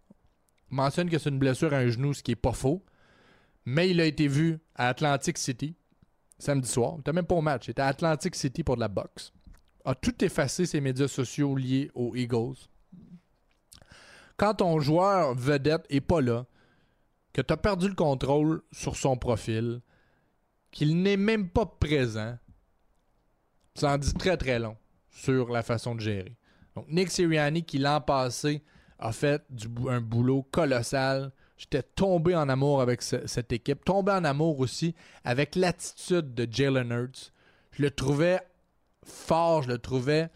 mentionne 0.71 1.11
que 1.11 1.19
c'est 1.19 1.31
une 1.31 1.39
blessure 1.39 1.73
à 1.75 1.79
un 1.79 1.89
genou, 1.89 2.15
ce 2.15 2.23
qui 2.23 2.33
est 2.33 2.37
pas 2.37 2.53
faux, 2.53 2.83
mais 3.65 3.91
il 3.91 4.01
a 4.01 4.07
été 4.07 4.29
vu 4.29 4.59
à 4.75 4.89
Atlantic 4.89 5.39
City 5.39 5.77
samedi 6.39 6.69
soir. 6.69 6.97
Il 7.07 7.13
même 7.13 7.27
pas 7.27 7.35
au 7.35 7.43
match, 7.43 7.67
il 7.67 7.73
était 7.73 7.83
à 7.83 7.89
Atlantic 7.89 8.35
City 8.35 8.65
pour 8.65 8.77
de 8.77 8.81
la 8.81 8.89
boxe 8.89 9.33
a 9.89 9.95
tout 9.95 10.23
effacé 10.23 10.67
ses 10.67 10.83
médias 10.83 11.09
sociaux 11.09 11.57
liés 11.57 11.91
aux 11.95 12.15
Eagles. 12.15 12.59
Quand 14.39 14.55
ton 14.55 14.79
joueur 14.79 15.35
vedette 15.35 15.85
est 15.91 16.01
pas 16.01 16.21
là, 16.21 16.47
que 17.33 17.43
tu 17.43 17.53
as 17.53 17.57
perdu 17.57 17.89
le 17.89 17.95
contrôle 17.95 18.63
sur 18.73 18.97
son 18.97 19.17
profil, 19.17 19.81
qu'il 20.71 21.03
n'est 21.03 21.17
même 21.17 21.49
pas 21.51 21.67
présent, 21.67 22.39
ça 23.75 23.95
en 23.95 23.99
dit 23.99 24.15
très 24.15 24.37
très 24.37 24.59
long 24.59 24.77
sur 25.11 25.51
la 25.51 25.63
façon 25.63 25.95
de 25.97 26.01
gérer. 26.01 26.37
Donc 26.77 26.87
Nick 26.89 27.11
Sirianni, 27.11 27.65
qui 27.65 27.79
l'an 27.79 28.01
passé 28.01 28.63
a 29.01 29.13
fait 29.13 29.45
un 29.89 30.01
boulot 30.01 30.47
colossal. 30.53 31.33
J'étais 31.57 31.83
tombé 31.83 32.37
en 32.37 32.49
amour 32.49 32.81
avec 32.81 33.03
cette 33.03 33.53
équipe, 33.53 33.85
tombé 33.85 34.13
en 34.13 34.23
amour 34.23 34.61
aussi 34.61 34.95
avec 35.25 35.57
l'attitude 35.57 36.35
de 36.35 36.47
Jalen 36.49 36.93
Hurts. 36.93 37.33
Je 37.73 37.83
le 37.83 37.91
trouvais 37.91 38.41
fort, 39.05 39.63
je 39.63 39.69
le 39.69 39.79
trouvais 39.79 40.31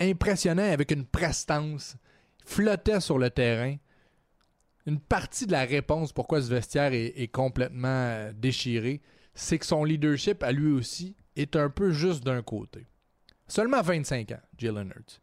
impressionnant 0.00 0.70
avec 0.70 0.90
une 0.90 1.06
prestance. 1.06 1.96
Flottait 2.44 3.00
sur 3.00 3.18
le 3.18 3.30
terrain. 3.30 3.76
Une 4.86 5.00
partie 5.00 5.46
de 5.46 5.52
la 5.52 5.64
réponse 5.64 6.12
pourquoi 6.12 6.40
ce 6.40 6.48
vestiaire 6.48 6.92
est, 6.92 7.30
complètement 7.32 7.88
euh, 7.88 8.32
déchiré, 8.32 9.02
c'est 9.34 9.58
que 9.58 9.66
son 9.66 9.82
leadership 9.82 10.44
à 10.44 10.52
lui 10.52 10.70
aussi 10.70 11.16
est 11.34 11.56
un 11.56 11.68
peu 11.68 11.90
juste 11.90 12.22
d'un 12.22 12.42
côté. 12.42 12.86
Seulement 13.48 13.82
25 13.82 14.30
ans, 14.32 14.40
Jalen 14.56 14.92
Hurts. 14.96 15.20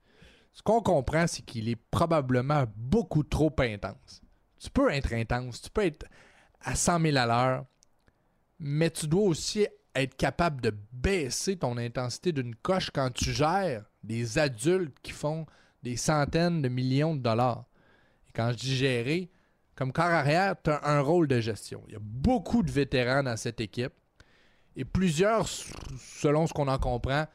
Ce 0.52 0.62
qu'on 0.62 0.82
comprend, 0.82 1.28
c'est 1.28 1.44
qu'il 1.44 1.70
est 1.70 1.82
probablement 1.92 2.66
beaucoup 2.76 3.24
trop 3.24 3.54
intense. 3.58 4.22
Tu 4.60 4.70
peux 4.70 4.92
être 4.92 5.14
intense, 5.14 5.62
tu 5.62 5.70
peux 5.70 5.86
être 5.86 6.06
à 6.62 6.76
100 6.76 7.00
000 7.02 7.18
à 7.18 7.26
l'heure, 7.26 7.66
mais 8.60 8.90
tu 8.90 9.08
dois 9.08 9.24
aussi 9.24 9.68
être 9.96 10.16
capable 10.16 10.62
de 10.62 10.74
baisser 10.92 11.58
ton 11.58 11.78
intensité 11.78 12.32
d'une 12.32 12.56
coche 12.56 12.90
quand 12.92 13.12
tu 13.14 13.32
gères 13.32 13.86
des 14.04 14.38
adultes 14.38 14.98
qui 15.02 15.12
font 15.12 15.46
des 15.84 15.98
centaines 15.98 16.62
de 16.62 16.70
millions 16.70 17.16
de 17.16 17.22
dollars. 17.22 17.66
Et 18.28 18.32
quand 18.34 18.52
je 18.52 18.58
dis 18.58 18.76
gérer, 18.76 19.30
comme 19.76 19.92
corps 19.92 20.06
arrière, 20.06 20.56
tu 20.64 20.70
as 20.72 20.88
un 20.88 21.02
rôle 21.02 21.28
de 21.28 21.40
gestion. 21.40 21.84
Il 21.88 21.94
y 21.94 21.98
a 21.98 22.02
beaucoup 22.02 22.64
de 22.64 22.72
vétérans 22.72 23.24
dans 23.24 23.38
cette 23.38 23.62
équipe. 23.62 23.94
Et 24.76 24.86
plusieurs, 24.86 25.48
selon 25.48 26.48
ce 26.48 26.54
qu'on 26.54 26.68
en 26.68 26.80
comprend, 26.80 27.26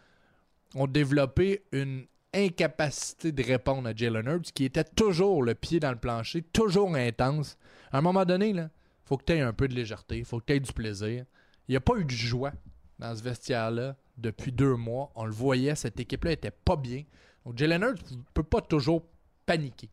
ont 0.74 0.86
développé 0.86 1.62
une 1.72 2.06
incapacité 2.34 3.32
de 3.32 3.42
répondre 3.42 3.88
à 3.88 3.94
Jalen 3.94 4.26
Hurts 4.26 4.52
qui 4.52 4.64
était 4.64 4.84
toujours 4.84 5.42
le 5.42 5.54
pied 5.54 5.80
dans 5.80 5.90
le 5.90 5.98
plancher, 5.98 6.42
toujours 6.42 6.94
intense. 6.94 7.56
À 7.90 7.98
un 7.98 8.00
moment 8.00 8.24
donné, 8.24 8.50
il 8.50 8.70
faut 9.04 9.16
que 9.16 9.24
tu 9.24 9.32
aies 9.32 9.40
un 9.40 9.52
peu 9.52 9.68
de 9.68 9.74
légèreté, 9.74 10.18
il 10.18 10.24
faut 10.24 10.40
que 10.40 10.46
tu 10.46 10.52
aies 10.54 10.60
du 10.60 10.72
plaisir. 10.72 11.24
Il 11.68 11.72
n'y 11.72 11.76
a 11.76 11.80
pas 11.80 11.96
eu 11.96 12.04
de 12.04 12.10
joie 12.10 12.52
dans 12.98 13.14
ce 13.14 13.22
vestiaire-là 13.22 13.96
depuis 14.16 14.52
deux 14.52 14.74
mois. 14.74 15.12
On 15.14 15.24
le 15.24 15.32
voyait, 15.32 15.74
cette 15.74 16.00
équipe-là 16.00 16.32
était 16.32 16.50
pas 16.50 16.76
bien. 16.76 17.04
Donc 17.44 17.56
Jalen 17.56 17.82
Hurts 17.82 18.12
ne 18.12 18.22
peut 18.34 18.42
pas 18.42 18.60
toujours 18.60 19.04
paniquer. 19.46 19.90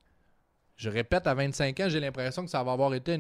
Je 0.76 0.89
répète, 0.89 1.28
à 1.28 1.34
25 1.34 1.80
ans, 1.80 1.89
j'ai 1.89 1.99
l'impression 1.99 2.43
que 2.43 2.49
ça 2.49 2.63
va 2.63 2.73
avoir 2.73 2.93
été 2.93 3.17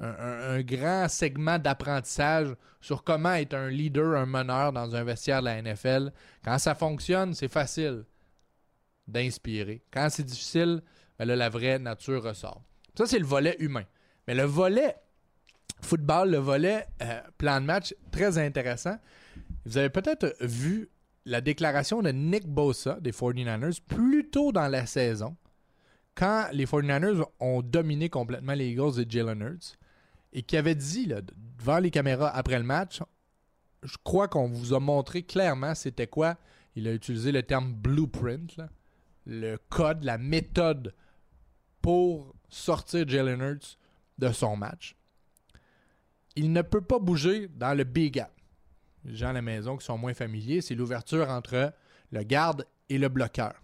un, 0.00 0.60
grand 0.62 1.08
segment 1.08 1.58
d'apprentissage 1.58 2.54
sur 2.80 3.04
comment 3.04 3.34
être 3.34 3.54
un 3.54 3.68
leader, 3.68 4.16
un 4.16 4.26
meneur 4.26 4.72
dans 4.72 4.94
un 4.94 5.04
vestiaire 5.04 5.40
de 5.40 5.46
la 5.46 5.62
NFL. 5.62 6.12
Quand 6.44 6.58
ça 6.58 6.74
fonctionne, 6.74 7.34
c'est 7.34 7.48
facile 7.48 8.04
d'inspirer. 9.06 9.82
Quand 9.92 10.08
c'est 10.10 10.24
difficile, 10.24 10.82
ben 11.18 11.24
là, 11.26 11.36
la 11.36 11.48
vraie 11.48 11.78
nature 11.78 12.22
ressort. 12.22 12.62
Ça, 12.96 13.06
c'est 13.06 13.18
le 13.18 13.24
volet 13.24 13.56
humain. 13.60 13.84
Mais 14.26 14.34
le 14.34 14.44
volet 14.44 14.96
football, 15.80 16.30
le 16.30 16.38
volet 16.38 16.86
euh, 17.02 17.20
plan 17.36 17.60
de 17.60 17.66
match, 17.66 17.94
très 18.10 18.38
intéressant. 18.38 18.96
Vous 19.64 19.78
avez 19.78 19.90
peut-être 19.90 20.34
vu 20.40 20.88
la 21.24 21.40
déclaration 21.40 22.02
de 22.02 22.10
Nick 22.10 22.46
Bosa 22.46 22.98
des 23.00 23.12
49ers 23.12 23.80
plus 23.86 24.30
tôt 24.30 24.50
dans 24.50 24.68
la 24.68 24.86
saison, 24.86 25.36
quand 26.14 26.48
les 26.52 26.64
49ers 26.64 27.22
ont 27.38 27.62
dominé 27.62 28.08
complètement 28.08 28.54
les 28.54 28.70
Eagles 28.70 29.04
de 29.04 29.10
Jalen 29.10 29.40
Hurts, 29.42 29.76
et 30.32 30.42
qui 30.42 30.56
avait 30.56 30.74
dit 30.74 31.08
devant 31.58 31.78
les 31.78 31.90
caméras 31.90 32.30
après 32.30 32.58
le 32.58 32.64
match, 32.64 33.02
je 33.82 33.96
crois 34.02 34.26
qu'on 34.26 34.48
vous 34.48 34.74
a 34.74 34.80
montré 34.80 35.22
clairement 35.22 35.74
c'était 35.74 36.06
quoi. 36.06 36.36
Il 36.74 36.88
a 36.88 36.92
utilisé 36.92 37.32
le 37.32 37.42
terme 37.42 37.72
blueprint, 37.72 38.56
le 39.26 39.58
code, 39.68 40.04
la 40.04 40.18
méthode 40.18 40.94
pour 41.82 42.34
sortir 42.48 43.06
Jalen 43.08 43.40
Hurts 43.40 43.78
de 44.18 44.32
son 44.32 44.56
match 44.56 44.97
il 46.38 46.52
ne 46.52 46.62
peut 46.62 46.80
pas 46.80 47.00
bouger 47.00 47.48
dans 47.48 47.76
le 47.76 47.82
big 47.82 48.14
gap. 48.14 48.32
Les 49.04 49.16
gens 49.16 49.30
à 49.30 49.32
la 49.32 49.42
maison 49.42 49.76
qui 49.76 49.84
sont 49.84 49.98
moins 49.98 50.14
familiers, 50.14 50.60
c'est 50.60 50.76
l'ouverture 50.76 51.28
entre 51.28 51.72
le 52.12 52.22
garde 52.22 52.64
et 52.88 52.96
le 52.96 53.08
bloqueur. 53.08 53.54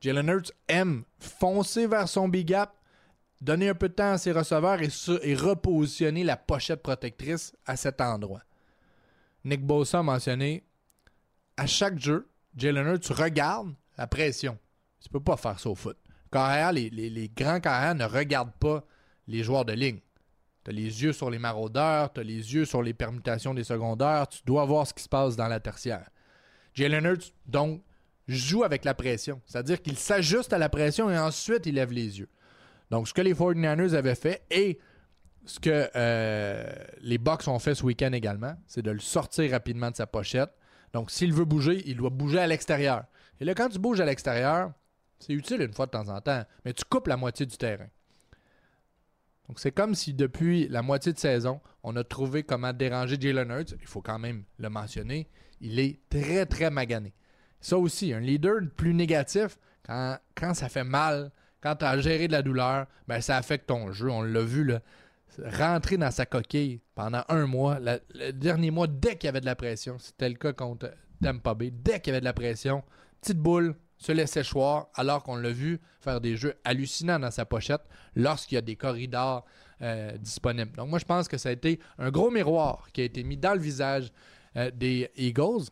Jalen 0.00 0.28
Hurts 0.28 0.52
aime 0.66 1.04
foncer 1.20 1.86
vers 1.86 2.08
son 2.08 2.28
big 2.28 2.48
gap, 2.48 2.74
donner 3.40 3.68
un 3.68 3.74
peu 3.74 3.88
de 3.88 3.94
temps 3.94 4.10
à 4.10 4.18
ses 4.18 4.32
receveurs 4.32 4.80
et, 4.82 5.34
repositionner 5.36 6.24
la 6.24 6.36
pochette 6.36 6.82
protectrice 6.82 7.54
à 7.64 7.76
cet 7.76 8.00
endroit. 8.00 8.42
Nick 9.44 9.64
Bosa 9.64 10.00
a 10.00 10.02
mentionné 10.02 10.64
à 11.56 11.66
chaque 11.66 12.00
jeu, 12.00 12.28
Jalen 12.56 12.88
Hurts 12.88 13.14
regarde 13.14 13.72
la 13.96 14.08
pression. 14.08 14.58
Tu 15.00 15.08
peux 15.08 15.20
pas 15.20 15.36
faire 15.36 15.60
ça 15.60 15.70
au 15.70 15.76
foot. 15.76 15.96
les, 16.32 16.90
les 16.90 17.28
grands 17.28 17.60
carrières 17.60 17.94
ne 17.94 18.04
regardent 18.04 18.58
pas 18.58 18.84
les 19.28 19.44
joueurs 19.44 19.64
de 19.64 19.74
ligne. 19.74 20.00
Tu 20.68 20.74
les 20.74 21.02
yeux 21.02 21.12
sur 21.12 21.30
les 21.30 21.38
maraudeurs, 21.38 22.12
tu 22.12 22.20
as 22.20 22.22
les 22.22 22.54
yeux 22.54 22.64
sur 22.66 22.82
les 22.82 22.92
permutations 22.92 23.54
des 23.54 23.64
secondaires, 23.64 24.28
tu 24.28 24.40
dois 24.44 24.66
voir 24.66 24.86
ce 24.86 24.92
qui 24.92 25.02
se 25.02 25.08
passe 25.08 25.34
dans 25.34 25.48
la 25.48 25.60
tertiaire. 25.60 26.10
Jalen 26.74 27.06
Hurts, 27.06 27.32
donc, 27.46 27.82
joue 28.26 28.64
avec 28.64 28.84
la 28.84 28.92
pression. 28.92 29.40
C'est-à-dire 29.46 29.80
qu'il 29.80 29.96
s'ajuste 29.96 30.52
à 30.52 30.58
la 30.58 30.68
pression 30.68 31.10
et 31.10 31.18
ensuite 31.18 31.64
il 31.64 31.76
lève 31.76 31.92
les 31.92 32.18
yeux. 32.18 32.28
Donc, 32.90 33.08
ce 33.08 33.14
que 33.14 33.22
les 33.22 33.32
49ers 33.32 33.94
avaient 33.94 34.14
fait 34.14 34.42
et 34.50 34.78
ce 35.46 35.58
que 35.58 35.88
euh, 35.96 36.70
les 37.00 37.16
Bucks 37.16 37.48
ont 37.48 37.58
fait 37.58 37.74
ce 37.74 37.82
week-end 37.84 38.12
également, 38.12 38.54
c'est 38.66 38.82
de 38.82 38.90
le 38.90 39.00
sortir 39.00 39.50
rapidement 39.50 39.90
de 39.90 39.96
sa 39.96 40.06
pochette. 40.06 40.50
Donc, 40.92 41.10
s'il 41.10 41.32
veut 41.32 41.46
bouger, 41.46 41.82
il 41.86 41.96
doit 41.96 42.10
bouger 42.10 42.40
à 42.40 42.46
l'extérieur. 42.46 43.04
Et 43.40 43.46
là, 43.46 43.54
quand 43.54 43.70
tu 43.70 43.78
bouges 43.78 44.00
à 44.00 44.04
l'extérieur, 44.04 44.72
c'est 45.18 45.32
utile 45.32 45.62
une 45.62 45.72
fois 45.72 45.86
de 45.86 45.92
temps 45.92 46.08
en 46.08 46.20
temps, 46.20 46.44
mais 46.64 46.74
tu 46.74 46.84
coupes 46.84 47.06
la 47.06 47.16
moitié 47.16 47.46
du 47.46 47.56
terrain. 47.56 47.88
Donc, 49.48 49.58
c'est 49.60 49.72
comme 49.72 49.94
si 49.94 50.12
depuis 50.12 50.68
la 50.68 50.82
moitié 50.82 51.12
de 51.12 51.18
saison, 51.18 51.60
on 51.82 51.96
a 51.96 52.04
trouvé 52.04 52.42
comment 52.42 52.72
déranger 52.72 53.16
Jalen 53.18 53.50
Hurts. 53.50 53.74
Il 53.80 53.86
faut 53.86 54.02
quand 54.02 54.18
même 54.18 54.44
le 54.58 54.68
mentionner. 54.68 55.28
Il 55.60 55.78
est 55.80 56.00
très, 56.10 56.44
très 56.44 56.70
magané. 56.70 57.14
Ça 57.60 57.78
aussi, 57.78 58.12
un 58.12 58.20
leader 58.20 58.60
plus 58.76 58.94
négatif, 58.94 59.58
quand, 59.86 60.54
ça 60.54 60.68
fait 60.68 60.84
mal, 60.84 61.32
quand 61.62 61.76
tu 61.76 61.84
as 61.86 61.98
géré 61.98 62.28
de 62.28 62.32
la 62.32 62.42
douleur, 62.42 62.86
ben, 63.08 63.20
ça 63.20 63.36
affecte 63.36 63.66
ton 63.66 63.90
jeu. 63.90 64.10
On 64.10 64.22
l'a 64.22 64.42
vu, 64.42 64.64
là. 64.64 64.80
Rentrer 65.44 65.96
dans 65.96 66.10
sa 66.10 66.26
coquille 66.26 66.80
pendant 66.94 67.22
un 67.28 67.46
mois, 67.46 67.78
le 67.80 68.32
dernier 68.32 68.70
mois, 68.70 68.86
dès 68.86 69.16
qu'il 69.16 69.26
y 69.26 69.28
avait 69.28 69.40
de 69.40 69.46
la 69.46 69.54
pression, 69.56 69.98
c'était 69.98 70.28
le 70.28 70.34
cas 70.34 70.52
contre 70.52 70.92
Tampa 71.22 71.54
Bay, 71.54 71.70
dès 71.70 72.00
qu'il 72.00 72.12
y 72.12 72.14
avait 72.14 72.20
de 72.20 72.24
la 72.24 72.32
pression, 72.32 72.82
petite 73.20 73.38
boule, 73.38 73.76
se 73.98 74.12
laissait 74.12 74.44
choir, 74.44 74.86
alors 74.94 75.22
qu'on 75.22 75.36
l'a 75.36 75.50
vu 75.50 75.80
faire 76.00 76.20
des 76.20 76.36
jeux 76.36 76.54
hallucinants 76.64 77.18
dans 77.18 77.30
sa 77.32 77.44
pochette 77.44 77.82
lorsqu'il 78.14 78.54
y 78.54 78.58
a 78.58 78.62
des 78.62 78.76
corridors 78.76 79.44
euh, 79.82 80.16
disponibles. 80.18 80.72
Donc 80.76 80.88
moi, 80.88 80.98
je 80.98 81.04
pense 81.04 81.26
que 81.28 81.36
ça 81.36 81.48
a 81.48 81.52
été 81.52 81.80
un 81.98 82.10
gros 82.10 82.30
miroir 82.30 82.88
qui 82.92 83.00
a 83.00 83.04
été 83.04 83.22
mis 83.24 83.36
dans 83.36 83.54
le 83.54 83.60
visage 83.60 84.10
euh, 84.56 84.70
des 84.70 85.10
Eagles. 85.16 85.64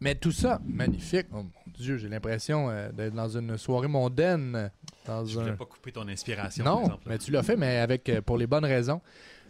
Mais 0.00 0.14
tout 0.14 0.32
ça, 0.32 0.60
magnifique. 0.64 1.26
Oh 1.32 1.42
mon 1.42 1.50
Dieu, 1.78 1.98
j'ai 1.98 2.08
l'impression 2.08 2.70
euh, 2.70 2.90
d'être 2.90 3.14
dans 3.14 3.28
une 3.28 3.56
soirée 3.58 3.88
mondaine. 3.88 4.70
Dans 5.06 5.24
Je 5.24 5.38
un... 5.38 5.42
voulais 5.42 5.56
pas 5.56 5.66
couper 5.66 5.92
ton 5.92 6.08
inspiration, 6.08 6.64
par 6.64 6.74
Non, 6.74 6.80
exemple. 6.82 7.02
mais 7.06 7.18
tu 7.18 7.30
l'as 7.30 7.42
fait, 7.42 7.56
mais 7.56 7.76
avec 7.78 8.10
pour 8.22 8.36
les 8.38 8.46
bonnes 8.46 8.64
raisons. 8.64 9.00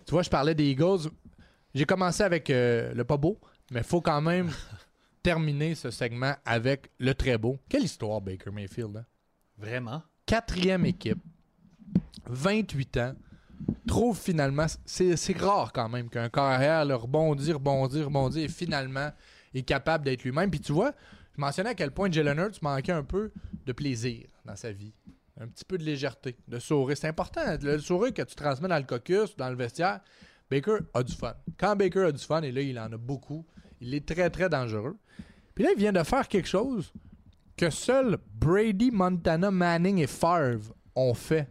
Tu 0.06 0.10
vois, 0.12 0.22
je 0.22 0.30
parlais 0.30 0.54
des 0.54 0.64
Eagles. 0.70 1.08
J'ai 1.74 1.84
commencé 1.84 2.22
avec 2.22 2.48
le 2.48 3.02
pas 3.04 3.16
beau, 3.16 3.38
mais 3.70 3.80
il 3.80 3.86
faut 3.86 4.00
quand 4.00 4.20
même 4.20 4.50
terminer 5.22 5.74
ce 5.74 5.90
segment 5.90 6.34
avec 6.44 6.90
le 6.98 7.14
très 7.14 7.38
beau. 7.38 7.58
Quelle 7.68 7.84
histoire, 7.84 8.20
Baker 8.20 8.50
Mayfield. 8.50 8.96
hein? 8.96 9.06
Vraiment? 9.58 10.02
Quatrième 10.26 10.86
équipe, 10.86 11.18
28 12.26 12.96
ans, 12.98 13.14
trouve 13.86 14.18
finalement. 14.18 14.66
C'est 14.84 15.36
rare 15.36 15.72
quand 15.72 15.88
même 15.88 16.08
qu'un 16.08 16.28
carrière 16.28 16.84
le 16.84 16.94
rebondit, 16.94 17.52
rebondit, 17.52 18.02
rebondit 18.02 18.42
et 18.42 18.48
finalement 18.48 19.10
est 19.52 19.62
capable 19.62 20.04
d'être 20.04 20.22
lui-même. 20.22 20.50
Puis 20.50 20.60
tu 20.60 20.72
vois, 20.72 20.92
je 21.36 21.40
mentionnais 21.40 21.70
à 21.70 21.74
quel 21.74 21.90
point 21.90 22.10
Jalen 22.10 22.38
Hurts 22.38 22.62
manquait 22.62 22.92
un 22.92 23.02
peu 23.02 23.32
de 23.66 23.72
plaisir 23.72 24.26
dans 24.44 24.56
sa 24.56 24.72
vie. 24.72 24.94
Un 25.40 25.48
petit 25.48 25.64
peu 25.64 25.78
de 25.78 25.84
légèreté, 25.84 26.36
de 26.46 26.58
sourire. 26.58 26.96
C'est 26.96 27.08
important, 27.08 27.40
le 27.60 27.78
sourire 27.78 28.12
que 28.12 28.22
tu 28.22 28.34
transmets 28.34 28.68
dans 28.68 28.76
le 28.76 28.84
caucus, 28.84 29.36
dans 29.36 29.48
le 29.48 29.56
vestiaire. 29.56 30.00
Baker 30.50 30.78
a 30.92 31.02
du 31.02 31.14
fun. 31.14 31.34
Quand 31.56 31.76
Baker 31.76 32.04
a 32.06 32.12
du 32.12 32.22
fun, 32.22 32.42
et 32.42 32.52
là, 32.52 32.60
il 32.60 32.78
en 32.78 32.92
a 32.92 32.96
beaucoup, 32.96 33.46
il 33.80 33.94
est 33.94 34.06
très, 34.06 34.30
très 34.30 34.48
dangereux. 34.48 34.96
Puis 35.54 35.64
là, 35.64 35.70
il 35.74 35.78
vient 35.78 35.92
de 35.92 36.02
faire 36.02 36.28
quelque 36.28 36.48
chose 36.48 36.92
que 37.56 37.70
seuls 37.70 38.18
Brady, 38.34 38.90
Montana, 38.90 39.50
Manning 39.50 39.98
et 39.98 40.06
Favre 40.06 40.74
ont 40.94 41.14
fait 41.14 41.48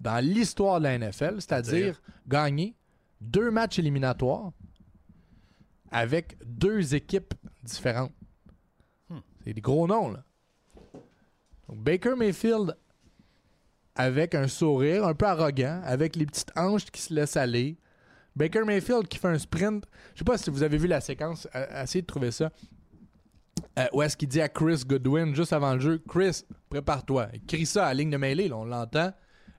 dans 0.00 0.22
l'histoire 0.24 0.80
de 0.80 0.84
la 0.84 0.98
NFL, 0.98 1.36
c'est-à-dire? 1.36 2.00
gagner 2.26 2.74
deux 3.20 3.50
matchs 3.50 3.78
éliminatoires 3.78 4.52
avec 5.90 6.36
deux 6.44 6.94
équipes 6.94 7.34
différentes. 7.62 8.12
Hmm. 9.08 9.18
C'est 9.44 9.54
des 9.54 9.60
gros 9.60 9.86
noms, 9.86 10.10
là. 10.10 10.24
Donc, 11.68 11.78
Baker 11.82 12.14
Mayfield 12.16 12.76
avec 13.94 14.34
un 14.34 14.48
sourire 14.48 15.06
un 15.06 15.14
peu 15.14 15.26
arrogant, 15.26 15.80
avec 15.84 16.16
les 16.16 16.26
petites 16.26 16.52
hanches 16.56 16.86
qui 16.86 17.00
se 17.00 17.12
laissent 17.12 17.36
aller. 17.36 17.76
Baker 18.34 18.62
Mayfield 18.64 19.08
qui 19.08 19.18
fait 19.18 19.28
un 19.28 19.38
sprint. 19.38 19.84
Je 20.14 20.18
sais 20.18 20.24
pas 20.24 20.38
si 20.38 20.50
vous 20.50 20.62
avez 20.62 20.78
vu 20.78 20.86
la 20.86 21.00
séquence, 21.00 21.48
euh, 21.54 21.82
essayez 21.82 22.02
de 22.02 22.06
trouver 22.06 22.30
ça. 22.30 22.50
Euh, 23.78 23.86
où 23.92 24.02
est-ce 24.02 24.16
qu'il 24.16 24.28
dit 24.28 24.40
à 24.40 24.48
Chris 24.48 24.82
Goodwin 24.86 25.34
juste 25.34 25.52
avant 25.52 25.74
le 25.74 25.80
jeu 25.80 26.02
Chris, 26.08 26.42
prépare-toi. 26.68 27.28
Crie 27.46 27.66
ça 27.66 27.86
à 27.86 27.94
ligne 27.94 28.10
de 28.10 28.16
mêlée, 28.16 28.52
on 28.52 28.64
l'entend. 28.64 29.12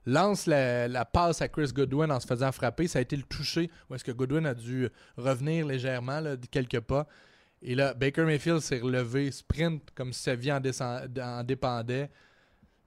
Lance 0.06 0.46
la, 0.46 1.04
passe 1.06 1.40
à 1.40 1.48
Chris 1.48 1.70
Goodwin 1.72 2.10
en 2.10 2.20
se 2.20 2.26
faisant 2.26 2.52
frapper. 2.52 2.86
Ça 2.88 2.98
a 2.98 3.02
été 3.02 3.16
le 3.16 3.22
toucher 3.22 3.70
où 3.88 3.94
est-ce 3.94 4.04
que 4.04 4.12
Goodwin 4.12 4.44
a 4.46 4.54
dû 4.54 4.88
revenir 5.16 5.66
légèrement 5.66 6.20
de 6.20 6.46
quelques 6.50 6.80
pas. 6.80 7.06
Et 7.62 7.74
là, 7.74 7.94
Baker 7.94 8.24
Mayfield 8.24 8.60
s'est 8.60 8.78
relevé, 8.78 9.30
sprint 9.30 9.82
comme 9.94 10.12
si 10.12 10.22
sa 10.22 10.34
vie 10.34 10.52
en, 10.52 10.60
dépendait. 11.42 12.10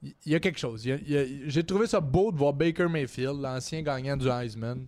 Il 0.03 0.31
y 0.31 0.35
a 0.35 0.39
quelque 0.39 0.59
chose. 0.59 0.83
J'ai 0.83 1.63
trouvé 1.63 1.87
ça 1.87 1.99
beau 1.99 2.31
de 2.31 2.37
voir 2.37 2.53
Baker 2.53 2.87
Mayfield, 2.87 3.41
l'ancien 3.41 3.81
gagnant 3.81 4.15
du 4.15 4.27
Heisman, 4.27 4.85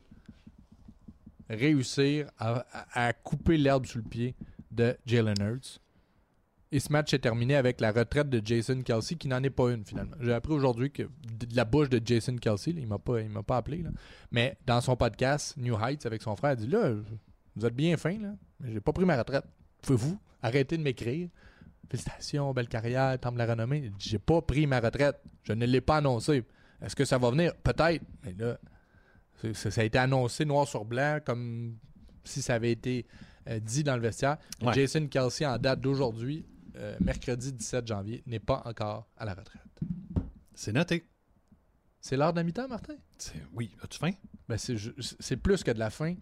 réussir 1.50 2.30
à, 2.38 3.14
couper 3.14 3.58
l'herbe 3.58 3.86
sous 3.86 4.00
le 4.00 4.04
pied 4.04 4.36
de 4.72 4.96
Jalen 5.06 5.36
Hurts. 5.42 5.80
Et 6.72 6.80
ce 6.80 6.92
match 6.92 7.14
est 7.16 7.20
terminé 7.20 7.56
avec 7.56 7.82
la 7.82 7.92
retraite 7.92 8.30
de 8.30 8.46
Jason 8.46 8.82
Kelsey, 8.84 9.16
qui 9.16 9.28
n'en 9.28 9.42
est 9.42 9.50
pas 9.50 9.72
une 9.72 9.84
finalement. 9.84 10.16
J'ai 10.20 10.34
appris 10.34 10.54
aujourd'hui 10.54 10.92
que 10.92 11.04
de 11.04 11.56
la 11.56 11.66
bouche 11.66 11.90
de 11.90 12.00
Jason 12.04 12.36
Kelsey, 12.36 12.76
il 12.78 12.86
m'a 12.86 13.00
pas, 13.00 13.22
il 13.22 13.30
m'a 13.30 13.42
pas 13.42 13.58
appelé, 13.58 13.82
là, 13.82 13.90
mais 14.32 14.56
dans 14.68 14.80
son 14.80 14.96
podcast 14.96 15.58
New 15.58 15.76
Heights 15.76 16.06
avec 16.06 16.22
son 16.22 16.36
frère, 16.36 16.52
il 16.54 16.58
dit 16.58 16.68
là, 16.68 16.94
vous 17.56 17.66
êtes 17.66 17.76
bien 17.76 17.98
fin 17.98 18.20
là, 18.20 18.36
mais 18.60 18.72
j'ai 18.72 18.82
pas 18.82 18.94
pris 18.94 19.06
ma 19.06 19.18
retraite. 19.18 19.46
Pouvez-vous 19.82 20.20
arrêter 20.44 20.78
de 20.78 20.84
m'écrire? 20.84 21.30
Félicitations, 21.90 22.54
belle 22.54 22.68
carrière, 22.68 23.18
temple 23.20 23.36
de 23.36 23.40
la 23.40 23.48
renommée. 23.48 23.92
J'ai 23.98 24.20
pas 24.20 24.42
pris 24.42 24.68
ma 24.68 24.80
retraite. 24.80 25.20
Je 25.44 25.54
ne 25.54 25.66
l'ai 25.66 25.82
pas 25.82 25.98
annoncé. 25.98 26.44
Est-ce 26.82 26.96
que 26.96 27.04
ça 27.04 27.18
va 27.18 27.32
venir? 27.32 27.56
Peut-être. 27.64 28.04
Mais 28.24 28.34
là, 28.38 28.60
ça, 29.54 29.72
ça 29.72 29.82
a 29.82 29.84
été 29.84 29.98
annoncé 29.98 30.46
noir 30.46 30.68
sur 30.68 30.86
blanc, 30.86 31.20
comme 31.26 31.78
si 32.24 32.42
ça 32.42 32.56
avait 32.56 32.72
été 32.72 33.06
euh, 33.48 33.60
dit 33.60 33.84
dans 33.84 33.96
le 33.96 34.02
vestiaire. 34.02 34.38
Ouais. 34.62 34.74
Jason 34.74 35.08
Kelsey, 35.08 35.46
en 35.46 35.58
date 35.58 35.82
d'aujourd'hui, 35.82 36.46
euh, 36.76 36.96
mercredi 37.00 37.52
17 37.52 37.88
janvier, 37.88 38.24
n'est 38.26 38.40
pas 38.40 38.62
encore 38.66 39.10
à 39.18 39.26
la 39.26 39.34
retraite. 39.34 39.62
C'est 40.54 40.74
noté. 40.74 41.06
C'est 42.02 42.16
l'heure 42.16 42.32
de 42.32 42.38
la 42.38 42.44
mi-temps, 42.44 42.68
Martin? 42.68 42.96
Oui, 43.54 43.76
as-tu 43.84 43.98
faim? 43.98 44.12
Ben, 44.48 44.58
c'est 44.58 45.38
plus 45.38 45.64
que 45.64 45.72
de 45.72 45.80
la 45.80 45.90
fin. 45.90 46.16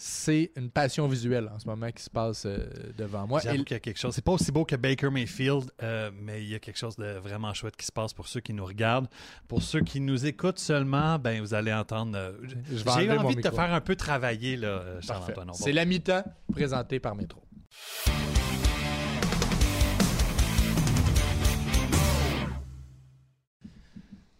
C'est 0.00 0.52
une 0.56 0.70
passion 0.70 1.08
visuelle 1.08 1.50
en 1.52 1.58
ce 1.58 1.66
moment 1.66 1.90
qui 1.90 2.02
se 2.04 2.08
passe 2.10 2.44
euh, 2.46 2.56
devant 2.96 3.26
moi. 3.26 3.40
J'avoue 3.40 3.64
qu'il 3.64 3.74
y 3.74 3.76
a 3.76 3.80
quelque 3.80 3.98
chose. 3.98 4.14
C'est 4.14 4.24
pas 4.24 4.30
aussi 4.32 4.52
beau 4.52 4.64
que 4.64 4.76
Baker 4.76 5.10
Mayfield, 5.10 5.70
euh, 5.82 6.10
mais 6.14 6.40
il 6.42 6.48
y 6.48 6.54
a 6.54 6.60
quelque 6.60 6.78
chose 6.78 6.94
de 6.96 7.18
vraiment 7.18 7.52
chouette 7.52 7.76
qui 7.76 7.84
se 7.84 7.90
passe 7.90 8.12
pour 8.14 8.28
ceux 8.28 8.40
qui 8.40 8.52
nous 8.52 8.64
regardent. 8.64 9.08
Pour 9.48 9.60
ceux 9.60 9.80
qui 9.80 10.00
nous 10.00 10.24
écoutent 10.24 10.60
seulement, 10.60 11.18
ben 11.18 11.40
vous 11.40 11.52
allez 11.52 11.72
entendre. 11.72 12.16
euh, 12.16 12.32
J'ai 12.70 13.10
envie 13.10 13.34
de 13.36 13.40
te 13.40 13.50
faire 13.50 13.74
un 13.74 13.80
peu 13.80 13.96
travailler, 13.96 14.56
là. 14.56 15.00
Charles-Antoine. 15.00 15.50
C'est 15.54 15.72
la 15.72 15.84
mi-temps 15.84 16.22
présentée 16.52 17.00
par 17.00 17.16
Métro. 17.16 17.42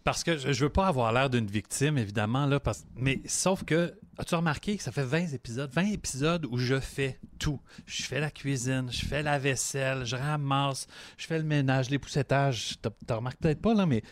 Parce 0.03 0.23
que 0.23 0.37
je, 0.37 0.51
je 0.53 0.63
veux 0.63 0.71
pas 0.71 0.87
avoir 0.87 1.11
l'air 1.11 1.29
d'une 1.29 1.47
victime, 1.47 1.97
évidemment, 1.97 2.45
là, 2.45 2.59
parce... 2.59 2.85
mais 2.95 3.21
sauf 3.25 3.63
que, 3.63 3.93
as-tu 4.17 4.35
remarqué 4.35 4.77
que 4.77 4.83
ça 4.83 4.91
fait 4.91 5.03
20 5.03 5.33
épisodes, 5.33 5.69
20 5.73 5.91
épisodes 5.91 6.45
où 6.49 6.57
je 6.57 6.79
fais 6.79 7.19
tout. 7.37 7.59
Je 7.85 8.03
fais 8.03 8.19
la 8.19 8.31
cuisine, 8.31 8.89
je 8.91 9.05
fais 9.05 9.23
la 9.23 9.37
vaisselle, 9.37 10.05
je 10.05 10.15
ramasse, 10.15 10.87
je 11.17 11.27
fais 11.27 11.37
le 11.37 11.43
ménage, 11.43 11.89
les 11.89 11.99
poussettages. 11.99 12.75
T'as 13.05 13.15
remarqué 13.15 13.37
peut-être 13.41 13.61
pas, 13.61 13.73
là, 13.73 13.85
mais 13.85 14.03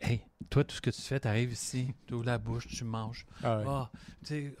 hey, 0.00 0.20
toi, 0.50 0.64
tout 0.64 0.76
ce 0.76 0.80
que 0.80 0.90
tu 0.90 1.00
fais, 1.00 1.20
tu 1.20 1.28
arrives 1.28 1.52
ici, 1.52 1.88
tu 2.06 2.14
ouvres 2.14 2.26
la 2.26 2.38
bouche, 2.38 2.68
tu 2.68 2.84
manges. 2.84 3.26
Ah. 3.42 3.62
Ah, 3.66 3.90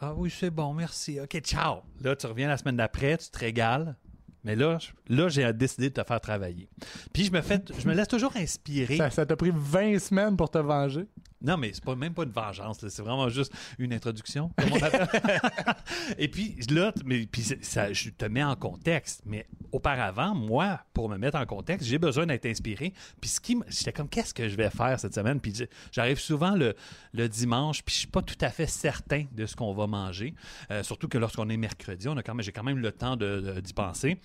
ah 0.00 0.14
oui, 0.14 0.30
c'est 0.30 0.50
bon, 0.50 0.72
merci. 0.74 1.20
OK, 1.20 1.38
ciao. 1.40 1.82
Là, 2.00 2.16
tu 2.16 2.26
reviens 2.26 2.48
la 2.48 2.56
semaine 2.56 2.76
d'après, 2.76 3.18
tu 3.18 3.28
te 3.28 3.38
régales. 3.38 3.96
Mais 4.44 4.56
là, 4.56 4.78
là, 5.08 5.28
j'ai 5.28 5.50
décidé 5.52 5.88
de 5.88 5.94
te 5.94 6.06
faire 6.06 6.20
travailler. 6.20 6.68
Puis 7.12 7.24
je 7.24 7.32
me 7.32 7.40
fais, 7.40 7.62
je 7.78 7.88
me 7.88 7.94
laisse 7.94 8.08
toujours 8.08 8.36
inspirer. 8.36 8.96
Ça 8.96 9.10
ça 9.10 9.24
t'a 9.24 9.36
pris 9.36 9.52
20 9.54 9.98
semaines 9.98 10.36
pour 10.36 10.50
te 10.50 10.58
venger? 10.58 11.06
Non, 11.44 11.56
mais 11.58 11.70
c'est 11.72 11.84
pas 11.84 11.94
même 11.94 12.14
pas 12.14 12.24
une 12.24 12.30
vengeance, 12.30 12.78
c'est 12.88 13.02
vraiment 13.02 13.28
juste 13.28 13.52
une 13.78 13.92
introduction. 13.92 14.50
Et 16.18 16.28
puis 16.28 16.56
là, 16.70 16.92
mais 17.04 17.26
puis 17.26 17.42
ça, 17.62 17.92
je 17.92 18.10
te 18.10 18.24
mets 18.24 18.42
en 18.42 18.56
contexte. 18.56 19.22
Mais 19.26 19.46
auparavant, 19.72 20.34
moi, 20.34 20.80
pour 20.92 21.08
me 21.08 21.16
mettre 21.18 21.36
en 21.38 21.46
contexte, 21.46 21.86
j'ai 21.86 21.98
besoin 21.98 22.26
d'être 22.26 22.46
inspiré. 22.46 22.92
Puis 23.20 23.30
ce 23.30 23.40
qui, 23.40 23.58
j'étais 23.68 23.92
comme, 23.92 24.08
qu'est-ce 24.08 24.32
que 24.34 24.48
je 24.48 24.56
vais 24.56 24.70
faire 24.70 24.98
cette 24.98 25.14
semaine? 25.14 25.40
Puis 25.40 25.52
j'arrive 25.92 26.18
souvent 26.18 26.54
le, 26.54 26.74
le 27.12 27.28
dimanche, 27.28 27.82
puis 27.82 27.94
je 27.94 27.98
suis 28.00 28.08
pas 28.08 28.22
tout 28.22 28.38
à 28.40 28.50
fait 28.50 28.66
certain 28.66 29.24
de 29.32 29.46
ce 29.46 29.54
qu'on 29.56 29.74
va 29.74 29.86
manger. 29.86 30.34
Euh, 30.70 30.82
surtout 30.82 31.08
que 31.08 31.18
lorsqu'on 31.18 31.48
est 31.48 31.56
mercredi, 31.56 32.08
on 32.08 32.16
a 32.16 32.22
quand 32.22 32.34
même, 32.34 32.44
j'ai 32.44 32.52
quand 32.52 32.62
même 32.64 32.78
le 32.78 32.92
temps 32.92 33.16
de- 33.16 33.60
d'y 33.60 33.72
penser. 33.72 34.18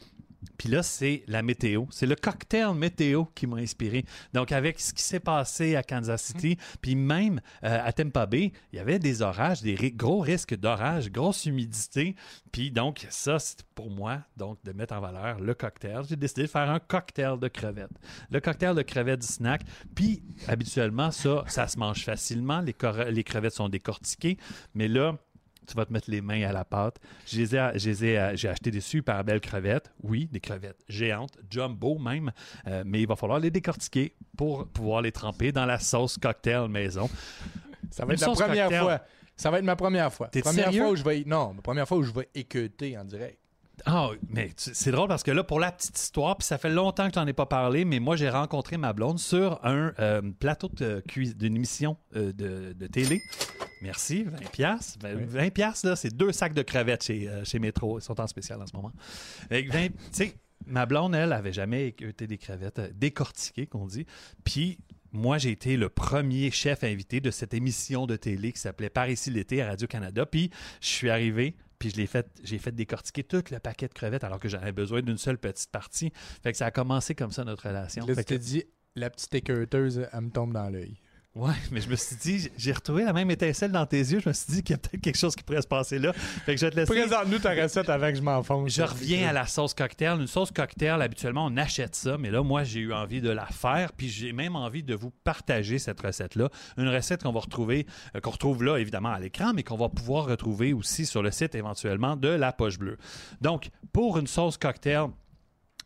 Puis 0.58 0.70
là, 0.70 0.84
c'est 0.84 1.24
la 1.28 1.42
météo. 1.42 1.86
C'est 1.90 2.06
le 2.06 2.16
cocktail 2.16 2.74
météo 2.74 3.26
qui 3.36 3.48
m'a 3.48 3.58
inspiré. 3.58 4.06
Donc, 4.34 4.52
avec 4.52 4.80
ce 4.80 4.94
qui 4.94 5.04
s'est 5.04 5.20
passé 5.20 5.76
à 5.76 5.84
Kansas 5.84 6.24
City, 6.24 6.58
puis 6.82 6.96
même 6.96 7.42
euh, 7.64 7.80
à 7.84 7.92
Tampa 7.94 8.26
Bay, 8.26 8.52
il 8.72 8.78
y 8.78 8.80
avait 8.80 9.00
des 9.00 9.22
orages, 9.22 9.62
des 9.62 9.76
ri- 9.76 9.92
gros 9.92 10.20
risques 10.20 10.56
d'orage, 10.56 11.12
grosse 11.12 11.46
humidité. 11.46 12.16
Puis 12.52 12.72
donc, 12.72 13.06
ça, 13.10 13.40
c'est 13.40 13.64
pour 13.76 13.90
moi, 13.90 14.20
donc, 14.38 14.58
de 14.64 14.72
mettre 14.72 14.94
en 14.94 15.02
valeur 15.02 15.40
le 15.40 15.54
cocktail. 15.54 16.02
J'ai 16.08 16.16
décidé 16.16 16.44
de 16.44 16.48
faire 16.48 16.70
un 16.70 16.80
cocktail 16.80 17.40
de 17.40 17.48
crevettes. 17.48 17.92
Le 18.30 18.40
cocktail 18.40 18.76
de 18.76 18.82
crevettes 18.82 19.22
du 19.22 19.28
snack. 19.28 19.62
Puis, 19.96 20.24
habituellement, 20.48 21.12
ça, 21.12 21.44
ça 21.48 21.68
se 21.68 21.78
mange 21.78 22.04
facilement. 22.04 22.62
Les 22.62 23.24
crevettes 23.24 23.54
sont 23.54 23.70
décortiquées. 23.70 24.38
Mais 24.74 24.88
là, 24.88 25.18
tu 25.70 25.76
vas 25.76 25.86
te 25.86 25.94
mettre 25.94 26.10
les 26.10 26.22
mains 26.22 26.42
à 26.48 26.52
la 26.52 26.66
pâte. 26.66 26.98
Ai- 27.34 27.76
J'ai 27.78 28.50
acheté 28.50 28.72
des 28.72 28.82
super 28.82 29.24
belles 29.24 29.40
crevettes. 29.42 29.92
Oui, 30.04 30.28
des 30.32 30.40
crevettes 30.40 30.84
géantes, 30.88 31.38
jumbo 31.50 31.98
même. 32.00 32.32
Euh, 32.68 32.84
mais 32.86 33.02
il 33.02 33.08
va 33.08 33.16
falloir 33.16 33.40
les 33.40 33.52
décortiquer 33.52 34.14
pour 34.38 34.68
pouvoir 34.68 35.02
les 35.02 35.12
tremper 35.12 35.52
dans 35.52 35.66
la 35.66 35.80
sauce 35.80 36.18
cocktail 36.18 36.68
maison. 36.68 37.10
Ça 37.92 38.04
Une 38.04 38.10
va 38.10 38.14
être 38.16 38.22
la 38.22 38.28
première 38.34 38.64
cocktail. 38.70 38.82
fois. 38.82 39.00
Ça 39.36 39.52
va 39.52 39.60
être 39.60 39.66
ma 39.66 39.76
première 39.76 40.12
fois. 40.14 40.28
T'es 40.28 40.42
première 40.42 40.66
sérieux? 40.66 40.82
fois 40.84 40.92
où 40.92 40.96
je 40.98 41.04
vais. 41.04 41.24
Non, 41.26 41.54
ma 41.54 41.62
première 41.62 41.88
fois 41.88 41.98
où 41.98 42.04
je 42.04 42.12
vais 42.12 42.28
équeuter 42.36 42.98
en 42.98 43.06
direct. 43.06 43.38
Ah, 43.86 44.10
mais 44.30 44.52
c'est 44.58 44.92
drôle 44.92 45.08
parce 45.08 45.24
que 45.24 45.32
là, 45.32 45.42
pour 45.42 45.58
la 45.62 45.72
petite 45.72 45.98
histoire, 45.98 46.36
puis 46.38 46.46
ça 46.46 46.58
fait 46.58 46.70
longtemps 46.70 47.08
que 47.08 47.14
je 47.16 47.20
n'en 47.22 47.26
ai 47.26 47.32
pas 47.32 47.46
parlé, 47.46 47.86
mais 47.86 48.00
moi, 48.02 48.18
j'ai 48.18 48.30
rencontré 48.30 48.76
ma 48.76 48.92
blonde 48.92 49.20
sur 49.20 49.58
un 49.66 49.94
euh, 50.00 50.22
plateau 50.38 50.70
d'une 51.38 51.56
émission 51.56 51.96
euh, 52.18 52.34
de, 52.34 52.74
de 52.74 52.88
télé. 52.88 53.22
Merci, 53.82 54.24
20 54.24 54.52
piastres. 54.52 54.98
Ben, 55.00 55.18
Oui. 55.18 55.24
20 55.26 55.50
piastres, 55.52 55.88
là, 55.88 55.96
c'est 55.96 56.14
deux 56.16 56.32
sacs 56.32 56.54
de 56.54 56.62
crevettes 56.62 57.04
chez, 57.04 57.28
euh, 57.30 57.44
chez 57.46 57.60
Métro. 57.60 58.00
Ils 58.00 58.02
sont 58.02 58.20
en 58.20 58.28
spécial 58.28 58.62
en 58.62 58.68
ce 58.68 58.76
moment. 58.76 58.92
Fait 59.50 59.66
que 59.66 59.72
20 59.72 59.88
Tu 59.88 59.94
sais, 60.12 60.36
ma 60.66 60.86
blonde, 60.86 61.16
elle, 61.16 61.34
avait 61.34 61.54
jamais 61.54 61.88
écouté 61.88 62.28
des 62.28 62.38
crevettes 62.38 62.80
euh, 62.80 62.90
décortiquées, 62.94 63.68
qu'on 63.68 63.88
dit. 63.88 64.06
Puis 64.44 64.78
moi, 65.12 65.38
j'ai 65.38 65.52
été 65.52 65.78
le 65.78 65.90
premier 65.90 66.52
chef 66.52 66.84
invité 66.84 67.20
de 67.22 67.32
cette 67.32 67.54
émission 67.54 68.06
de 68.06 68.16
télé 68.16 68.52
qui 68.52 68.60
s'appelait 68.60 68.90
Par 68.90 69.10
ici 69.10 69.32
l'été 69.32 69.62
à 69.62 69.68
Radio-Canada. 69.68 70.26
Puis 70.26 70.52
je 70.82 70.88
suis 70.88 71.10
arrivé, 71.10 71.56
puis 71.80 71.90
je 71.90 71.96
l'ai 71.98 72.06
fait, 72.08 72.28
j'ai 72.44 72.60
fait 72.60 72.74
décortiquer 72.74 73.24
tout 73.24 73.42
le 73.50 73.60
paquet 73.60 73.88
de 73.88 73.94
crevettes 73.94 74.24
alors 74.24 74.40
que 74.40 74.50
j'en 74.50 74.60
avais 74.60 74.72
besoin 74.72 75.02
d'une 75.02 75.18
seule 75.18 75.38
petite 75.38 75.72
partie. 75.72 76.12
Fait 76.44 76.52
que 76.52 76.58
ça 76.58 76.68
a 76.68 76.72
commencé 76.72 77.16
comme 77.16 77.32
ça 77.32 77.44
notre 77.44 77.68
relation. 77.68 78.06
Là, 78.06 78.14
Fait 78.16 78.24
tu 78.24 78.34
que- 78.36 78.40
t'es 78.40 78.40
dit, 78.40 78.64
la 78.96 79.10
petite 79.10 79.34
équeuteuse, 79.34 80.06
elle 80.12 80.22
me 80.22 80.30
tombe 80.30 80.52
dans 80.54 80.70
l'œil. 80.70 81.00
Ouais, 81.40 81.54
mais 81.72 81.80
je 81.80 81.90
me 81.90 81.96
suis 81.96 82.18
dit, 82.18 82.50
j'ai 82.58 82.74
retrouvé 82.74 83.06
la 83.06 83.14
même 83.14 83.32
étincelle 83.32 83.72
dans 83.72 83.86
tes 83.86 84.00
yeux. 84.00 84.20
Je 84.20 84.28
me 84.28 84.34
suis 84.34 84.56
dit 84.56 84.62
qu'il 84.62 84.74
y 84.74 84.76
a 84.76 84.78
peut-être 84.78 85.00
quelque 85.00 85.18
chose 85.18 85.38
qui 85.38 85.44
pourrait 85.44 85.62
se 85.62 85.68
passer 85.68 85.98
là. 85.98 86.12
Fait 86.12 86.54
que 86.54 86.60
je 86.60 86.66
vais 86.66 86.72
te 86.72 86.76
laisser. 86.76 86.94
Présente-nous 86.94 87.40
ta 87.40 87.52
recette 87.52 87.88
avant 87.88 88.10
que 88.10 88.16
je 88.16 88.22
m'enfonce. 88.22 88.74
Je 88.74 88.82
reviens 88.82 89.30
à 89.30 89.32
la 89.32 89.48
sauce 89.48 89.74
cocktail. 89.74 90.20
Une 90.20 90.28
sauce 90.28 90.52
cocktail, 90.52 91.02
habituellement, 91.02 91.46
on 91.46 91.56
achète 91.56 91.96
ça, 91.96 92.18
mais 92.18 92.30
là, 92.30 92.44
moi, 92.44 92.66
j'ai 92.66 92.82
eu 92.82 92.92
envie 92.92 93.22
de 93.22 93.30
la 93.30 93.46
faire, 93.46 93.94
puis 93.94 94.10
j'ai 94.10 94.34
même 94.34 94.58
envie 94.58 94.84
de 94.84 94.96
vous 94.96 95.12
partager 95.24 95.80
cette 95.80 96.02
recette-là. 96.02 96.50
Une 96.76 96.90
recette 96.90 97.24
qu'on 97.24 97.32
va 97.32 97.40
retrouver, 97.40 97.88
euh, 98.18 98.20
qu'on 98.20 98.32
retrouve 98.32 98.62
là, 98.62 98.76
évidemment, 98.76 99.14
à 99.14 99.20
l'écran, 99.22 99.54
mais 99.56 99.64
qu'on 99.64 99.78
va 99.78 99.88
pouvoir 99.88 100.26
retrouver 100.26 100.74
aussi 100.74 101.06
sur 101.06 101.24
le 101.24 101.32
site, 101.32 101.56
éventuellement, 101.56 102.18
de 102.18 102.28
La 102.28 102.52
Poche 102.52 102.78
Bleue. 102.78 102.98
Donc, 103.40 103.70
pour 103.94 104.18
une 104.18 104.28
sauce 104.28 104.58
cocktail, 104.58 105.08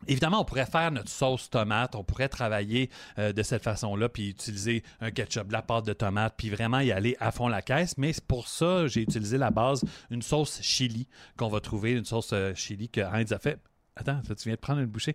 Évidemment, 0.08 0.42
on 0.42 0.46
pourrait 0.46 0.66
faire 0.66 0.92
notre 0.92 1.10
sauce 1.10 1.50
tomate, 1.50 1.96
on 1.96 2.04
pourrait 2.04 2.30
travailler 2.30 2.90
euh, 3.18 3.34
de 3.34 3.44
cette 3.44 3.64
façon-là, 3.64 4.10
puis 4.10 4.30
utiliser 4.30 4.84
un 5.02 5.12
ketchup, 5.12 5.48
de 5.48 5.54
la 5.54 5.62
pâte 5.62 5.86
de 5.86 5.94
tomate, 5.94 6.34
puis 6.38 6.50
vraiment 6.50 6.80
y 6.80 6.92
aller 6.92 7.16
à 7.20 7.32
fond 7.32 7.48
la 7.48 7.62
caisse. 7.62 7.98
Mais 7.98 8.12
pour 8.28 8.48
ça, 8.48 8.88
j'ai 8.88 9.02
utilisé 9.02 9.38
la 9.38 9.52
base, 9.52 9.84
une 10.12 10.22
sauce 10.22 10.62
chili 10.62 11.08
qu'on 11.38 11.48
va 11.50 11.60
trouver, 11.60 11.92
une 11.94 12.06
sauce 12.06 12.32
euh, 12.34 12.54
chili 12.56 12.90
que 12.90 13.02
Heinz 13.02 13.32
a 13.32 13.40
fait. 13.40 13.60
Attends, 13.96 14.22
tu 14.26 14.34
viens 14.46 14.56
de 14.56 14.60
prendre 14.60 14.80
une 14.80 14.88
bouchée. 14.88 15.14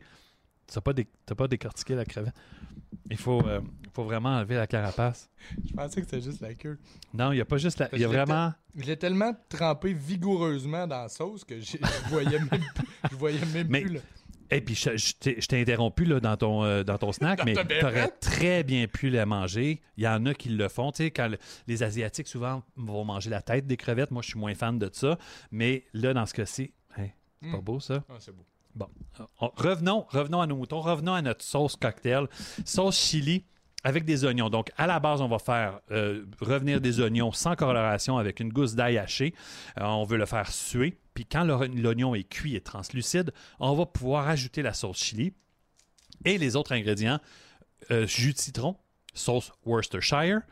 Tu 0.70 0.76
n'as 0.76 0.82
pas, 0.82 0.92
dé- 0.92 1.08
pas 1.36 1.48
décortiqué 1.48 1.94
la 1.94 2.04
crevette? 2.04 2.34
Il 3.10 3.16
faut, 3.16 3.40
euh, 3.46 3.60
faut 3.94 4.04
vraiment 4.04 4.28
enlever 4.36 4.54
la 4.56 4.66
carapace. 4.66 5.30
Je 5.66 5.72
pensais 5.72 6.02
que 6.02 6.06
c'était 6.10 6.20
juste 6.22 6.40
la 6.42 6.52
queue. 6.54 6.78
Non, 7.14 7.32
il 7.32 7.36
n'y 7.36 7.40
a 7.40 7.46
pas 7.46 7.56
juste 7.56 7.78
la. 7.78 7.88
Il 7.94 8.00
y 8.00 8.04
a 8.04 8.08
vraiment. 8.08 8.52
Je 8.76 8.84
l'ai 8.84 8.98
tellement 8.98 9.32
trempé 9.48 9.94
vigoureusement 9.94 10.86
dans 10.86 11.02
la 11.02 11.08
sauce 11.08 11.42
que 11.42 11.58
je 11.58 11.78
voyais 12.10 12.38
même, 12.38 12.48
plus- 12.74 12.86
je 13.10 13.16
voyais 13.16 13.44
même 13.54 13.66
Mais- 13.70 13.80
plus. 13.80 13.94
là. 13.94 14.00
Et 14.50 14.60
puis, 14.60 14.74
je, 14.74 14.96
je 14.96 15.46
t'ai 15.46 15.60
interrompu 15.60 16.04
là, 16.04 16.20
dans, 16.20 16.36
ton, 16.36 16.64
euh, 16.64 16.82
dans 16.82 16.96
ton 16.98 17.12
snack, 17.12 17.38
Dans 17.38 17.44
mais 17.44 17.54
tu 17.54 17.84
aurais 17.84 18.08
très 18.20 18.64
bien 18.64 18.86
pu 18.86 19.10
la 19.10 19.26
manger. 19.26 19.80
Il 19.96 20.04
y 20.04 20.08
en 20.08 20.24
a 20.26 20.34
qui 20.34 20.48
le 20.48 20.68
font. 20.68 20.90
Tu 20.92 21.04
sais, 21.04 21.10
quand 21.10 21.28
le- 21.28 21.38
les 21.66 21.82
Asiatiques, 21.82 22.28
souvent, 22.28 22.62
vont 22.76 23.04
manger 23.04 23.28
la 23.30 23.42
tête 23.42 23.66
des 23.66 23.76
crevettes. 23.76 24.10
Moi, 24.10 24.22
je 24.22 24.28
suis 24.30 24.38
moins 24.38 24.54
fan 24.54 24.78
de 24.78 24.88
ça. 24.92 25.18
Mais 25.50 25.84
là, 25.92 26.14
dans 26.14 26.24
ce 26.26 26.34
cas-ci, 26.34 26.72
c'est 26.96 27.50
pas 27.50 27.58
Mm. 27.58 27.60
beau 27.60 27.78
ça? 27.80 28.02
Ah, 28.08 28.14
c'est 28.18 28.34
beau. 28.34 28.44
Bon, 28.74 28.88
on- 29.40 29.50
revenons, 29.56 30.06
revenons 30.08 30.40
à 30.40 30.46
nos 30.46 30.56
moutons, 30.56 30.80
revenons 30.80 31.14
à 31.14 31.22
notre 31.22 31.44
sauce 31.44 31.74
cocktail, 31.76 32.26
sauce 32.64 32.98
chili 32.98 33.44
avec 33.88 34.04
des 34.04 34.26
oignons. 34.26 34.50
Donc, 34.50 34.70
à 34.76 34.86
la 34.86 35.00
base, 35.00 35.22
on 35.22 35.28
va 35.28 35.38
faire 35.38 35.80
euh, 35.90 36.26
revenir 36.42 36.78
des 36.78 37.00
oignons 37.00 37.32
sans 37.32 37.56
coloration 37.56 38.18
avec 38.18 38.38
une 38.38 38.52
gousse 38.52 38.74
d'ail 38.74 38.98
haché. 38.98 39.34
Euh, 39.80 39.84
on 39.84 40.04
veut 40.04 40.18
le 40.18 40.26
faire 40.26 40.52
suer. 40.52 40.98
Puis 41.14 41.24
quand 41.24 41.42
l'oignon 41.42 42.14
est 42.14 42.28
cuit 42.28 42.54
et 42.54 42.60
translucide, 42.60 43.32
on 43.58 43.74
va 43.74 43.86
pouvoir 43.86 44.28
ajouter 44.28 44.60
la 44.60 44.74
sauce 44.74 44.98
chili 44.98 45.32
et 46.26 46.36
les 46.36 46.54
autres 46.54 46.72
ingrédients 46.72 47.18
euh, 47.90 48.06
jus 48.06 48.34
de 48.34 48.38
citron, 48.38 48.76
sauce 49.14 49.52
Worcestershire 49.64 50.42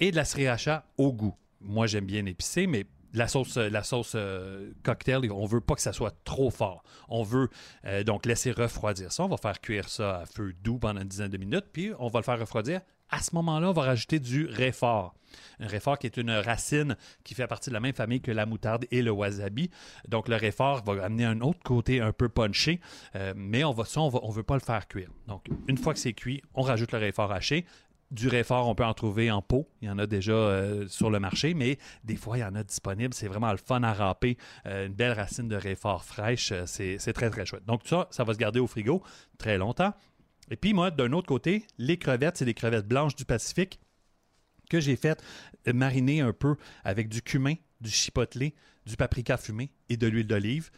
et 0.00 0.10
de 0.10 0.16
la 0.16 0.24
sriracha 0.24 0.86
au 0.96 1.12
goût. 1.12 1.36
Moi, 1.60 1.86
j'aime 1.86 2.06
bien 2.06 2.24
épicé, 2.24 2.66
mais 2.66 2.86
la 3.14 3.28
sauce, 3.28 3.56
la 3.56 3.82
sauce 3.82 4.12
euh, 4.14 4.72
cocktail, 4.82 5.30
on 5.30 5.46
veut 5.46 5.60
pas 5.60 5.74
que 5.74 5.80
ça 5.80 5.92
soit 5.92 6.14
trop 6.24 6.50
fort. 6.50 6.82
On 7.08 7.22
veut 7.22 7.48
euh, 7.84 8.04
donc 8.04 8.26
laisser 8.26 8.50
refroidir 8.50 9.12
ça. 9.12 9.24
On 9.24 9.28
va 9.28 9.36
faire 9.36 9.60
cuire 9.60 9.88
ça 9.88 10.20
à 10.20 10.26
feu 10.26 10.54
doux 10.62 10.78
pendant 10.78 11.00
une 11.00 11.08
dizaine 11.08 11.30
de 11.30 11.38
minutes, 11.38 11.66
puis 11.72 11.92
on 11.98 12.08
va 12.08 12.20
le 12.20 12.24
faire 12.24 12.38
refroidir. 12.38 12.80
À 13.10 13.22
ce 13.22 13.34
moment-là, 13.36 13.70
on 13.70 13.72
va 13.72 13.82
rajouter 13.82 14.18
du 14.18 14.46
réfort. 14.46 15.14
Un 15.60 15.66
réfort 15.66 15.98
qui 15.98 16.06
est 16.06 16.16
une 16.18 16.30
racine 16.30 16.96
qui 17.24 17.34
fait 17.34 17.46
partie 17.46 17.70
de 17.70 17.74
la 17.74 17.80
même 17.80 17.94
famille 17.94 18.20
que 18.20 18.30
la 18.30 18.44
moutarde 18.44 18.84
et 18.90 19.00
le 19.00 19.10
wasabi. 19.10 19.70
Donc, 20.08 20.28
le 20.28 20.36
réfort 20.36 20.84
va 20.84 21.04
amener 21.04 21.24
un 21.24 21.40
autre 21.40 21.60
côté 21.64 22.00
un 22.00 22.12
peu 22.12 22.28
punché, 22.28 22.80
euh, 23.16 23.32
mais 23.34 23.64
on 23.64 23.72
va, 23.72 23.84
ça, 23.86 24.00
on 24.00 24.28
ne 24.28 24.32
veut 24.32 24.42
pas 24.42 24.54
le 24.54 24.60
faire 24.60 24.86
cuire. 24.88 25.10
Donc, 25.26 25.46
une 25.68 25.78
fois 25.78 25.94
que 25.94 25.98
c'est 26.00 26.12
cuit, 26.12 26.42
on 26.54 26.62
rajoute 26.62 26.92
le 26.92 26.98
réfort 26.98 27.32
haché. 27.32 27.64
Du 28.10 28.28
réfort, 28.28 28.68
on 28.68 28.74
peut 28.74 28.84
en 28.84 28.94
trouver 28.94 29.30
en 29.30 29.42
pot. 29.42 29.68
Il 29.82 29.88
y 29.88 29.90
en 29.90 29.98
a 29.98 30.06
déjà 30.06 30.32
euh, 30.32 30.88
sur 30.88 31.10
le 31.10 31.20
marché, 31.20 31.52
mais 31.52 31.78
des 32.04 32.16
fois, 32.16 32.38
il 32.38 32.40
y 32.40 32.44
en 32.44 32.54
a 32.54 32.64
disponible. 32.64 33.12
C'est 33.12 33.28
vraiment 33.28 33.50
le 33.50 33.58
fun 33.58 33.82
à 33.82 33.92
râper. 33.92 34.38
Euh, 34.66 34.86
une 34.86 34.94
belle 34.94 35.12
racine 35.12 35.46
de 35.46 35.56
réfort 35.56 36.04
fraîche, 36.04 36.52
euh, 36.52 36.64
c'est 36.66 37.12
très, 37.12 37.28
très 37.28 37.44
chouette. 37.44 37.66
Donc, 37.66 37.82
ça, 37.84 38.08
ça 38.10 38.24
va 38.24 38.32
se 38.32 38.38
garder 38.38 38.60
au 38.60 38.66
frigo 38.66 39.02
très 39.36 39.58
longtemps. 39.58 39.92
Et 40.50 40.56
puis, 40.56 40.72
moi, 40.72 40.90
d'un 40.90 41.12
autre 41.12 41.26
côté, 41.26 41.66
les 41.76 41.98
crevettes, 41.98 42.38
c'est 42.38 42.46
des 42.46 42.54
crevettes 42.54 42.88
blanches 42.88 43.14
du 43.14 43.26
Pacifique 43.26 43.78
que 44.70 44.80
j'ai 44.80 44.96
faites 44.96 45.22
mariner 45.66 46.20
un 46.20 46.32
peu 46.32 46.56
avec 46.84 47.08
du 47.08 47.22
cumin, 47.22 47.54
du 47.80 47.90
chipotelé, 47.90 48.54
du 48.86 48.96
paprika 48.96 49.36
fumé 49.36 49.70
et 49.88 49.96
de 49.96 50.06
l'huile 50.06 50.26
d'olive. 50.26 50.70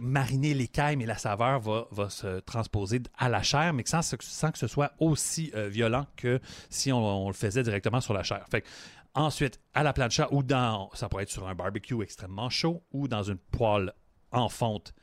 Mariné 0.00 0.54
l'écaille, 0.54 0.96
mais 0.96 1.06
la 1.06 1.18
saveur 1.18 1.60
va, 1.60 1.86
va 1.90 2.10
se 2.10 2.40
transposer 2.40 3.00
à 3.18 3.28
la 3.28 3.42
chair, 3.42 3.72
mais 3.72 3.82
sans, 3.86 4.02
sans 4.02 4.52
que 4.52 4.58
ce 4.58 4.66
soit 4.66 4.92
aussi 4.98 5.50
euh, 5.54 5.68
violent 5.68 6.06
que 6.16 6.40
si 6.68 6.92
on, 6.92 7.28
le 7.28 7.34
faisait 7.34 7.62
directement 7.62 8.00
sur 8.00 8.14
la 8.14 8.22
chair. 8.22 8.44
Ensuite, 9.14 9.58
à 9.74 9.82
la 9.82 9.92
plancha 9.92 10.28
ou 10.30 10.42
dans, 10.42 10.90
ça 10.94 11.08
pourrait 11.08 11.24
être 11.24 11.30
sur 11.30 11.48
un 11.48 11.54
barbecue 11.54 12.00
extrêmement 12.02 12.50
chaud 12.50 12.82
ou 12.92 13.08
dans 13.08 13.22
une 13.22 13.38
poêle 13.38 13.92
en 14.30 14.48
fonte 14.48 14.94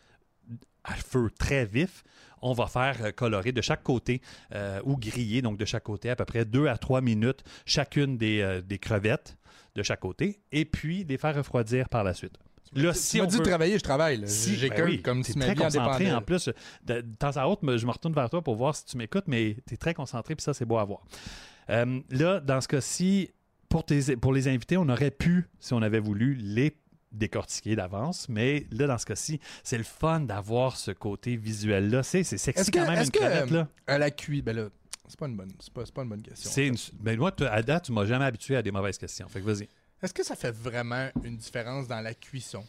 à 0.85 0.93
feu 0.93 1.29
très 1.37 1.65
vif, 1.65 2.05
on 2.41 2.53
va 2.53 2.67
faire 2.67 2.97
euh, 3.01 3.11
colorer 3.11 3.51
de 3.51 3.61
chaque 3.61 3.83
côté 3.83 4.21
euh, 4.53 4.79
ou 4.85 4.95
griller, 4.95 5.41
donc 5.41 5.57
de 5.57 5.65
chaque 5.65 5.83
côté 5.83 6.09
à 6.09 6.15
peu 6.15 6.23
près 6.23 6.45
2 6.45 6.67
à 6.67 6.77
3 6.77 7.01
minutes 7.01 7.43
chacune 7.65 8.17
des, 8.17 8.61
des 8.63 8.79
crevettes 8.79 9.37
de 9.75 9.83
chaque 9.83 9.99
côté 9.99 10.39
et 10.53 10.63
puis 10.63 11.03
les 11.03 11.17
faire 11.17 11.35
refroidir 11.35 11.89
par 11.89 12.05
la 12.05 12.13
suite. 12.13 12.37
Là, 12.73 12.91
tu 12.93 12.99
si 12.99 13.17
m'as 13.17 13.23
on 13.23 13.27
dit 13.27 13.37
veut- 13.37 13.43
de 13.43 13.49
travailler, 13.49 13.77
je 13.77 13.83
travaille. 13.83 14.23
si, 14.27 14.55
J'ai 14.55 14.69
ben 14.69 14.83
oui, 14.85 15.01
comme 15.01 15.23
t'es 15.23 15.31
si 15.31 15.37
ma 15.37 15.45
très 15.45 15.53
vie 15.55 15.61
en 15.61 15.65
concentré 15.65 16.11
en 16.13 16.21
plus. 16.21 16.49
De, 16.83 17.01
temps 17.01 17.31
à 17.35 17.45
autre, 17.47 17.61
je 17.77 17.85
me 17.85 17.91
retourne 17.91 18.13
vers 18.13 18.29
toi 18.29 18.41
pour 18.41 18.55
voir 18.55 18.75
si 18.75 18.85
tu 18.85 18.97
m'écoutes, 18.97 19.25
mais 19.27 19.57
tu 19.67 19.73
es 19.73 19.77
très 19.77 19.93
concentré, 19.93 20.35
puis 20.35 20.43
ça, 20.43 20.53
c'est 20.53 20.65
beau 20.65 20.77
à 20.77 20.85
voir. 20.85 21.01
Euh, 21.69 21.99
là, 22.09 22.39
dans 22.39 22.61
ce 22.61 22.67
cas-ci, 22.67 23.31
pour, 23.69 23.85
tes- 23.85 24.15
pour 24.15 24.33
les 24.33 24.47
invités, 24.47 24.77
on 24.77 24.87
aurait 24.89 25.11
pu, 25.11 25.47
si 25.59 25.73
on 25.73 25.81
avait 25.81 25.99
voulu, 25.99 26.35
les 26.35 26.77
décortiquer 27.11 27.75
d'avance, 27.75 28.27
mais 28.29 28.67
là, 28.71 28.85
dans 28.85 28.97
ce 28.97 29.05
cas-ci, 29.05 29.39
c'est 29.63 29.77
le 29.77 29.83
fun 29.83 30.19
d'avoir 30.19 30.75
ce 30.75 30.91
côté 30.91 31.35
visuel-là. 31.37 32.03
C'est 32.03 32.23
c'est 32.23 32.37
sexy 32.37 32.69
que, 32.69 32.77
quand 32.79 32.89
même 32.91 33.03
une 33.03 33.09
que 33.11 33.17
crevette, 33.17 33.49
là. 33.49 33.59
euh, 33.59 33.93
à 33.93 33.97
la 33.97 34.11
cuit, 34.11 34.41
ben 34.41 34.55
là, 34.55 34.67
c'est 35.07 35.17
pas 35.17 35.27
une 35.27 35.37
bonne, 35.37 35.51
c'est 35.59 35.73
pas, 35.73 35.83
pas 35.93 36.03
une 36.03 36.09
bonne 36.09 36.21
question. 36.21 36.63
Une... 36.63 36.75
Ben 36.99 37.17
moi, 37.17 37.31
toi, 37.31 37.47
à 37.49 37.61
date, 37.63 37.85
tu 37.85 37.91
m'as 37.93 38.05
jamais 38.05 38.25
habitué 38.25 38.57
à 38.57 38.61
des 38.61 38.71
mauvaises 38.71 38.97
questions. 38.97 39.27
Fait 39.29 39.39
que 39.39 39.45
vas-y. 39.45 39.67
Est-ce 40.01 40.13
que 40.13 40.23
ça 40.23 40.35
fait 40.35 40.51
vraiment 40.51 41.09
une 41.23 41.37
différence 41.37 41.87
dans 41.87 42.01
la 42.01 42.13
cuisson 42.13 42.63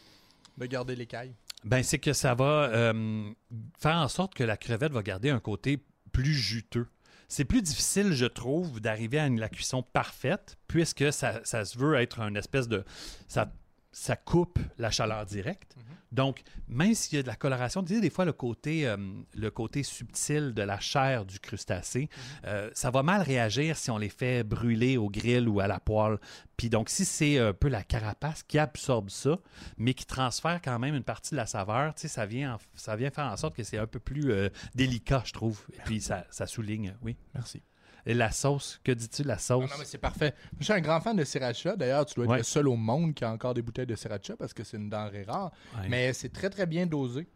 de 0.57 0.65
garder 0.65 0.95
l'écaille? 0.95 1.33
Ben, 1.63 1.83
c'est 1.83 1.99
que 1.99 2.13
ça 2.13 2.33
va 2.33 2.69
euh, 2.69 3.31
faire 3.79 3.97
en 3.97 4.07
sorte 4.07 4.33
que 4.33 4.43
la 4.43 4.57
crevette 4.57 4.91
va 4.93 5.03
garder 5.03 5.29
un 5.29 5.39
côté 5.39 5.83
plus 6.11 6.33
juteux. 6.33 6.87
C'est 7.27 7.45
plus 7.45 7.61
difficile, 7.61 8.13
je 8.13 8.25
trouve, 8.25 8.79
d'arriver 8.79 9.19
à 9.19 9.27
une, 9.27 9.39
la 9.39 9.49
cuisson 9.49 9.83
parfaite, 9.83 10.57
puisque 10.67 11.13
ça, 11.13 11.43
se 11.43 11.77
veut 11.77 11.95
être 11.95 12.19
une 12.21 12.37
espèce 12.37 12.67
de. 12.67 12.83
Ça 13.91 14.15
coupe 14.15 14.59
la 14.77 14.91
chaleur 14.91 15.25
directe. 15.25 15.75
Mhm. 15.77 15.83
Donc, 16.11 16.41
même 16.67 16.95
s'il 16.95 17.17
y 17.17 17.19
a 17.19 17.21
de 17.21 17.27
la 17.27 17.35
coloration, 17.35 17.83
tu 17.83 17.93
sais, 17.93 18.01
des 18.01 18.09
fois, 18.09 18.25
le 18.25 18.33
côté, 18.33 18.87
euh, 18.87 18.97
le 19.35 19.51
côté 19.51 19.83
subtil 19.83 20.53
de 20.55 20.63
la 20.63 20.79
chair 20.79 21.23
du 21.23 21.39
crustacé, 21.39 22.09
euh, 22.45 22.71
ça 22.73 22.89
va 22.89 23.03
mal 23.03 23.21
réagir 23.21 23.77
si 23.77 23.91
on 23.91 23.99
les 23.99 24.09
fait 24.09 24.43
brûler 24.43 24.97
au 24.97 25.07
grill 25.07 25.47
ou 25.47 25.59
à 25.59 25.67
la 25.67 25.79
poêle. 25.79 26.17
Puis 26.57 26.69
donc, 26.71 26.89
si 26.89 27.05
c'est 27.05 27.37
un 27.37 27.53
peu 27.53 27.67
la 27.67 27.83
carapace 27.83 28.41
qui 28.41 28.57
absorbe 28.57 29.11
ça, 29.11 29.37
mais 29.77 29.93
qui 29.93 30.05
transfère 30.07 30.61
quand 30.63 30.79
même 30.79 30.95
une 30.95 31.03
partie 31.03 31.31
de 31.31 31.37
la 31.37 31.45
saveur, 31.45 31.93
tu 31.93 32.01
sais, 32.01 32.07
ça 32.07 32.25
vient, 32.25 32.55
en- 32.55 32.59
ça 32.73 32.95
vient 32.95 33.11
faire 33.11 33.25
en 33.27 33.37
sorte 33.37 33.55
que 33.55 33.63
c'est 33.63 33.77
un 33.77 33.85
peu 33.87 33.99
plus 33.99 34.31
euh, 34.31 34.49
délicat, 34.73 35.21
je 35.25 35.33
trouve. 35.33 35.63
Et 35.73 35.79
puis, 35.85 36.01
ça, 36.01 36.25
ça 36.31 36.47
souligne, 36.47 36.95
oui. 37.03 37.17
Merci. 37.35 37.61
Et 38.05 38.13
la 38.13 38.31
sauce, 38.31 38.79
que 38.83 38.91
dis-tu 38.91 39.23
de 39.23 39.27
la 39.27 39.37
sauce? 39.37 39.69
non, 39.69 39.75
mais 39.79 39.85
c'est 39.85 39.97
parfait. 39.97 40.33
Je 40.59 40.63
suis 40.63 40.73
un 40.73 40.79
grand 40.81 40.99
fan 41.01 41.15
de 41.15 41.23
sriracha. 41.23 41.75
D'ailleurs, 41.75 42.05
tu 42.05 42.15
dois 42.15 42.25
être 42.25 42.31
Ouais. 42.31 42.37
le 42.37 42.43
seul 42.43 42.67
au 42.67 42.75
monde 42.75 43.13
qui 43.13 43.23
a 43.25 43.31
encore 43.31 43.53
des 43.53 43.61
bouteilles 43.61 43.85
de 43.87 43.95
sriracha 43.95 44.35
parce 44.37 44.53
que 44.53 44.63
c'est 44.63 44.77
une 44.77 44.89
denrée 44.89 45.23
rare. 45.23 45.51
Ouais. 45.77 45.89
Mais 45.89 46.13
c'est 46.13 46.29
très, 46.29 46.49
très 46.49 46.65
bien 46.65 46.85
dosé. 46.85 47.27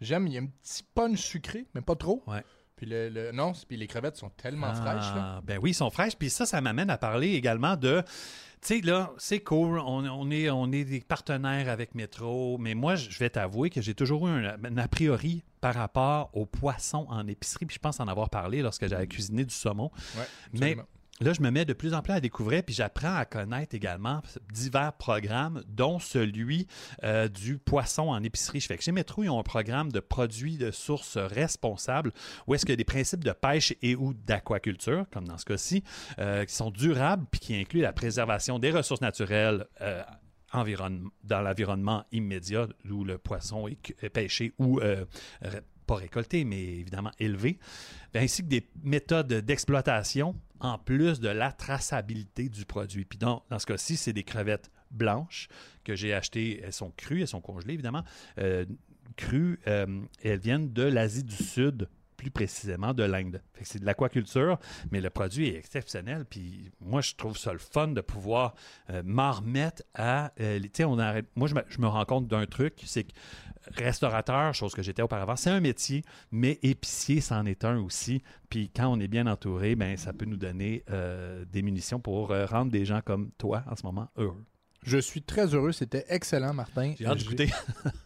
J'aime, 0.00 0.26
il 0.26 0.32
y 0.34 0.38
a 0.38 0.40
un 0.40 0.46
petit 0.46 0.82
punch 0.94 1.18
sucré, 1.20 1.66
mais 1.74 1.80
pas 1.82 1.94
trop. 1.96 2.22
Ouais. 2.26 2.42
Puis 2.80 2.88
le, 2.88 3.10
le- 3.10 3.30
non, 3.30 3.52
puis 3.68 3.76
les 3.76 3.86
crevettes 3.86 4.16
sont 4.16 4.30
tellement 4.30 4.72
fraîches. 4.74 5.14
Là. 5.14 5.34
Ah, 5.36 5.40
Ben 5.44 5.58
oui, 5.62 5.72
ils 5.72 5.74
sont 5.74 5.90
fraîches. 5.90 6.16
Puis 6.16 6.30
ça, 6.30 6.46
ça 6.46 6.62
m'amène 6.62 6.88
à 6.88 6.96
parler 6.96 7.34
également 7.34 7.76
de. 7.76 8.02
Tu 8.62 8.76
sais, 8.76 8.80
là, 8.80 9.12
c'est 9.18 9.40
cool, 9.40 9.78
on, 9.78 10.02
on 10.08 10.30
est, 10.30 10.48
on 10.48 10.72
est 10.72 10.84
des 10.84 11.00
partenaires 11.00 11.68
avec 11.68 11.94
Métro, 11.94 12.56
mais 12.58 12.74
moi, 12.74 12.94
je 12.94 13.18
vais 13.18 13.28
t'avouer 13.28 13.68
que 13.68 13.82
j'ai 13.82 13.92
toujours 13.94 14.28
eu 14.28 14.30
un, 14.30 14.56
un 14.64 14.78
a 14.78 14.88
priori 14.88 15.44
par 15.60 15.74
rapport 15.74 16.30
aux 16.32 16.46
poissons 16.46 17.04
en 17.10 17.26
épicerie, 17.26 17.66
puis 17.66 17.74
je 17.74 17.80
pense 17.80 18.00
en 18.00 18.08
avoir 18.08 18.30
parlé 18.30 18.62
lorsque 18.62 18.86
j'avais 18.86 19.06
cuisiné 19.06 19.44
du 19.44 19.54
saumon. 19.54 19.90
Ouais, 20.16 20.24
Mais. 20.54 20.76
Là, 21.20 21.32
je 21.32 21.42
me 21.42 21.50
mets 21.50 21.64
de 21.64 21.72
plus 21.72 21.94
en 21.94 22.02
plus 22.02 22.12
à 22.12 22.20
découvrir, 22.20 22.62
puis 22.62 22.74
j'apprends 22.74 23.14
à 23.14 23.24
connaître 23.24 23.74
également 23.74 24.22
divers 24.52 24.92
programmes, 24.94 25.62
dont 25.68 25.98
celui 25.98 26.66
euh, 27.04 27.28
du 27.28 27.58
poisson 27.58 28.08
en 28.08 28.22
épicerie. 28.22 28.60
Je 28.60 28.66
fais 28.66 28.76
que 28.76 28.82
chez 28.82 28.92
Métro, 28.92 29.22
ils 29.22 29.28
ont 29.28 29.38
un 29.38 29.44
programme 29.44 29.92
de 29.92 30.00
produits 30.00 30.56
de 30.56 30.70
source 30.70 31.18
responsables, 31.18 32.12
où 32.46 32.54
est-ce 32.54 32.66
que 32.66 32.72
des 32.72 32.84
principes 32.84 33.24
de 33.24 33.32
pêche 33.32 33.74
et 33.82 33.94
ou 33.94 34.14
d'aquaculture, 34.14 35.06
comme 35.12 35.28
dans 35.28 35.38
ce 35.38 35.44
cas-ci, 35.44 35.84
euh, 36.18 36.44
qui 36.44 36.54
sont 36.54 36.70
durables, 36.70 37.26
puis 37.30 37.40
qui 37.40 37.54
incluent 37.54 37.82
la 37.82 37.92
préservation 37.92 38.58
des 38.58 38.70
ressources 38.70 39.00
naturelles. 39.00 39.66
euh, 39.80 40.02
dans 41.22 41.42
l'environnement 41.42 42.04
immédiat 42.10 42.66
où 42.90 43.04
le 43.04 43.18
poisson 43.18 43.68
est 43.68 44.08
pêché 44.08 44.52
ou 44.58 44.80
pas 45.86 45.94
récolté, 45.94 46.44
mais 46.44 46.60
évidemment 46.60 47.12
élevé, 47.20 47.60
ainsi 48.14 48.42
que 48.42 48.48
des 48.48 48.68
méthodes 48.82 49.32
d'exploitation 49.32 50.34
en 50.60 50.78
plus 50.78 51.20
de 51.20 51.28
la 51.28 51.52
traçabilité 51.52 52.48
du 52.48 52.64
produit. 52.64 53.04
Puis 53.04 53.18
dans, 53.18 53.42
dans 53.50 53.58
ce 53.58 53.66
cas-ci, 53.66 53.96
c'est 53.96 54.12
des 54.12 54.24
crevettes 54.24 54.70
blanches 54.90 55.48
que 55.84 55.94
j'ai 55.94 56.12
achetées. 56.14 56.60
Elles 56.62 56.72
sont 56.72 56.92
crues, 56.96 57.22
elles 57.22 57.28
sont 57.28 57.40
congelées 57.40 57.74
évidemment. 57.74 58.04
Euh, 58.38 58.64
crues, 59.16 59.58
euh, 59.66 60.02
elles 60.22 60.38
viennent 60.38 60.72
de 60.72 60.82
l'Asie 60.82 61.24
du 61.24 61.36
Sud, 61.36 61.88
plus 62.20 62.30
précisément 62.30 62.92
de 62.92 63.02
l'Inde. 63.02 63.40
C'est 63.62 63.78
de 63.80 63.86
l'aquaculture, 63.86 64.58
mais 64.90 65.00
le 65.00 65.08
produit 65.08 65.48
est 65.48 65.56
exceptionnel. 65.56 66.26
Puis 66.28 66.70
moi, 66.80 67.00
je 67.00 67.14
trouve 67.14 67.38
ça 67.38 67.50
le 67.54 67.58
fun 67.58 67.88
de 67.88 68.02
pouvoir 68.02 68.54
euh, 68.90 69.02
m'en 69.06 69.32
remettre 69.32 69.82
à. 69.94 70.30
euh, 70.38 70.58
les- 70.58 70.68
tu 70.68 70.78
sais, 70.78 70.84
on 70.84 70.98
arrête. 70.98 71.24
Moi, 71.34 71.48
je 71.48 71.54
me, 71.54 71.62
je 71.68 71.80
me 71.80 71.86
rends 71.86 72.04
compte 72.04 72.28
d'un 72.28 72.44
truc, 72.44 72.74
c'est 72.84 73.04
que 73.04 73.12
restaurateur, 73.76 74.52
chose 74.54 74.74
que 74.74 74.82
j'étais 74.82 75.02
auparavant, 75.02 75.36
c'est 75.36 75.50
un 75.50 75.60
métier, 75.60 76.02
mais 76.30 76.58
épicier, 76.62 77.20
c'en 77.22 77.46
est 77.46 77.64
un 77.64 77.78
aussi. 77.78 78.22
Puis 78.50 78.70
quand 78.74 78.88
on 78.88 79.00
est 79.00 79.08
bien 79.08 79.26
entouré, 79.26 79.74
ben, 79.76 79.96
ça 79.96 80.12
peut 80.12 80.26
nous 80.26 80.36
donner 80.36 80.84
euh, 80.90 81.44
des 81.50 81.62
munitions 81.62 82.00
pour 82.00 82.32
euh, 82.32 82.44
rendre 82.46 82.70
des 82.70 82.84
gens 82.84 83.00
comme 83.02 83.30
toi, 83.38 83.62
en 83.70 83.76
ce 83.76 83.82
moment, 83.84 84.08
heureux. 84.16 84.44
Je 84.82 84.96
suis 84.96 85.20
très 85.22 85.54
heureux. 85.54 85.72
C'était 85.72 86.06
excellent, 86.08 86.54
Martin. 86.54 86.94
J'ai 86.98 87.04
hâte 87.06 87.18
d'écouter. 87.18 87.50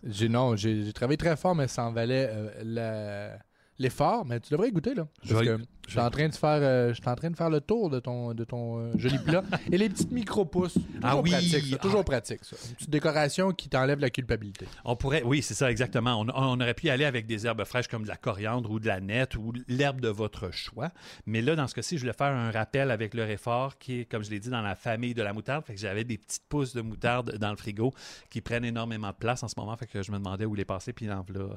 Non, 0.29 0.57
j'ai 0.57 0.85
j'ai 0.85 0.93
travaillé 0.93 1.17
très 1.17 1.37
fort, 1.37 1.55
mais 1.55 1.69
ça 1.69 1.85
en 1.85 1.93
valait 1.93 2.29
euh, 2.31 2.51
la- 2.65 3.39
l'effort. 3.79 4.25
Mais 4.25 4.41
tu 4.41 4.51
devrais 4.51 4.69
y 4.69 4.73
goûter 4.73 4.95
là. 4.95 5.07
Je 5.23 5.33
Parce 5.35 5.45
vais- 5.47 5.57
que 5.57 5.63
je 5.87 5.91
suis 5.93 6.01
en 6.01 6.11
train 6.11 6.29
de 6.29 6.35
faire, 6.35 6.59
euh, 6.63 6.89
je 6.95 7.01
suis 7.01 7.09
en 7.09 7.15
train 7.15 7.31
de 7.31 7.37
faire 7.37 7.51
le 7.51 7.61
tour 7.61 7.91
de 7.91 8.01
ton, 8.01 8.33
de 8.35 8.45
ton 8.45 8.79
euh, 8.81 8.93
joli 8.97 9.19
plat. 9.19 9.43
Et 9.73 9.79
les 9.79 9.89
petites 9.89 10.11
micro-pousses, 10.13 10.75
toujours 10.75 10.89
Ah 11.03 11.17
oui! 11.21 11.31
pratique, 11.31 11.65
ça, 11.67 11.77
toujours 11.79 12.01
Ah. 12.01 12.05
pratique 12.05 12.45
ça. 12.45 12.57
Une 12.69 12.75
petite 12.77 12.91
décoration 12.91 13.53
qui 13.53 13.69
t'enlève 13.69 14.01
la 14.01 14.11
culpabilité. 14.11 14.67
On 14.85 14.97
pourrait, 14.97 15.23
oui, 15.25 15.43
c'est 15.43 15.55
ça, 15.55 15.71
exactement. 15.71 16.21
On, 16.21 16.27
on 16.35 16.61
aurait 16.61 16.75
pu 16.75 16.87
y 16.87 16.91
aller 16.91 17.05
avec 17.05 17.27
des 17.27 17.47
herbes 17.47 17.65
fraîches 17.65 17.89
comme 17.89 18.03
de 18.05 18.09
la 18.09 18.17
coriandre 18.17 18.71
ou 18.71 18.81
de 18.81 18.87
la 18.87 19.01
nette 19.01 19.37
ou 19.37 19.53
l'herbe 19.69 20.01
de 20.01 20.09
votre 20.09 20.51
choix. 20.51 20.91
Mais 21.27 21.43
là, 21.43 21.55
dans 21.57 21.67
ce 21.69 21.75
cas-ci, 21.75 21.97
je 21.97 22.03
voulais 22.03 22.13
faire 22.17 22.33
un 22.33 22.51
rappel 22.51 22.91
avec 22.91 23.15
le 23.15 23.25
réfort 23.25 23.79
qui 23.79 24.01
est, 24.01 24.05
comme 24.05 24.23
je 24.25 24.31
l'ai 24.31 24.41
dit, 24.41 24.51
dans 24.51 24.63
la 24.63 24.75
famille 24.75 25.15
de 25.15 25.23
la 25.23 25.33
moutarde. 25.33 25.65
Fait 25.65 25.75
que 25.75 25.81
j'avais 25.81 26.05
des 26.05 26.19
petites 26.19 26.45
pousses 26.49 26.75
de 26.75 26.81
moutarde 26.81 27.37
dans 27.39 27.51
le 27.51 27.57
frigo 27.57 27.93
qui 28.31 28.41
prennent 28.41 28.65
énormément 28.65 29.09
de 29.11 29.17
place 29.17 29.43
en 29.43 29.49
ce 29.49 29.55
moment. 29.59 29.77
Fait 29.77 29.87
que 29.87 30.03
je 30.03 30.11
me 30.13 30.19
demandais 30.19 30.45
où 30.47 30.55
les 30.55 30.65
passer. 30.65 30.93
Puis 30.93 31.07
là, 31.07 31.23
euh, 31.37 31.49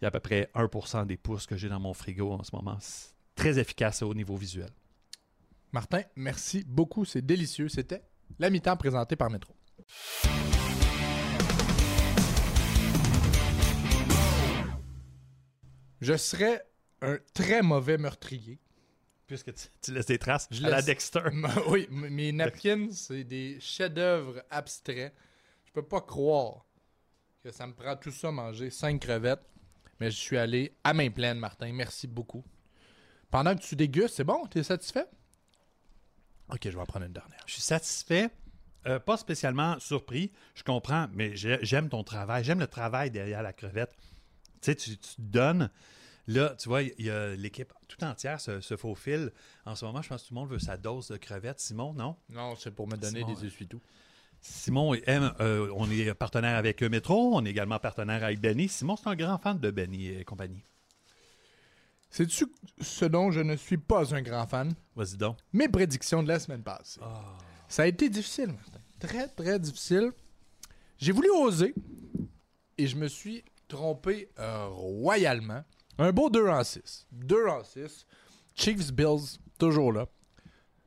il 0.00 0.02
y 0.02 0.04
a 0.04 0.08
à 0.08 0.10
peu 0.10 0.20
près 0.20 0.48
1% 0.54 1.06
des 1.06 1.16
pousses 1.16 1.46
que 1.46 1.56
j'ai 1.56 1.68
dans 1.68 1.80
mon 1.80 1.94
frigo 1.94 2.32
en 2.32 2.42
ce 2.42 2.54
moment. 2.54 2.78
Très 3.34 3.58
efficace 3.58 4.02
au 4.02 4.14
niveau 4.14 4.36
visuel. 4.36 4.70
Martin, 5.72 6.02
merci 6.16 6.64
beaucoup, 6.66 7.04
c'est 7.04 7.22
délicieux. 7.24 7.68
C'était 7.68 8.02
la 8.38 8.50
mi-temps 8.50 8.76
présentée 8.76 9.16
par 9.16 9.30
Métro. 9.30 9.54
Je 16.00 16.16
serais 16.16 16.62
un 17.00 17.18
très 17.32 17.62
mauvais 17.62 17.96
meurtrier. 17.96 18.58
Puisque 19.26 19.54
tu, 19.54 19.68
tu 19.80 19.94
laisses 19.94 20.06
des 20.06 20.18
traces 20.18 20.48
Je 20.50 20.64
à 20.64 20.68
la 20.68 20.82
Dexter. 20.82 21.22
Oui, 21.68 21.88
mes 21.90 22.32
napkins, 22.32 22.90
c'est 22.90 23.24
des 23.24 23.58
chefs-d'œuvre 23.60 24.42
abstraits. 24.50 25.14
Je 25.64 25.72
peux 25.72 25.86
pas 25.86 26.00
croire 26.02 26.66
que 27.42 27.50
ça 27.50 27.66
me 27.66 27.72
prend 27.72 27.96
tout 27.96 28.10
ça 28.10 28.30
manger 28.30 28.68
cinq 28.68 29.00
crevettes. 29.00 29.48
Mais 30.00 30.10
je 30.10 30.16
suis 30.16 30.36
allé 30.36 30.76
à 30.84 30.92
main 30.92 31.10
pleine, 31.10 31.38
Martin. 31.38 31.72
Merci 31.72 32.08
beaucoup. 32.08 32.44
Pendant 33.32 33.56
que 33.56 33.62
tu 33.62 33.74
dégustes, 33.74 34.14
c'est 34.16 34.24
bon? 34.24 34.46
T'es 34.46 34.62
satisfait? 34.62 35.06
Ok, 36.50 36.60
je 36.64 36.68
vais 36.70 36.78
en 36.80 36.84
prendre 36.86 37.06
une 37.06 37.12
dernière. 37.14 37.40
Je 37.46 37.54
suis 37.54 37.62
satisfait, 37.62 38.28
euh, 38.86 38.98
pas 39.00 39.16
spécialement 39.16 39.78
surpris. 39.80 40.30
Je 40.54 40.62
comprends, 40.62 41.08
mais 41.14 41.34
j'ai- 41.34 41.58
j'aime 41.62 41.88
ton 41.88 42.04
travail. 42.04 42.44
J'aime 42.44 42.60
le 42.60 42.66
travail 42.66 43.10
derrière 43.10 43.42
la 43.42 43.54
crevette. 43.54 43.96
Tu 44.60 44.66
sais, 44.66 44.76
tu, 44.76 44.90
tu 44.98 45.14
te 45.16 45.20
donnes. 45.22 45.70
Là, 46.26 46.54
tu 46.58 46.68
vois, 46.68 46.82
il 46.82 46.92
y 47.04 47.10
a 47.10 47.34
l'équipe 47.34 47.72
tout 47.88 48.04
entière 48.04 48.38
se, 48.38 48.60
se 48.60 48.76
faufile. 48.76 49.32
En 49.64 49.74
ce 49.76 49.84
moment, 49.86 50.02
je 50.02 50.10
pense 50.10 50.22
que 50.24 50.28
tout 50.28 50.34
le 50.34 50.40
monde 50.40 50.50
veut 50.50 50.58
sa 50.58 50.76
dose 50.76 51.08
de 51.08 51.16
crevettes. 51.16 51.58
Simon, 51.58 51.94
non? 51.94 52.16
Non, 52.28 52.54
c'est 52.54 52.70
pour 52.70 52.86
me 52.86 52.96
donner 52.96 53.20
Simon, 53.20 53.32
des 53.32 53.46
essuie-tout. 53.46 53.80
Simon 54.42 54.94
aime, 55.06 55.32
euh, 55.40 55.72
on 55.74 55.90
est 55.90 56.12
partenaire 56.14 56.56
avec 56.58 56.82
Metro, 56.82 57.34
on 57.34 57.44
est 57.46 57.50
également 57.50 57.78
partenaire 57.78 58.22
avec 58.24 58.40
Benny. 58.40 58.68
Simon, 58.68 58.96
c'est 58.96 59.08
un 59.08 59.16
grand 59.16 59.38
fan 59.38 59.58
de 59.58 59.70
Benny 59.70 60.08
et 60.08 60.24
compagnie. 60.24 60.62
Sais-tu 62.12 62.44
ce 62.80 63.06
dont 63.06 63.30
je 63.32 63.40
ne 63.40 63.56
suis 63.56 63.78
pas 63.78 64.14
un 64.14 64.20
grand 64.22 64.46
fan? 64.46 64.72
Vas-y 64.94 65.16
donc. 65.16 65.38
Mes 65.52 65.68
prédictions 65.68 66.22
de 66.22 66.28
la 66.28 66.38
semaine 66.38 66.62
passée. 66.62 67.00
Ça 67.68 67.82
a 67.82 67.86
été 67.86 68.08
difficile, 68.10 68.48
Martin. 68.48 68.78
Très, 69.00 69.26
très 69.28 69.58
difficile. 69.58 70.12
J'ai 70.98 71.10
voulu 71.12 71.30
oser 71.30 71.74
et 72.78 72.86
je 72.86 72.96
me 72.96 73.08
suis 73.08 73.42
trompé 73.66 74.28
euh, 74.38 74.66
royalement. 74.68 75.64
Un 75.98 76.12
beau 76.12 76.28
2 76.30 76.48
en 76.48 76.62
6. 76.62 77.06
2 77.12 77.46
en 77.48 77.64
6. 77.64 78.06
Chiefs, 78.54 78.92
Bills, 78.92 79.38
toujours 79.58 79.92
là. 79.92 80.06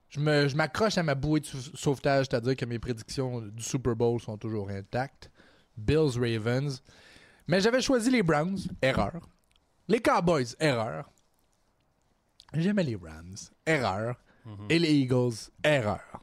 Je 0.10 0.20
me- 0.20 0.48
je 0.48 0.56
m'accroche 0.56 0.98
à 1.00 1.04
ma 1.04 1.16
bouée 1.16 1.40
de 1.40 1.46
sau- 1.48 1.76
sauvetage, 1.76 2.28
c'est-à-dire 2.30 2.56
que 2.56 2.66
mes 2.66 2.78
prédictions 2.80 3.42
du 3.42 3.64
Super 3.64 3.96
Bowl 3.96 4.22
sont 4.22 4.38
toujours 4.38 4.70
intactes. 4.70 5.32
Bills, 5.76 6.18
Ravens. 6.20 6.82
Mais 7.48 7.60
j'avais 7.62 7.82
choisi 7.82 8.12
les 8.12 8.22
Browns, 8.24 8.60
erreur. 8.82 9.28
Les 9.88 10.00
Cowboys, 10.00 10.56
erreur. 10.60 11.10
J'aimais 12.54 12.84
les 12.84 12.96
Rams, 12.96 13.36
erreur. 13.66 14.16
Et 14.70 14.78
les 14.78 14.93
Eagles, 14.93 15.34
erreur. 15.64 16.22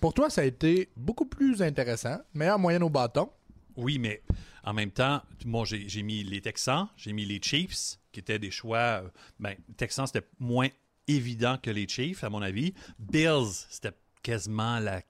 Pour 0.00 0.14
toi, 0.14 0.30
ça 0.30 0.42
a 0.42 0.44
été 0.44 0.88
beaucoup 0.96 1.26
plus 1.26 1.60
intéressant. 1.62 2.18
Meilleure 2.32 2.60
moyenne 2.60 2.84
au 2.84 2.90
bâton. 2.90 3.28
Oui, 3.76 3.98
mais 3.98 4.22
en 4.62 4.72
même 4.72 4.92
temps, 4.92 5.20
moi, 5.44 5.64
j'ai 5.66 6.02
mis 6.02 6.22
les 6.22 6.40
Texans, 6.40 6.88
j'ai 6.96 7.12
mis 7.12 7.24
les 7.24 7.40
Chiefs, 7.42 7.98
qui 8.12 8.20
étaient 8.20 8.38
des 8.38 8.52
choix. 8.52 8.78
euh, 9.02 9.08
Ben, 9.40 9.56
Texans, 9.76 10.06
c'était 10.06 10.26
moins 10.38 10.68
évident 11.08 11.58
que 11.60 11.70
les 11.70 11.88
Chiefs, 11.88 12.22
à 12.22 12.30
mon 12.30 12.40
avis. 12.40 12.72
Bills, 13.00 13.66
c'était 13.68 13.92
quasiment 14.22 14.78
la- 14.78 15.02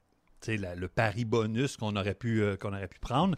le 0.46 0.86
pari 0.88 1.24
bonus 1.26 1.76
qu'on 1.76 1.94
aurait, 1.96 2.14
pu, 2.14 2.40
euh, 2.42 2.56
qu'on 2.56 2.72
aurait 2.72 2.88
pu 2.88 2.98
prendre. 3.00 3.36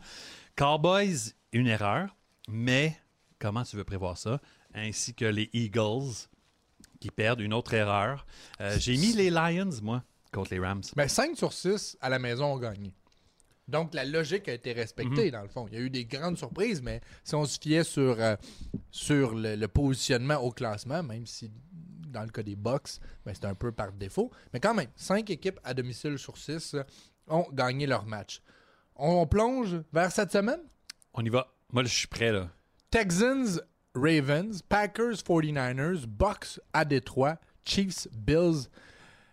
Cowboys, 0.56 1.32
une 1.52 1.66
erreur, 1.66 2.14
mais 2.48 2.96
comment 3.38 3.64
tu 3.64 3.76
veux 3.76 3.84
prévoir 3.84 4.16
ça? 4.18 4.40
Ainsi 4.74 5.14
que 5.14 5.24
les 5.24 5.50
Eagles, 5.52 6.28
qui 7.00 7.10
perdent 7.10 7.40
une 7.40 7.54
autre 7.54 7.74
erreur. 7.74 8.26
Euh, 8.60 8.76
j'ai 8.78 8.96
mis 8.96 9.12
les 9.12 9.30
Lions, 9.30 9.70
moi, 9.82 10.02
contre 10.32 10.52
les 10.52 10.60
Rams. 10.60 10.82
Mais 10.96 11.08
5 11.08 11.36
sur 11.36 11.52
6 11.52 11.96
à 12.00 12.08
la 12.08 12.18
maison 12.18 12.54
ont 12.54 12.58
gagné. 12.58 12.94
Donc 13.66 13.92
la 13.92 14.04
logique 14.04 14.48
a 14.48 14.54
été 14.54 14.72
respectée 14.72 15.30
dans 15.30 15.42
le 15.42 15.48
fond. 15.48 15.66
Il 15.68 15.74
y 15.74 15.76
a 15.76 15.80
eu 15.80 15.90
des 15.90 16.06
grandes 16.06 16.38
surprises, 16.38 16.80
mais 16.80 17.02
si 17.22 17.34
on 17.34 17.44
se 17.44 17.58
fiait 17.60 17.84
sur, 17.84 18.18
euh, 18.18 18.34
sur 18.90 19.34
le, 19.34 19.56
le 19.56 19.68
positionnement 19.68 20.36
au 20.36 20.50
classement, 20.50 21.02
même 21.02 21.26
si 21.26 21.50
dans 22.08 22.22
le 22.22 22.28
cas 22.30 22.42
des 22.42 22.56
Bucks, 22.56 22.98
ben, 23.24 23.34
c'est 23.34 23.44
un 23.44 23.54
peu 23.54 23.70
par 23.72 23.92
défaut, 23.92 24.30
mais 24.52 24.60
quand 24.60 24.74
même, 24.74 24.88
5 24.96 25.28
équipes 25.30 25.60
à 25.64 25.74
domicile 25.74 26.18
sur 26.18 26.36
6 26.36 26.76
ont 27.28 27.46
gagné 27.52 27.86
leur 27.86 28.06
match. 28.06 28.40
On 28.96 29.26
plonge 29.26 29.76
vers 29.92 30.10
cette 30.10 30.32
semaine? 30.32 30.60
On 31.14 31.24
y 31.24 31.28
va. 31.28 31.52
Moi, 31.72 31.84
je 31.84 31.88
suis 31.94 32.08
prêt, 32.08 32.32
là. 32.32 32.48
Texans, 32.90 33.60
Ravens, 33.94 34.62
Packers, 34.68 35.22
49ers, 35.22 36.06
Bucks 36.06 36.60
à 36.72 36.84
Détroit, 36.84 37.38
Chiefs, 37.64 38.08
Bills. 38.12 38.68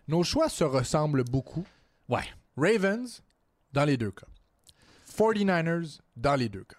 Nos 0.07 0.23
choix 0.23 0.49
se 0.49 0.63
ressemblent 0.63 1.23
beaucoup. 1.23 1.65
Ouais. 2.09 2.25
Ravens, 2.57 3.21
dans 3.73 3.85
les 3.85 3.97
deux 3.97 4.11
cas. 4.11 4.27
49ers, 5.17 5.99
dans 6.15 6.35
les 6.35 6.49
deux 6.49 6.63
cas. 6.63 6.77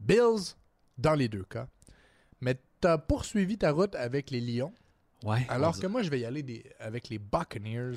Bills, 0.00 0.54
dans 0.98 1.14
les 1.14 1.28
deux 1.28 1.44
cas. 1.44 1.66
Mais 2.40 2.56
tu 2.80 2.88
as 2.88 2.98
poursuivi 2.98 3.56
ta 3.58 3.70
route 3.72 3.94
avec 3.94 4.30
les 4.30 4.40
Lions, 4.40 4.72
Ouais. 5.24 5.46
alors 5.48 5.78
que 5.78 5.86
moi, 5.86 6.02
je 6.02 6.10
vais 6.10 6.20
y 6.20 6.24
aller 6.24 6.42
des- 6.42 6.64
avec 6.78 7.08
les 7.08 7.18
Buccaneers 7.18 7.96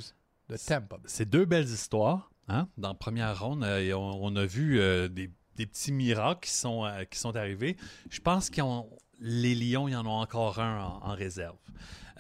de 0.50 0.56
Tampa. 0.58 0.98
C'est 1.06 1.30
deux 1.30 1.46
belles 1.46 1.66
histoires. 1.68 2.32
Hein? 2.48 2.70
Dans 2.78 2.90
la 2.90 2.94
première 2.94 3.38
ronde, 3.38 3.64
euh, 3.66 3.92
on, 3.94 4.20
on 4.22 4.36
a 4.38 4.46
vu 4.46 4.80
euh, 4.80 5.10
des, 5.10 5.30
des 5.56 5.66
petits 5.66 5.92
miracles 5.92 6.48
qui 6.48 6.52
sont, 6.54 6.86
euh, 6.86 7.04
qui 7.04 7.20
sont 7.20 7.36
arrivés. 7.36 7.76
Je 8.10 8.22
pense 8.22 8.50
qu'ils 8.50 8.64
ont 8.64 8.90
les 9.20 9.56
Lions, 9.56 9.88
ils 9.88 9.96
en 9.96 10.06
ont 10.06 10.20
encore 10.22 10.60
un 10.60 10.82
en, 11.02 11.14
réserve. 11.16 11.58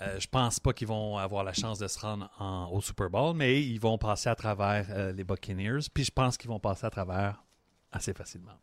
Euh, 0.01 0.19
je 0.19 0.27
pense 0.27 0.59
pas 0.59 0.73
qu'ils 0.73 0.87
vont 0.87 1.17
avoir 1.17 1.43
la 1.43 1.53
chance 1.53 1.79
de 1.79 1.87
se 1.87 1.99
rendre 1.99 2.29
en- 2.39 2.69
au 2.71 2.81
Super 2.81 3.09
Bowl, 3.09 3.35
mais 3.35 3.63
ils 3.63 3.79
vont 3.79 3.97
passer 3.97 4.29
à 4.29 4.35
travers 4.35 4.85
euh, 4.89 5.11
les 5.11 5.23
Buccaneers. 5.23 5.79
Puis 5.93 6.03
je 6.05 6.11
pense 6.11 6.37
qu'ils 6.37 6.49
vont 6.49 6.59
passer 6.59 6.85
à 6.85 6.89
travers 6.89 7.43
assez 7.91 8.13
facilement. 8.13 8.57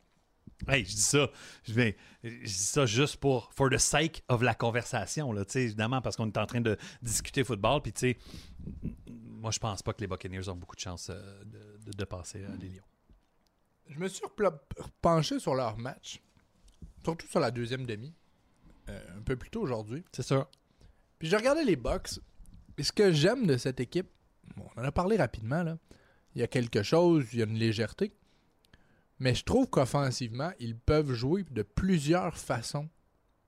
Hey, 0.68 0.84
je 0.84 0.90
dis 0.94 1.00
ça, 1.02 1.28
je, 1.64 1.72
dis 2.22 2.48
ça 2.48 2.86
juste 2.86 3.16
pour 3.16 3.52
for 3.52 3.68
the 3.68 3.78
sake 3.78 4.22
of 4.28 4.40
la 4.42 4.54
conversation, 4.54 5.32
là, 5.32 5.42
évidemment, 5.56 6.00
parce 6.00 6.16
qu'on 6.16 6.28
est 6.28 6.38
en 6.38 6.46
train 6.46 6.60
de 6.60 6.76
discuter 7.02 7.42
football. 7.42 7.82
Puis 7.82 7.92
tu 7.92 8.00
sais, 8.12 8.18
moi 9.10 9.50
je 9.50 9.58
pense 9.58 9.82
pas 9.82 9.92
que 9.92 10.00
les 10.00 10.06
Buccaneers 10.06 10.48
ont 10.48 10.54
beaucoup 10.56 10.76
de 10.76 10.80
chance 10.80 11.10
euh, 11.10 11.44
de, 11.44 11.84
de- 11.86 11.96
de 11.96 12.04
passer 12.04 12.44
à 12.44 12.56
les 12.56 12.68
Lions. 12.68 12.84
Je 13.88 13.98
me 13.98 14.08
suis 14.08 14.24
repenché 14.24 15.38
sur 15.40 15.54
leur 15.54 15.76
match, 15.76 16.20
surtout 17.02 17.26
sur 17.26 17.40
la 17.40 17.50
deuxième 17.50 17.84
demi, 17.84 18.14
euh, 18.88 19.18
un 19.18 19.22
peu 19.22 19.36
plus 19.36 19.50
tôt 19.50 19.60
aujourd'hui. 19.62 20.04
C'est 20.12 20.22
sûr. 20.22 20.48
Puis 21.18 21.28
j'ai 21.28 21.36
regardé 21.36 21.64
les 21.64 21.76
Bucks. 21.76 22.20
Et 22.76 22.82
ce 22.82 22.92
que 22.92 23.12
j'aime 23.12 23.46
de 23.46 23.56
cette 23.56 23.80
équipe, 23.80 24.08
bon, 24.56 24.66
on 24.76 24.80
en 24.80 24.84
a 24.84 24.92
parlé 24.92 25.16
rapidement, 25.16 25.62
là. 25.62 25.78
Il 26.34 26.40
y 26.40 26.42
a 26.42 26.48
quelque 26.48 26.82
chose, 26.82 27.26
il 27.32 27.38
y 27.38 27.42
a 27.42 27.46
une 27.46 27.54
légèreté. 27.58 28.12
Mais 29.20 29.34
je 29.34 29.44
trouve 29.44 29.68
qu'offensivement, 29.70 30.50
ils 30.58 30.76
peuvent 30.76 31.12
jouer 31.12 31.44
de 31.50 31.62
plusieurs 31.62 32.36
façons 32.36 32.88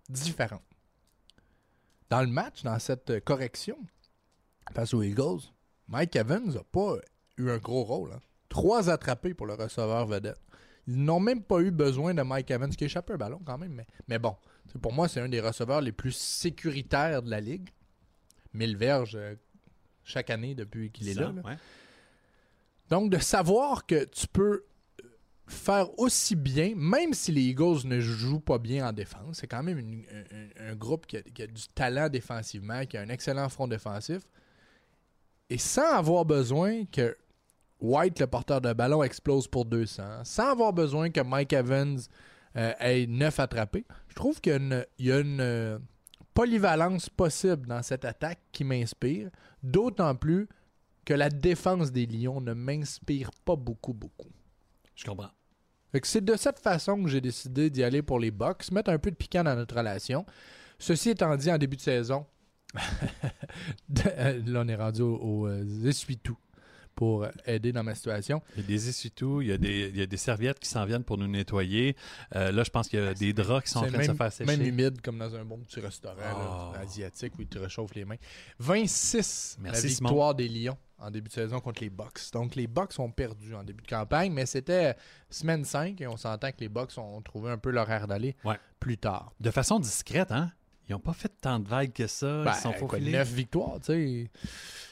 différentes. 0.08 0.62
Dans 2.08 2.20
le 2.20 2.28
match, 2.28 2.62
dans 2.62 2.78
cette 2.78 3.24
correction, 3.24 3.76
face 4.72 4.94
aux 4.94 5.02
Eagles, 5.02 5.40
Mike 5.88 6.14
Evans 6.14 6.46
n'a 6.54 6.62
pas 6.62 6.96
eu 7.36 7.50
un 7.50 7.58
gros 7.58 7.82
rôle. 7.82 8.12
hein. 8.12 8.20
Trois 8.48 8.88
attrapés 8.88 9.34
pour 9.34 9.46
le 9.46 9.54
receveur 9.54 10.06
vedette. 10.06 10.40
Ils 10.86 11.02
n'ont 11.02 11.18
même 11.18 11.42
pas 11.42 11.60
eu 11.60 11.72
besoin 11.72 12.14
de 12.14 12.22
Mike 12.22 12.52
Evans 12.52 12.70
qui 12.70 12.84
échappait 12.84 13.14
un 13.14 13.16
ballon 13.16 13.40
quand 13.44 13.58
même. 13.58 13.72
Mais, 13.72 13.86
mais 14.06 14.20
bon, 14.20 14.36
pour 14.78 14.92
moi, 14.92 15.08
c'est 15.08 15.20
un 15.20 15.28
des 15.28 15.40
receveurs 15.40 15.80
les 15.80 15.92
plus 15.92 16.12
sécuritaires 16.12 17.22
de 17.22 17.30
la 17.30 17.40
ligue. 17.40 17.68
1000 18.54 18.76
verges 18.76 19.16
euh, 19.16 19.34
chaque 20.04 20.30
année 20.30 20.54
depuis 20.54 20.90
qu'il 20.90 21.08
est 21.08 21.14
là. 21.14 21.32
là. 21.34 21.42
Ouais. 21.42 21.56
Donc, 22.88 23.10
de 23.10 23.18
savoir 23.18 23.84
que 23.86 24.04
tu 24.04 24.26
peux 24.28 24.64
faire 25.48 25.96
aussi 25.98 26.34
bien, 26.34 26.72
même 26.76 27.12
si 27.14 27.30
les 27.32 27.42
Eagles 27.42 27.80
ne 27.84 28.00
jouent 28.00 28.40
pas 28.40 28.58
bien 28.58 28.88
en 28.88 28.92
défense, 28.92 29.38
c'est 29.38 29.46
quand 29.46 29.62
même 29.62 29.78
une- 29.78 30.04
un, 30.12 30.64
un- 30.66 30.72
un 30.72 30.74
groupe 30.74 31.06
qui 31.06 31.18
a, 31.18 31.22
qui 31.22 31.42
a 31.42 31.46
du 31.46 31.68
talent 31.74 32.08
défensivement, 32.08 32.84
qui 32.86 32.96
a 32.96 33.00
un 33.02 33.08
excellent 33.08 33.48
front 33.48 33.68
défensif, 33.68 34.22
et 35.50 35.58
sans 35.58 35.92
avoir 35.94 36.24
besoin 36.24 36.84
que 36.86 37.16
White, 37.78 38.18
le 38.20 38.26
porteur 38.26 38.60
de 38.60 38.72
ballon, 38.72 39.02
explose 39.04 39.46
pour 39.46 39.66
200, 39.66 40.24
sans 40.24 40.50
avoir 40.50 40.72
besoin 40.72 41.10
que 41.10 41.20
Mike 41.20 41.52
Evans 41.52 41.98
euh, 42.56 42.72
ait 42.80 43.06
9 43.06 43.40
attrapés, 43.40 43.84
je 44.08 44.14
trouve 44.14 44.40
qu'il 44.40 44.52
y 44.52 44.54
a 44.54 44.58
une, 44.58 44.86
il 44.98 45.06
y 45.06 45.12
a 45.12 45.18
une, 45.20 45.40
euh, 45.40 45.78
polyvalence 46.36 47.08
possible 47.08 47.66
dans 47.66 47.82
cette 47.82 48.04
attaque 48.04 48.40
qui 48.52 48.62
m'inspire, 48.62 49.30
d'autant 49.62 50.14
plus 50.14 50.48
que 51.06 51.14
la 51.14 51.30
défense 51.30 51.92
des 51.92 52.04
Lions 52.04 52.42
ne 52.42 52.52
m'inspire 52.52 53.30
pas 53.44 53.56
beaucoup, 53.56 53.94
beaucoup. 53.94 54.28
Je 54.94 55.06
comprends. 55.06 55.30
C'est 56.02 56.22
de 56.22 56.36
cette 56.36 56.58
façon 56.58 57.02
que 57.02 57.08
j'ai 57.08 57.22
décidé 57.22 57.70
d'y 57.70 57.82
aller 57.82 58.02
pour 58.02 58.20
les 58.20 58.30
Bucks, 58.30 58.70
mettre 58.70 58.90
un 58.90 58.98
peu 58.98 59.10
de 59.10 59.16
piquant 59.16 59.44
dans 59.44 59.56
notre 59.56 59.76
relation. 59.76 60.26
Ceci 60.78 61.10
étant 61.10 61.34
dit, 61.36 61.50
en 61.50 61.56
début 61.56 61.76
de 61.76 61.80
saison, 61.80 62.26
euh, 64.06 64.42
là 64.44 64.62
on 64.62 64.68
est 64.68 64.76
rendu 64.76 65.00
au, 65.00 65.16
au, 65.16 65.46
euh, 65.46 65.86
essuie-tout 65.86 66.36
pour 66.96 67.26
aider 67.46 67.70
dans 67.72 67.84
ma 67.84 67.94
situation. 67.94 68.42
Il 68.56 68.62
y 68.62 68.64
a 68.64 68.66
des 68.66 68.88
essuie-tout, 68.88 69.42
il 69.42 69.48
y 69.48 69.52
a 69.52 69.58
des, 69.58 69.88
il 69.90 69.96
y 69.96 70.02
a 70.02 70.06
des 70.06 70.16
serviettes 70.16 70.58
qui 70.58 70.68
s'en 70.68 70.84
viennent 70.84 71.04
pour 71.04 71.18
nous 71.18 71.28
nettoyer. 71.28 71.94
Euh, 72.34 72.50
là, 72.50 72.64
je 72.64 72.70
pense 72.70 72.88
qu'il 72.88 72.98
y 72.98 73.02
a 73.06 73.14
des 73.14 73.32
draps 73.32 73.66
qui 73.66 73.70
sont 73.70 73.80
en 73.80 73.86
train 73.86 73.98
de 73.98 74.02
se 74.02 74.14
faire 74.14 74.32
sécher. 74.32 74.56
même 74.56 74.66
humide 74.66 75.00
comme 75.02 75.18
dans 75.18 75.32
un 75.36 75.44
bon 75.44 75.58
petit 75.58 75.78
restaurant 75.78 76.16
là, 76.16 76.72
Oh. 76.74 76.76
asiatique 76.82 77.34
où 77.38 77.42
ils 77.42 77.46
te 77.48 77.58
réchauffent 77.58 77.94
les 77.94 78.04
mains. 78.04 78.16
26 78.58 79.58
Merci, 79.60 79.82
la 79.86 79.88
Simon. 79.94 80.08
victoire 80.08 80.34
des 80.34 80.48
Lions 80.48 80.76
en 80.98 81.10
début 81.10 81.28
de 81.28 81.34
saison 81.34 81.60
contre 81.60 81.82
les 81.82 81.90
Bucks. 81.90 82.32
Donc 82.32 82.54
les 82.54 82.66
Bucks 82.66 82.98
ont 82.98 83.10
perdu 83.10 83.54
en 83.54 83.62
début 83.62 83.82
de 83.82 83.88
campagne, 83.88 84.32
mais 84.32 84.46
c'était 84.46 84.96
semaine 85.30 85.64
5 85.64 86.00
et 86.00 86.06
on 86.06 86.16
s'entend 86.16 86.50
que 86.50 86.60
les 86.60 86.68
Bucks 86.68 86.96
ont 86.96 87.20
trouvé 87.22 87.50
un 87.50 87.58
peu 87.58 87.70
leur 87.70 87.90
air 87.90 88.06
d'aller 88.08 88.34
Ouais. 88.44 88.58
plus 88.80 88.96
tard. 88.96 89.32
De 89.40 89.50
façon 89.50 89.78
discrète, 89.78 90.32
hein? 90.32 90.50
Ils 90.88 90.92
n'ont 90.92 91.00
pas 91.00 91.12
fait 91.12 91.32
tant 91.40 91.58
de 91.58 91.66
vagues 91.68 91.92
que 91.92 92.06
ça. 92.06 92.44
Ben, 92.44 92.52
ils 92.56 92.60
sont 92.60 92.72
faufilés. 92.72 93.10
9 93.12 93.28
victoires, 93.32 93.80
tu 93.80 93.86
sais. 93.86 94.30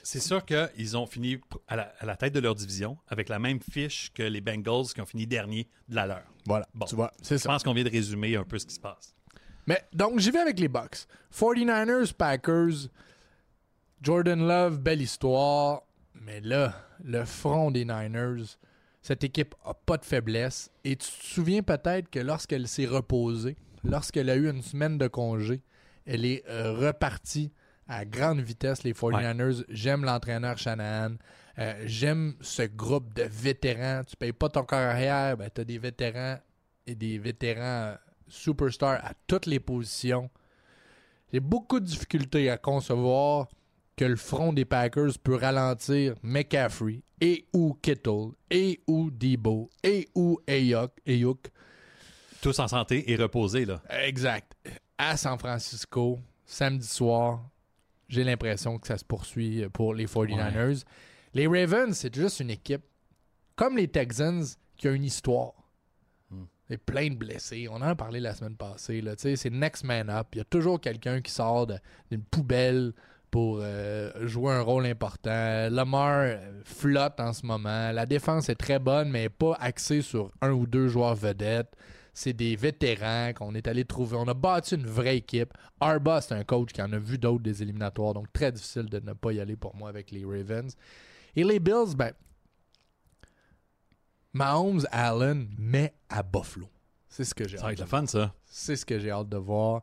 C'est 0.02 0.20
sûr 0.20 0.44
qu'ils 0.44 0.96
ont 0.96 1.06
fini 1.06 1.38
à 1.68 1.76
la, 1.76 1.94
à 2.00 2.06
la 2.06 2.16
tête 2.16 2.34
de 2.34 2.40
leur 2.40 2.54
division 2.54 2.98
avec 3.08 3.28
la 3.28 3.38
même 3.38 3.60
fiche 3.60 4.10
que 4.12 4.22
les 4.24 4.40
Bengals 4.40 4.86
qui 4.92 5.00
ont 5.00 5.06
fini 5.06 5.26
dernier 5.26 5.68
de 5.88 5.94
la 5.94 6.06
leur. 6.06 6.22
Voilà, 6.46 6.66
Bon. 6.74 6.84
tu 6.86 6.94
vois, 6.96 7.12
c'est 7.22 7.36
Je 7.36 7.42
ça. 7.42 7.48
pense 7.48 7.62
qu'on 7.62 7.72
vient 7.74 7.84
de 7.84 7.90
résumer 7.90 8.34
un 8.36 8.44
peu 8.44 8.58
ce 8.58 8.66
qui 8.66 8.74
se 8.74 8.80
passe. 8.80 9.14
Mais 9.66 9.82
donc, 9.94 10.18
j'y 10.18 10.30
vais 10.30 10.40
avec 10.40 10.58
les 10.60 10.68
Bucks. 10.68 11.06
49ers, 11.34 12.12
Packers, 12.12 12.88
Jordan 14.02 14.46
Love, 14.46 14.78
belle 14.80 15.00
histoire. 15.02 15.82
Mais 16.20 16.40
là, 16.40 16.74
le 17.02 17.24
front 17.24 17.70
des 17.70 17.84
Niners, 17.84 18.56
cette 19.02 19.24
équipe 19.24 19.54
a 19.64 19.74
pas 19.74 19.96
de 19.96 20.04
faiblesse. 20.04 20.70
Et 20.84 20.96
tu 20.96 21.06
te 21.08 21.24
souviens 21.26 21.62
peut-être 21.62 22.10
que 22.10 22.18
lorsqu'elle 22.18 22.68
s'est 22.68 22.86
reposée, 22.86 23.56
lorsqu'elle 23.84 24.28
a 24.30 24.36
eu 24.36 24.50
une 24.50 24.62
semaine 24.62 24.98
de 24.98 25.06
congé, 25.08 25.62
elle 26.06 26.24
est 26.24 26.44
euh, 26.48 26.72
repartie 26.72 27.52
à 27.88 28.04
grande 28.04 28.40
vitesse, 28.40 28.82
les 28.82 28.92
49ers. 28.92 29.64
J'aime 29.68 30.04
l'entraîneur 30.04 30.56
Shanahan. 30.58 31.16
Euh, 31.58 31.82
J'aime 31.86 32.34
ce 32.40 32.62
groupe 32.62 33.14
de 33.14 33.24
vétérans. 33.24 34.02
Tu 34.04 34.16
payes 34.16 34.32
pas 34.32 34.48
ton 34.48 34.64
carrière, 34.64 35.36
ben, 35.36 35.48
tu 35.54 35.60
as 35.60 35.64
des 35.64 35.78
vétérans 35.78 36.38
et 36.86 36.94
des 36.94 37.18
vétérans 37.18 37.92
euh, 37.92 37.96
superstars 38.28 39.04
à 39.04 39.12
toutes 39.26 39.46
les 39.46 39.60
positions. 39.60 40.30
J'ai 41.32 41.40
beaucoup 41.40 41.80
de 41.80 41.86
difficultés 41.86 42.50
à 42.50 42.56
concevoir 42.58 43.48
que 43.96 44.04
le 44.04 44.16
front 44.16 44.52
des 44.52 44.64
Packers 44.64 45.18
peut 45.22 45.36
ralentir 45.36 46.14
McCaffrey 46.22 47.02
et 47.20 47.46
ou 47.52 47.78
Kittle 47.80 48.32
et 48.50 48.80
ou 48.86 49.10
Debo 49.10 49.70
et 49.82 50.08
ou 50.14 50.40
Ayuk. 50.46 50.92
Ayuk. 51.06 51.46
Tous 52.40 52.58
en 52.58 52.68
santé 52.68 53.10
et 53.10 53.16
reposés, 53.16 53.64
là. 53.64 53.80
Exact. 54.02 54.56
À 54.98 55.16
San 55.16 55.38
Francisco, 55.38 56.20
samedi 56.44 56.86
soir, 56.86 57.40
j'ai 58.08 58.22
l'impression 58.22 58.78
que 58.78 58.86
ça 58.86 58.96
se 58.96 59.04
poursuit 59.04 59.66
pour 59.72 59.94
les 59.94 60.06
49ers. 60.06 60.84
Les 61.34 61.46
Ravens, 61.48 61.96
c'est 61.96 62.14
juste 62.14 62.40
une 62.40 62.50
équipe, 62.50 62.82
comme 63.56 63.76
les 63.76 63.88
Texans, 63.88 64.44
qui 64.76 64.88
a 64.88 64.92
une 64.92 65.04
histoire. 65.04 65.52
Hmm. 66.30 66.44
Il 66.68 66.72
y 66.72 66.76
a 66.76 66.78
plein 66.78 67.08
de 67.08 67.16
blessés. 67.16 67.66
On 67.68 67.76
en 67.76 67.82
a 67.82 67.94
parlé 67.96 68.20
la 68.20 68.34
semaine 68.34 68.56
passée. 68.56 69.00
là. 69.00 69.14
C'est 69.16 69.50
next 69.50 69.84
man 69.84 70.08
up. 70.10 70.28
Il 70.34 70.38
y 70.38 70.40
a 70.40 70.44
toujours 70.44 70.80
quelqu'un 70.80 71.20
qui 71.20 71.32
sort 71.32 71.66
d'une 72.10 72.22
poubelle 72.22 72.92
pour 73.32 73.58
euh, 73.60 74.12
jouer 74.28 74.52
un 74.52 74.60
rôle 74.60 74.86
important. 74.86 75.68
Lamar 75.70 76.20
euh, 76.20 76.36
flotte 76.64 77.18
en 77.18 77.32
ce 77.32 77.44
moment. 77.44 77.90
La 77.90 78.06
défense 78.06 78.48
est 78.48 78.54
très 78.54 78.78
bonne, 78.78 79.10
mais 79.10 79.28
pas 79.28 79.56
axée 79.60 80.02
sur 80.02 80.30
un 80.40 80.52
ou 80.52 80.68
deux 80.68 80.86
joueurs 80.86 81.16
vedettes. 81.16 81.74
C'est 82.16 82.32
des 82.32 82.54
vétérans 82.54 83.32
qu'on 83.34 83.54
est 83.56 83.66
allé 83.66 83.84
trouver. 83.84 84.16
On 84.16 84.28
a 84.28 84.34
bâti 84.34 84.76
une 84.76 84.86
vraie 84.86 85.16
équipe. 85.16 85.52
Arba, 85.80 86.20
c'est 86.20 86.34
un 86.34 86.44
coach 86.44 86.70
qui 86.72 86.80
en 86.80 86.92
a 86.92 86.98
vu 86.98 87.18
d'autres 87.18 87.42
des 87.42 87.60
éliminatoires, 87.62 88.14
donc 88.14 88.32
très 88.32 88.52
difficile 88.52 88.88
de 88.88 89.00
ne 89.00 89.12
pas 89.14 89.32
y 89.32 89.40
aller 89.40 89.56
pour 89.56 89.74
moi 89.74 89.88
avec 89.88 90.10
les 90.12 90.24
Ravens. 90.24 90.76
Et 91.34 91.42
les 91.42 91.58
Bills, 91.58 91.96
ben, 91.96 92.12
Mahomes, 94.32 94.86
Allen, 94.90 95.48
mais 95.58 95.94
à 96.08 96.22
Buffalo. 96.22 96.68
C'est 97.08 97.24
ce 97.24 97.34
que 97.34 97.46
j'ai 97.46 97.56
Ça 97.56 97.64
va 97.64 97.68
hâte 97.68 97.74
être 97.74 97.80
le 97.80 97.86
fun, 97.86 98.06
ça. 98.06 98.34
c'est 98.44 98.76
ce 98.76 98.84
que 98.84 98.98
j'ai 98.98 99.10
hâte 99.10 99.28
de 99.28 99.36
voir. 99.36 99.82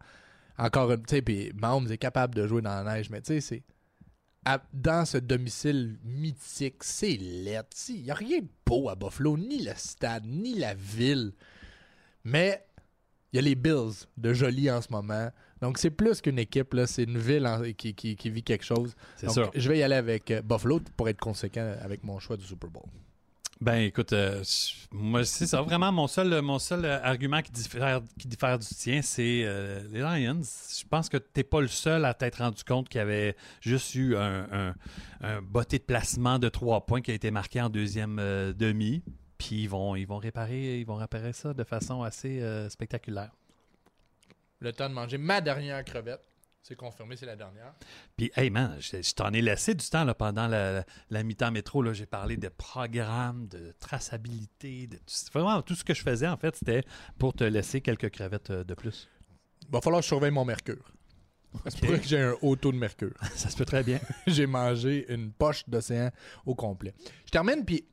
Encore 0.57 0.91
une, 0.91 1.03
tu 1.03 1.15
sais, 1.15 1.21
puis 1.21 1.51
Mahomes 1.55 1.89
est 1.91 1.97
capable 1.97 2.35
de 2.35 2.45
jouer 2.47 2.61
dans 2.61 2.83
la 2.83 2.95
neige, 2.95 3.09
mais 3.09 3.21
tu 3.21 3.33
sais, 3.33 3.41
c'est 3.41 3.63
à- 4.43 4.61
dans 4.73 5.05
ce 5.05 5.17
domicile 5.17 5.99
mythique, 6.03 6.83
c'est 6.83 7.15
laid. 7.17 7.63
Il 7.89 8.03
n'y 8.03 8.11
a 8.11 8.15
rien 8.15 8.39
de 8.39 8.47
beau 8.65 8.89
à 8.89 8.95
Buffalo, 8.95 9.37
ni 9.37 9.63
le 9.63 9.71
stade, 9.75 10.25
ni 10.25 10.55
la 10.55 10.73
ville. 10.73 11.31
Mais 12.23 12.63
il 13.33 13.37
y 13.37 13.39
a 13.39 13.41
les 13.41 13.55
Bills 13.55 14.05
de 14.17 14.33
Jolie 14.33 14.69
en 14.69 14.81
ce 14.81 14.91
moment. 14.91 15.29
Donc 15.61 15.77
c'est 15.77 15.91
plus 15.91 16.21
qu'une 16.21 16.39
équipe, 16.39 16.73
là, 16.73 16.87
c'est 16.87 17.03
une 17.03 17.17
ville 17.17 17.45
en- 17.47 17.61
qui, 17.73 17.93
qui- 17.93 18.15
qui 18.15 18.29
vit 18.29 18.43
quelque 18.43 18.65
chose. 18.65 18.95
C'est 19.15 19.27
Donc, 19.27 19.35
sûr. 19.35 19.51
Je 19.53 19.69
vais 19.69 19.77
y 19.79 19.83
aller 19.83 19.95
avec 19.95 20.31
euh, 20.31 20.41
Buffalo 20.41 20.81
pour 20.97 21.07
être 21.07 21.19
conséquent 21.19 21.75
avec 21.81 22.03
mon 22.03 22.19
choix 22.19 22.35
du 22.37 22.43
Super 22.45 22.69
Bowl. 22.69 22.83
Ben 23.61 23.75
écoute, 23.75 24.11
euh, 24.13 24.43
moi 24.91 25.23
c'est 25.23 25.45
ça 25.45 25.61
vraiment 25.61 25.91
mon 25.91 26.07
seul 26.07 26.41
mon 26.41 26.57
seul 26.57 26.83
euh, 26.83 26.99
argument 27.03 27.43
qui 27.43 27.51
diffère 27.51 28.01
qui 28.17 28.27
diffère 28.27 28.57
du 28.57 28.65
tien, 28.65 29.03
c'est 29.03 29.43
euh, 29.45 29.81
les 29.91 29.99
Lions. 29.99 30.41
Je 30.41 30.83
pense 30.89 31.09
que 31.09 31.17
t'es 31.17 31.43
pas 31.43 31.61
le 31.61 31.67
seul 31.67 32.03
à 32.05 32.15
t'être 32.15 32.39
rendu 32.39 32.63
compte 32.63 32.89
qu'il 32.89 32.97
y 32.97 33.01
avait 33.03 33.35
juste 33.61 33.93
eu 33.93 34.15
un, 34.15 34.47
un, 34.51 34.75
un 35.21 35.41
botté 35.43 35.77
de 35.77 35.83
placement 35.83 36.39
de 36.39 36.49
trois 36.49 36.87
points 36.87 37.01
qui 37.01 37.11
a 37.11 37.13
été 37.13 37.29
marqué 37.29 37.61
en 37.61 37.69
deuxième 37.69 38.17
euh, 38.17 38.51
demi. 38.51 39.03
Puis 39.41 39.63
ils 39.63 39.69
vont 39.69 39.95
ils 39.95 40.05
vont 40.05 40.19
réparer 40.19 40.79
ils 40.79 40.85
vont 40.85 40.97
réparer 40.97 41.33
ça 41.33 41.55
de 41.55 41.63
façon 41.63 42.03
assez 42.03 42.41
euh, 42.41 42.69
spectaculaire. 42.69 43.31
Le 44.59 44.71
temps 44.71 44.87
de 44.87 44.93
manger 44.93 45.17
ma 45.17 45.41
dernière 45.41 45.83
crevette. 45.83 46.21
C'est 46.61 46.75
confirmé, 46.75 47.15
c'est 47.15 47.25
la 47.25 47.35
dernière. 47.35 47.73
Puis, 48.15 48.31
hey 48.35 48.51
man, 48.51 48.77
je, 48.79 49.01
je 49.01 49.15
t'en 49.15 49.33
ai 49.33 49.41
laissé 49.41 49.73
du 49.73 49.83
temps 49.89 50.03
là, 50.03 50.13
pendant 50.13 50.47
la, 50.47 50.85
la 51.09 51.23
mi-temps 51.23 51.49
métro. 51.49 51.81
là. 51.81 51.91
J'ai 51.91 52.05
parlé 52.05 52.37
de 52.37 52.49
programme, 52.49 53.47
de 53.47 53.73
traçabilité, 53.79 54.85
de 54.85 54.97
tout, 54.97 55.15
vraiment 55.33 55.63
tout 55.63 55.73
ce 55.73 55.83
que 55.83 55.95
je 55.95 56.03
faisais 56.03 56.27
en 56.27 56.37
fait, 56.37 56.55
c'était 56.55 56.83
pour 57.17 57.33
te 57.33 57.43
laisser 57.43 57.81
quelques 57.81 58.11
crevettes 58.11 58.51
euh, 58.51 58.63
de 58.63 58.75
plus. 58.75 59.09
Il 59.63 59.71
va 59.71 59.81
falloir 59.81 60.01
que 60.01 60.03
je 60.03 60.09
surveille 60.09 60.29
mon 60.29 60.45
mercure. 60.45 60.93
C'est 61.67 61.79
pour 61.81 61.89
que 61.99 62.03
j'ai 62.07 62.19
un 62.21 62.35
haut 62.41 62.55
taux 62.55 62.71
de 62.71 62.77
mercure. 62.77 63.13
Ça 63.35 63.49
se 63.49 63.55
peut 63.57 63.65
très 63.65 63.83
bien. 63.83 63.99
j'ai 64.27 64.45
mangé 64.47 65.05
une 65.13 65.31
poche 65.31 65.67
d'océan 65.67 66.09
au 66.45 66.55
complet. 66.55 66.93
Je 67.25 67.31
termine, 67.31 67.65
puis 67.65 67.85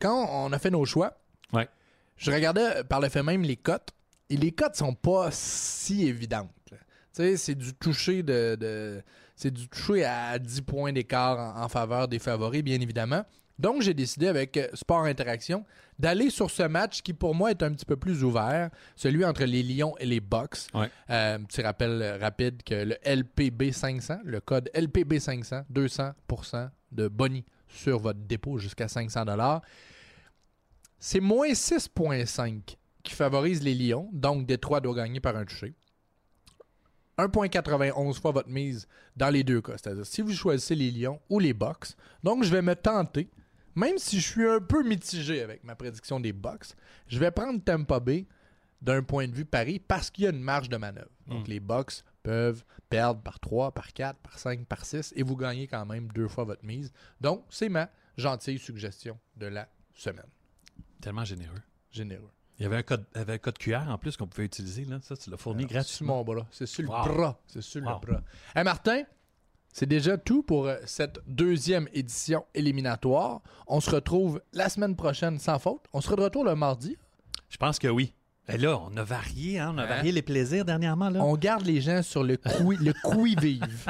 quand 0.00 0.28
on 0.30 0.52
a 0.52 0.58
fait 0.58 0.70
nos 0.70 0.84
choix, 0.84 1.18
Ouais. 1.52 1.68
je 2.16 2.30
regardais 2.32 2.82
par 2.84 3.00
le 3.00 3.08
fait 3.08 3.22
même 3.22 3.42
les 3.42 3.56
cotes, 3.56 3.90
et 4.30 4.36
les 4.36 4.50
cotes 4.52 4.74
sont 4.76 4.94
pas 4.94 5.28
si 5.30 6.06
évidentes. 6.08 6.50
Tu 6.68 6.76
sais, 7.12 7.36
c'est 7.36 7.54
du 7.54 7.72
toucher 7.74 8.22
de, 8.22 8.56
de- 8.58 9.02
c'est 9.36 9.50
du 9.52 9.68
toucher 9.68 10.04
à 10.04 10.38
10 10.38 10.62
points 10.62 10.92
d'écart 10.92 11.38
en, 11.56 11.62
en 11.62 11.68
faveur 11.68 12.08
des 12.08 12.18
favoris, 12.18 12.62
bien 12.62 12.80
évidemment. 12.80 13.24
Donc, 13.58 13.82
j'ai 13.82 13.94
décidé 13.94 14.28
avec 14.28 14.56
euh, 14.56 14.68
Sport 14.74 15.04
Interaction 15.04 15.64
d'aller 15.98 16.28
sur 16.28 16.50
ce 16.50 16.62
match 16.64 17.02
qui, 17.02 17.14
pour 17.14 17.34
moi, 17.34 17.50
est 17.50 17.62
un 17.62 17.72
petit 17.72 17.86
peu 17.86 17.96
plus 17.96 18.22
ouvert, 18.22 18.70
celui 18.94 19.24
entre 19.24 19.44
les 19.44 19.62
Lions 19.62 19.96
et 19.98 20.06
les 20.06 20.20
Bucks. 20.20 20.66
Ouais. 20.74 20.90
Euh, 21.10 21.38
petit 21.38 21.62
rappel 21.62 22.02
euh, 22.02 22.18
rapide 22.18 22.62
que 22.62 22.74
le 22.74 22.96
LPB 23.04 23.72
500, 23.72 24.18
le 24.24 24.40
code 24.40 24.70
LPB 24.74 25.18
500, 25.18 25.62
200% 25.72 26.70
de 26.92 27.08
boni 27.08 27.44
sur 27.66 27.98
votre 27.98 28.20
dépôt 28.20 28.58
jusqu'à 28.58 28.88
500 28.88 29.24
C'est 30.98 31.20
moins 31.20 31.48
6,5 31.48 32.76
qui 33.02 33.14
favorise 33.14 33.62
les 33.62 33.74
Lions, 33.74 34.08
donc 34.12 34.46
Détroit 34.46 34.80
doit 34.80 34.94
gagner 34.94 35.20
par 35.20 35.36
un 35.36 35.44
touché. 35.44 35.74
1,91 37.18 38.20
fois 38.20 38.32
votre 38.32 38.48
mise 38.48 38.86
dans 39.16 39.30
les 39.30 39.42
deux 39.42 39.62
cas. 39.62 39.72
C'est-à-dire, 39.72 40.04
si 40.04 40.20
vous 40.20 40.32
choisissez 40.32 40.74
les 40.74 40.90
Lions 40.90 41.20
ou 41.30 41.38
les 41.38 41.54
Bucks, 41.54 41.96
donc 42.22 42.44
je 42.44 42.50
vais 42.50 42.62
me 42.62 42.74
tenter, 42.74 43.30
même 43.76 43.98
si 43.98 44.20
je 44.20 44.26
suis 44.26 44.48
un 44.48 44.60
peu 44.60 44.82
mitigé 44.82 45.42
avec 45.42 45.62
ma 45.62 45.76
prédiction 45.76 46.18
des 46.18 46.32
Bucks, 46.32 46.74
je 47.06 47.18
vais 47.20 47.30
prendre 47.30 47.62
Tampa 47.62 48.00
Bay 48.00 48.26
d'un 48.82 49.02
point 49.02 49.26
de 49.28 49.34
vue 49.34 49.44
pari 49.44 49.78
parce 49.78 50.10
qu'il 50.10 50.24
y 50.24 50.26
a 50.26 50.30
une 50.30 50.40
marge 50.40 50.68
de 50.68 50.76
manœuvre. 50.76 51.10
Donc 51.26 51.46
Mm. 51.46 51.50
les 51.50 51.60
Bucks 51.60 52.02
peuvent 52.22 52.64
perdre 52.90 53.20
par 53.22 53.38
3, 53.40 53.72
par 53.72 53.92
4, 53.92 54.18
par 54.18 54.38
5, 54.38 54.66
par 54.66 54.84
6 54.84 55.12
et 55.16 55.22
vous 55.22 55.36
gagnez 55.36 55.66
quand 55.66 55.86
même 55.86 56.08
deux 56.08 56.28
fois 56.28 56.44
votre 56.44 56.64
mise. 56.64 56.92
Donc 57.20 57.44
c'est 57.50 57.68
ma 57.68 57.88
gentille 58.16 58.58
suggestion 58.58 59.18
de 59.36 59.46
la 59.46 59.68
semaine. 59.94 60.26
Tellement 61.00 61.24
généreux. 61.24 61.60
Généreux. 61.92 62.30
Il 62.58 62.62
y 62.62 62.66
avait 62.66 62.76
un 62.76 62.82
code, 62.82 63.04
avait 63.14 63.34
un 63.34 63.38
code 63.38 63.58
QR 63.58 63.82
en 63.88 63.98
plus 63.98 64.16
qu'on 64.16 64.26
pouvait 64.26 64.46
utiliser. 64.46 64.84
Là. 64.86 64.98
Ça, 65.02 65.14
tu 65.16 65.28
l'as 65.30 65.36
fourni 65.36 65.64
Alors, 65.64 65.70
Sur 65.70 65.76
gratuitement. 66.06 66.16
mon 66.16 66.24
bras. 66.24 66.46
C'est 66.50 66.66
sur 66.66 66.82
le 66.82 66.88
bras. 66.88 67.38
C'est 67.46 67.60
sur 67.62 67.82
Wow. 67.82 68.00
le 68.00 68.06
bras. 68.12 68.22
Hey 68.54 68.64
Martin, 68.64 69.02
c'est 69.78 69.84
déjà 69.84 70.16
tout 70.16 70.42
pour 70.42 70.68
euh, 70.68 70.76
cette 70.86 71.18
deuxième 71.26 71.86
édition 71.92 72.46
éliminatoire. 72.54 73.42
On 73.66 73.80
se 73.82 73.90
retrouve 73.90 74.40
la 74.54 74.70
semaine 74.70 74.96
prochaine 74.96 75.38
sans 75.38 75.58
faute. 75.58 75.82
On 75.92 76.00
sera 76.00 76.16
de 76.16 76.22
retour 76.22 76.44
le 76.46 76.54
mardi. 76.54 76.96
Je 77.50 77.58
pense 77.58 77.78
que 77.78 77.86
oui. 77.88 78.14
Et 78.48 78.56
là, 78.56 78.78
on 78.78 78.96
a 78.96 79.02
varié, 79.02 79.58
hein? 79.58 79.72
on 79.74 79.78
a 79.78 79.82
Hein? 79.82 79.86
varié 79.86 80.12
les 80.12 80.22
plaisirs 80.22 80.64
dernièrement. 80.64 81.10
Là. 81.10 81.22
On 81.22 81.36
garde 81.36 81.66
les 81.66 81.82
gens 81.82 82.02
sur 82.02 82.24
le 82.24 82.36
qui, 82.36 82.62
le 82.80 82.94
qui-vive. 82.94 83.84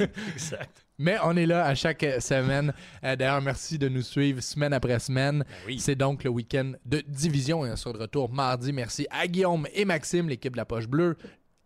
Exact. 0.32 0.84
Mais 0.98 1.18
on 1.22 1.36
est 1.36 1.46
là 1.46 1.64
à 1.66 1.74
chaque 1.76 2.02
euh, 2.02 2.18
semaine. 2.18 2.72
Euh, 3.04 3.14
D'ailleurs, 3.14 3.40
merci 3.42 3.78
de 3.78 3.88
nous 3.88 4.02
suivre 4.02 4.40
semaine 4.42 4.72
après 4.72 4.98
semaine. 4.98 5.44
Ben 5.46 5.54
oui. 5.68 5.78
C'est 5.78 5.94
donc 5.94 6.24
le 6.24 6.30
week-end 6.30 6.72
de 6.84 7.00
division 7.06 7.64
et 7.64 7.70
on 7.70 7.76
sera 7.76 7.92
de 7.92 7.98
retour 7.98 8.32
mardi. 8.32 8.72
Merci 8.72 9.06
à 9.10 9.28
Guillaume 9.28 9.68
et 9.72 9.84
Maxime, 9.84 10.28
l'équipe 10.28 10.52
de 10.54 10.56
la 10.56 10.64
Poche 10.64 10.88
Bleue. 10.88 11.16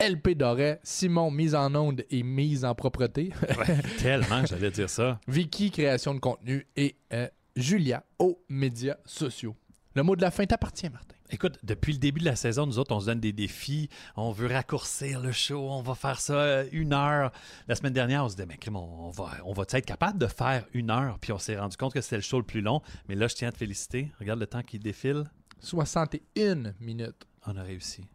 LP 0.01 0.30
Doré, 0.30 0.78
Simon, 0.82 1.30
mise 1.30 1.55
en 1.55 1.74
onde 1.74 2.05
et 2.11 2.22
mise 2.22 2.64
en 2.64 2.74
propreté. 2.74 3.32
Ouais, 3.59 3.82
tellement, 3.98 4.46
j'allais 4.46 4.70
dire 4.70 4.88
ça. 4.88 5.20
Vicky, 5.28 5.70
création 5.70 6.14
de 6.14 6.20
contenu 6.20 6.66
et 6.74 6.96
euh, 7.12 7.28
Julia 7.55 8.03
aux 8.18 8.42
médias 8.48 8.96
sociaux. 9.05 9.55
Le 9.94 10.03
mot 10.03 10.16
de 10.16 10.22
la 10.22 10.30
fin 10.30 10.46
t'appartient, 10.46 10.88
Martin. 10.88 11.16
Écoute, 11.30 11.59
depuis 11.62 11.92
le 11.92 11.98
début 11.98 12.20
de 12.20 12.24
la 12.24 12.34
saison, 12.34 12.66
nous 12.66 12.78
autres, 12.78 12.94
on 12.94 13.01
se 13.01 13.07
donne 13.07 13.20
des 13.20 13.32
défis. 13.32 13.88
On 14.16 14.32
veut 14.32 14.46
raccourcir 14.46 15.20
le 15.20 15.32
show. 15.32 15.68
On 15.70 15.82
va 15.82 15.94
faire 15.94 16.18
ça 16.18 16.34
euh, 16.34 16.64
une 16.72 16.92
heure. 16.92 17.30
La 17.68 17.74
semaine 17.74 17.92
dernière, 17.92 18.24
on 18.24 18.28
se 18.28 18.36
disait, 18.36 18.46
mais 18.46 18.59
on 18.74 19.11
va, 19.11 19.30
on 19.44 19.53
va 19.53 19.64
être 19.70 19.86
capable 19.86 20.18
de 20.18 20.26
faire 20.26 20.64
une 20.72 20.90
heure? 20.90 21.18
Puis 21.20 21.32
on 21.32 21.38
s'est 21.38 21.59
rendu 21.59 21.76
compte 21.76 21.92
que 21.92 22.01
c'était 22.01 22.16
le 22.16 22.22
show 22.22 22.38
le 22.38 22.44
plus 22.44 22.62
long. 22.62 22.80
Mais 23.09 23.16
là, 23.16 23.28
je 23.28 23.34
tiens 23.34 23.48
à 23.48 23.53
te 23.53 23.59
féliciter. 23.59 24.11
Regarde 24.18 24.40
le 24.40 24.46
temps 24.46 24.62
qui 24.62 24.78
défile. 24.78 25.24
61 25.61 26.72
minutes. 26.80 27.26
On 27.46 27.57
a 27.57 27.62
réussi. 27.62 28.07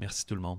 Merci 0.00 0.26
tout 0.26 0.34
le 0.34 0.40
monde. 0.40 0.58